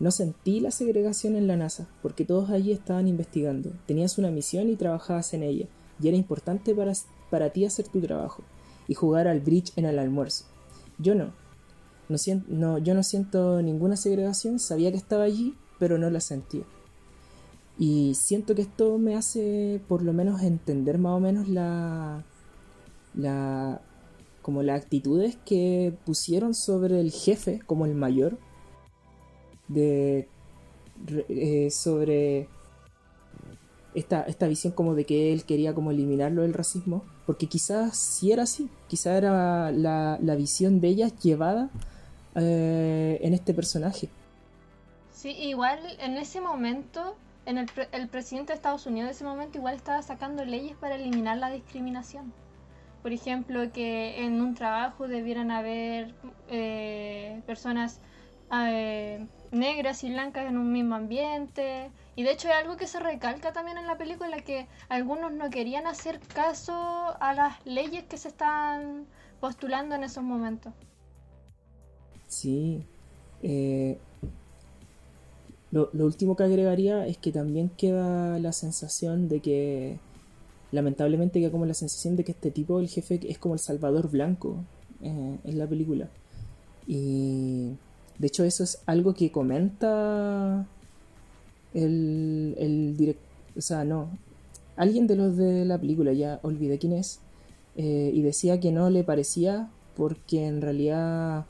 no 0.04 0.10
sentí 0.10 0.60
la 0.60 0.70
segregación 0.70 1.34
en 1.34 1.46
la 1.46 1.56
NASA, 1.56 1.88
porque 2.02 2.26
todos 2.26 2.50
allí 2.50 2.72
estaban 2.72 3.08
investigando, 3.08 3.70
tenías 3.86 4.18
una 4.18 4.30
misión 4.30 4.68
y 4.68 4.76
trabajabas 4.76 5.32
en 5.32 5.42
ella, 5.42 5.66
y 5.98 6.08
era 6.08 6.16
importante 6.18 6.74
para, 6.74 6.92
para 7.30 7.48
ti 7.54 7.64
hacer 7.64 7.88
tu 7.88 8.02
trabajo, 8.02 8.42
y 8.86 8.92
jugar 8.92 9.28
al 9.28 9.40
bridge 9.40 9.72
en 9.76 9.86
el 9.86 9.98
almuerzo. 9.98 10.44
Yo 10.98 11.14
no. 11.14 11.32
No, 12.10 12.18
no, 12.48 12.76
yo 12.76 12.92
no 12.92 13.02
siento 13.02 13.62
ninguna 13.62 13.96
segregación, 13.96 14.58
sabía 14.58 14.90
que 14.90 14.98
estaba 14.98 15.24
allí, 15.24 15.54
pero 15.78 15.96
no 15.96 16.10
la 16.10 16.20
sentía. 16.20 16.64
Y 17.78 18.14
siento 18.14 18.54
que 18.54 18.60
esto 18.60 18.98
me 18.98 19.16
hace 19.16 19.80
por 19.88 20.02
lo 20.02 20.12
menos 20.12 20.42
entender 20.42 20.98
más 20.98 21.12
o 21.12 21.20
menos 21.20 21.48
la, 21.48 22.22
la 23.14 23.80
como 24.42 24.62
las 24.62 24.82
actitudes 24.82 25.38
que 25.46 25.94
pusieron 26.04 26.52
sobre 26.52 27.00
el 27.00 27.10
jefe 27.10 27.62
como 27.64 27.86
el 27.86 27.94
mayor 27.94 28.36
de 29.74 30.28
eh, 31.28 31.70
sobre 31.70 32.48
esta, 33.94 34.22
esta 34.22 34.48
visión 34.48 34.72
como 34.72 34.94
de 34.94 35.04
que 35.04 35.32
él 35.32 35.44
quería 35.44 35.74
como 35.74 35.90
eliminarlo 35.90 36.42
del 36.42 36.54
racismo, 36.54 37.04
porque 37.26 37.46
quizás 37.46 37.96
sí 37.96 38.32
era 38.32 38.44
así, 38.44 38.68
quizás 38.88 39.18
era 39.18 39.70
la, 39.72 40.18
la 40.20 40.34
visión 40.36 40.80
de 40.80 40.88
ella 40.88 41.08
llevada 41.22 41.70
eh, 42.34 43.18
en 43.22 43.34
este 43.34 43.54
personaje. 43.54 44.08
Sí, 45.12 45.30
igual 45.30 45.78
en 46.00 46.16
ese 46.16 46.40
momento, 46.40 47.16
en 47.46 47.58
el, 47.58 47.70
el 47.92 48.08
presidente 48.08 48.52
de 48.52 48.56
Estados 48.56 48.86
Unidos 48.86 49.08
en 49.08 49.14
ese 49.14 49.24
momento 49.24 49.58
igual 49.58 49.74
estaba 49.74 50.02
sacando 50.02 50.44
leyes 50.44 50.76
para 50.76 50.96
eliminar 50.96 51.38
la 51.38 51.50
discriminación. 51.50 52.32
Por 53.02 53.12
ejemplo, 53.12 53.70
que 53.72 54.24
en 54.24 54.40
un 54.40 54.54
trabajo 54.54 55.06
debieran 55.08 55.50
haber 55.50 56.14
eh, 56.48 57.42
personas 57.46 58.00
negras 59.54 60.04
y 60.04 60.10
blancas 60.10 60.46
en 60.48 60.58
un 60.58 60.72
mismo 60.72 60.94
ambiente. 60.94 61.90
Y 62.16 62.22
de 62.22 62.32
hecho 62.32 62.48
es 62.48 62.54
algo 62.54 62.76
que 62.76 62.86
se 62.86 63.00
recalca 63.00 63.52
también 63.52 63.78
en 63.78 63.86
la 63.86 63.98
película, 63.98 64.40
que 64.40 64.66
algunos 64.88 65.32
no 65.32 65.50
querían 65.50 65.86
hacer 65.86 66.20
caso 66.20 66.72
a 67.20 67.34
las 67.34 67.64
leyes 67.66 68.04
que 68.04 68.18
se 68.18 68.28
están 68.28 69.06
postulando 69.40 69.94
en 69.94 70.04
esos 70.04 70.22
momentos. 70.22 70.72
Sí. 72.28 72.84
Eh, 73.42 73.98
lo, 75.70 75.90
último 75.92 76.36
que 76.36 76.44
agregaría 76.44 77.06
es 77.06 77.18
que 77.18 77.32
también 77.32 77.68
queda 77.68 78.38
la 78.38 78.52
sensación 78.52 79.28
de 79.28 79.40
que 79.40 79.98
lamentablemente 80.70 81.40
queda 81.40 81.50
como 81.50 81.66
la 81.66 81.74
sensación 81.74 82.14
de 82.14 82.24
que 82.24 82.32
este 82.32 82.52
tipo, 82.52 82.78
el 82.78 82.88
jefe, 82.88 83.20
es 83.28 83.38
como 83.38 83.54
el 83.54 83.60
salvador 83.60 84.08
blanco 84.08 84.56
eh, 85.02 85.38
en 85.42 85.58
la 85.58 85.66
película. 85.66 86.08
Y 86.86 87.72
de 88.18 88.26
hecho 88.26 88.44
eso 88.44 88.64
es 88.64 88.78
algo 88.86 89.14
que 89.14 89.32
comenta 89.32 90.66
el, 91.72 92.54
el 92.58 92.96
director, 92.96 93.24
o 93.56 93.60
sea, 93.60 93.84
no, 93.84 94.08
alguien 94.76 95.06
de 95.06 95.16
los 95.16 95.36
de 95.36 95.64
la 95.64 95.78
película, 95.78 96.12
ya 96.12 96.40
olvidé 96.42 96.78
quién 96.78 96.92
es, 96.92 97.20
eh, 97.76 98.10
y 98.14 98.22
decía 98.22 98.60
que 98.60 98.72
no 98.72 98.90
le 98.90 99.02
parecía 99.02 99.68
porque 99.96 100.46
en 100.46 100.60
realidad 100.60 101.46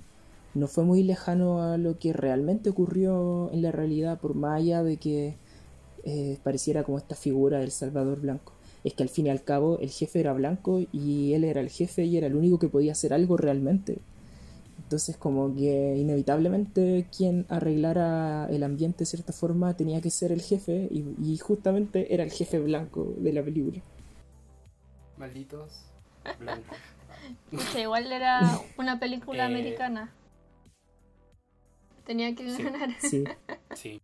no 0.55 0.69
fue 0.69 0.85
muy 0.85 1.03
lejano 1.03 1.63
a 1.63 1.77
lo 1.79 1.99
que 1.99 2.13
realmente 2.13 2.71
ocurrió 2.71 3.51
en 3.53 3.63
la 3.63 3.73
realidad, 3.73 4.21
por 4.21 4.35
más 4.35 4.61
allá 4.61 4.83
de 4.83 4.97
que 4.97 5.37
eh, 6.05 6.39
pareciera 6.43 6.85
como 6.85 6.99
esta 6.99 7.15
figura 7.15 7.59
del 7.59 7.73
Salvador 7.73 8.21
Blanco. 8.21 8.53
Es 8.85 8.95
que 8.95 9.03
al 9.03 9.09
fin 9.09 9.27
y 9.27 9.31
al 9.31 9.43
cabo 9.43 9.79
el 9.81 9.91
jefe 9.91 10.21
era 10.21 10.33
blanco 10.35 10.81
y 10.93 11.33
él 11.33 11.45
era 11.45 11.61
el 11.61 11.71
jefe 11.71 12.05
y 12.05 12.19
era 12.19 12.27
el 12.27 12.37
único 12.37 12.59
que 12.59 12.69
podía 12.69 12.93
hacer 12.93 13.15
algo 13.15 13.37
realmente. 13.37 13.99
Entonces 14.85 15.17
como 15.17 15.55
que 15.55 15.97
inevitablemente 15.97 17.07
quien 17.17 17.47
arreglara 17.49 18.47
el 18.51 18.63
ambiente 18.63 19.01
de 19.01 19.07
cierta 19.07 19.33
forma 19.33 19.75
tenía 19.75 20.03
que 20.03 20.11
ser 20.11 20.31
el 20.31 20.43
jefe 20.43 20.89
y, 20.91 21.39
justamente 21.39 22.13
era 22.15 22.23
el 22.23 22.31
jefe 22.31 22.59
blanco 22.59 23.15
de 23.17 23.33
la 23.33 23.43
película. 23.43 23.83
Malditos 25.17 25.87
blancos. 26.39 26.79
igual 27.79 28.13
era 28.13 28.41
una 28.79 29.01
película 29.01 29.45
eh, 29.45 29.47
americana. 29.47 30.13
Tenía 32.05 32.35
que 32.35 32.45
ganar. 32.45 32.91
Sí. 33.01 33.25
sí. 33.75 34.03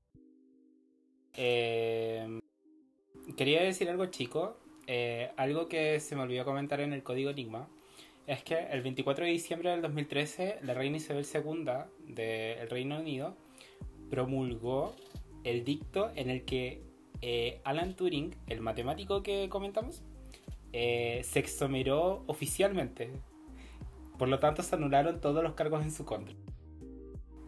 Eh, 1.34 2.40
quería 3.36 3.62
decir 3.62 3.90
algo 3.90 4.06
chico. 4.06 4.56
Eh, 4.86 5.30
algo 5.36 5.68
que 5.68 6.00
se 6.00 6.16
me 6.16 6.22
olvidó 6.22 6.46
comentar 6.46 6.80
en 6.80 6.94
el 6.94 7.02
código 7.02 7.30
Enigma 7.30 7.68
es 8.30 8.44
que 8.44 8.56
el 8.70 8.80
24 8.82 9.24
de 9.24 9.32
diciembre 9.32 9.70
del 9.70 9.82
2013 9.82 10.60
la 10.62 10.72
reina 10.72 10.98
Isabel 10.98 11.26
II 11.34 12.14
del 12.14 12.70
Reino 12.70 13.00
Unido 13.00 13.36
promulgó 14.08 14.94
el 15.42 15.64
dicto 15.64 16.12
en 16.14 16.30
el 16.30 16.44
que 16.44 16.80
eh, 17.22 17.60
Alan 17.64 17.96
Turing, 17.96 18.36
el 18.46 18.60
matemático 18.60 19.24
que 19.24 19.48
comentamos, 19.48 20.04
eh, 20.72 21.22
se 21.24 21.40
exoneró 21.40 22.22
oficialmente. 22.28 23.10
Por 24.16 24.28
lo 24.28 24.38
tanto, 24.38 24.62
se 24.62 24.76
anularon 24.76 25.20
todos 25.20 25.42
los 25.42 25.54
cargos 25.54 25.82
en 25.82 25.90
su 25.90 26.04
contra. 26.04 26.36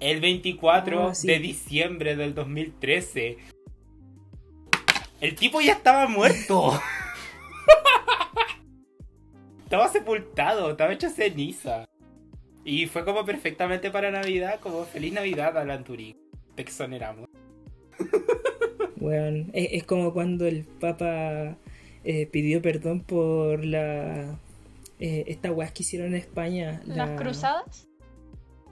El 0.01 0.21
24 0.21 1.09
ah, 1.09 1.13
de 1.23 1.39
diciembre 1.39 2.17
del 2.17 2.35
2013. 2.35 3.37
El 5.21 5.35
tipo 5.37 5.61
ya 5.61 5.75
estaba 5.75 6.09
muerto. 6.09 6.73
estaba 9.73 9.89
sepultado, 9.89 10.73
estaba 10.73 10.93
hecho 10.93 11.09
ceniza. 11.09 11.89
Y 12.63 12.85
fue 12.89 13.07
como 13.07 13.25
perfectamente 13.25 13.91
para 13.91 14.11
Navidad, 14.11 14.61
como 14.61 14.85
feliz 14.85 15.15
Navidad 15.15 15.57
Alan 15.57 15.83
Turing. 15.83 16.15
Te 16.55 16.63
exoneramos. 16.63 17.29
Bueno, 18.97 19.47
es, 19.53 19.83
como 19.83 20.13
cuando 20.13 20.47
el 20.47 20.63
Papa 20.63 21.57
eh, 22.05 22.27
pidió 22.27 22.63
perdón 22.63 23.01
por 23.01 23.65
la 23.65 24.39
eh, 25.01 25.25
esta 25.27 25.51
weas 25.51 25.73
que 25.73 25.83
hicieron 25.83 26.09
en 26.09 26.21
España. 26.21 26.81
¿Las 26.87 27.21
cruzadas? 27.21 27.89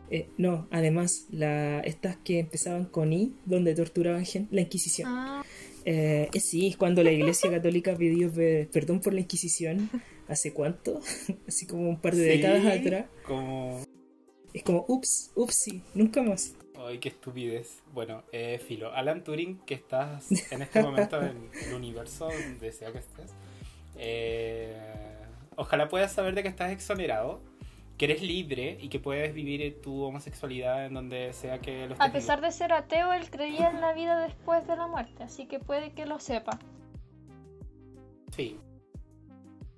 Eh, 0.08 0.28
no, 0.38 0.68
además, 0.70 1.26
la, 1.32 1.80
estas 1.80 2.16
que 2.18 2.38
empezaban 2.38 2.84
con 2.84 3.12
I, 3.12 3.34
donde 3.44 3.74
torturaban 3.74 4.24
gente, 4.24 4.54
la 4.54 4.60
Inquisición. 4.60 5.08
Ah. 5.10 5.42
Eh, 5.84 6.28
sí, 6.40 6.68
es 6.68 6.76
cuando 6.76 7.02
la 7.02 7.10
Iglesia 7.10 7.50
Católica 7.50 7.96
pidió 7.96 8.30
perdón 8.70 9.00
por 9.00 9.14
la 9.14 9.20
Inquisición 9.20 9.90
¿Hace 10.30 10.54
cuánto? 10.54 11.00
Así 11.48 11.66
como 11.66 11.88
un 11.88 12.00
par 12.00 12.14
de 12.14 12.22
décadas 12.22 12.64
atrás. 12.64 13.06
Como... 13.26 13.82
Es 14.54 14.62
como, 14.62 14.84
ups, 14.86 15.32
upsi, 15.34 15.82
nunca 15.92 16.22
más. 16.22 16.54
Ay, 16.76 16.98
qué 16.98 17.08
estupidez. 17.08 17.82
Bueno, 17.92 18.22
eh, 18.32 18.60
Filo, 18.64 18.92
Alan 18.92 19.24
Turing, 19.24 19.58
que 19.66 19.74
estás 19.74 20.30
en 20.52 20.62
este 20.62 20.82
momento 20.82 21.20
en 21.20 21.50
el 21.66 21.74
universo 21.74 22.28
donde 22.28 22.72
sea 22.72 22.92
que 22.92 22.98
estés, 22.98 23.32
eh, 23.96 24.76
ojalá 25.56 25.88
puedas 25.88 26.12
saber 26.12 26.34
de 26.34 26.42
que 26.42 26.48
estás 26.48 26.70
exonerado, 26.70 27.40
que 27.98 28.06
eres 28.06 28.22
libre 28.22 28.78
y 28.80 28.88
que 28.88 28.98
puedes 28.98 29.34
vivir 29.34 29.80
tu 29.82 30.02
homosexualidad 30.02 30.86
en 30.86 30.94
donde 30.94 31.32
sea 31.32 31.58
que 31.60 31.86
lo 31.86 31.94
estés 31.94 32.08
A 32.08 32.12
pesar 32.12 32.40
de 32.40 32.50
ser 32.50 32.72
ateo, 32.72 33.12
él 33.12 33.28
creía 33.30 33.70
en 33.70 33.80
la 33.80 33.92
vida 33.92 34.20
después 34.20 34.66
de 34.66 34.76
la 34.76 34.86
muerte, 34.86 35.24
así 35.24 35.46
que 35.46 35.58
puede 35.58 35.92
que 35.92 36.06
lo 36.06 36.18
sepa. 36.18 36.58
Sí. 38.34 38.58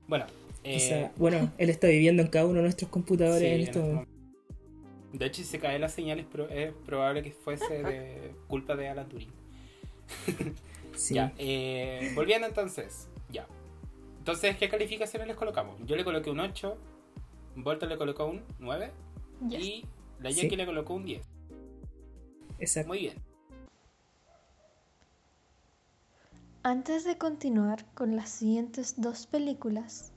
Bueno, 0.07 0.27
eh, 0.65 1.11
bueno, 1.17 1.53
él 1.59 1.71
está 1.71 1.89
viviendo 1.89 2.23
en 2.23 2.29
cada 2.29 2.47
uno 2.47 2.57
de 2.57 2.63
nuestros 2.63 2.91
computadores 2.91 3.43
en 3.43 3.61
esto. 3.61 3.81
Este 3.81 4.13
de 5.13 5.27
hecho, 5.27 5.43
si 5.43 5.45
se 5.45 5.59
cae 5.59 5.79
la 5.79 5.89
señal, 5.89 6.27
es, 6.51 6.73
probable 6.87 7.23
que 7.23 7.33
fuese 7.33 7.83
de 7.83 8.35
culpa 8.49 8.77
de 8.77 8.89
Alan 8.89 9.09
Turing. 9.09 9.33
Ya, 11.11 11.33
eh, 11.39 12.13
volviendo 12.15 12.47
entonces, 12.47 13.09
ya. 13.31 13.47
Entonces, 14.19 14.57
¿qué 14.59 14.69
calificaciones 14.69 15.27
les 15.27 15.37
colocamos? 15.37 15.81
Yo 15.87 15.97
le 15.97 16.05
coloqué 16.05 16.31
un 16.31 16.39
8, 16.39 16.77
Volta 17.57 17.87
le 17.87 17.97
colocó 17.97 18.27
un 18.27 18.43
9 18.59 18.93
y 19.51 19.87
la 20.21 20.31
Jackie 20.31 20.55
le 20.55 20.67
colocó 20.67 20.93
un 20.93 21.07
10. 21.07 21.27
Exacto. 22.59 22.89
Muy 22.89 22.99
bien. 22.99 23.15
Antes 26.63 27.05
de 27.05 27.17
continuar 27.17 27.87
con 27.95 28.15
las 28.15 28.29
siguientes 28.29 29.01
dos 29.01 29.27
películas, 29.27 30.12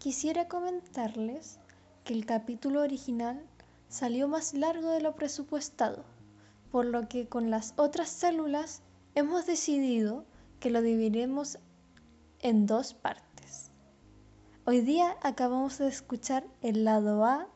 quisiera 0.00 0.48
comentarles 0.48 1.58
que 2.04 2.14
el 2.14 2.24
capítulo 2.24 2.80
original 2.80 3.38
salió 3.90 4.28
más 4.28 4.54
largo 4.54 4.88
de 4.88 5.02
lo 5.02 5.14
presupuestado, 5.14 6.06
por 6.72 6.86
lo 6.86 7.06
que 7.06 7.28
con 7.28 7.50
las 7.50 7.74
otras 7.76 8.08
células 8.08 8.80
hemos 9.14 9.44
decidido 9.44 10.24
que 10.58 10.70
lo 10.70 10.80
dividiremos 10.80 11.58
en 12.38 12.64
dos 12.64 12.94
partes. 12.94 13.72
Hoy 14.64 14.80
día 14.80 15.18
acabamos 15.22 15.76
de 15.76 15.88
escuchar 15.88 16.46
el 16.62 16.84
lado 16.84 17.26
A 17.26 17.46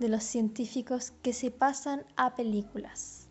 de 0.00 0.08
los 0.08 0.24
científicos 0.24 1.12
que 1.22 1.32
se 1.32 1.52
pasan 1.52 2.04
a 2.16 2.34
películas. 2.34 3.28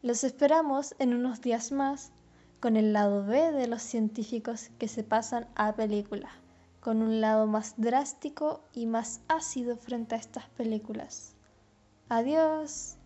Los 0.00 0.22
esperamos 0.22 0.94
en 1.00 1.12
unos 1.12 1.40
días 1.40 1.72
más 1.72 2.12
con 2.60 2.76
el 2.76 2.92
lado 2.92 3.26
B 3.26 3.50
de 3.50 3.66
los 3.66 3.82
científicos 3.82 4.70
que 4.78 4.86
se 4.86 5.02
pasan 5.02 5.48
a 5.56 5.74
película, 5.74 6.30
con 6.82 7.00
un 7.00 7.20
lado 7.20 7.46
más 7.46 7.74
drástico 7.76 8.60
y 8.72 8.86
más 8.86 9.20
ácido 9.28 9.76
frente 9.76 10.16
a 10.16 10.18
estas 10.18 10.48
películas. 10.50 11.36
Adiós. 12.08 12.96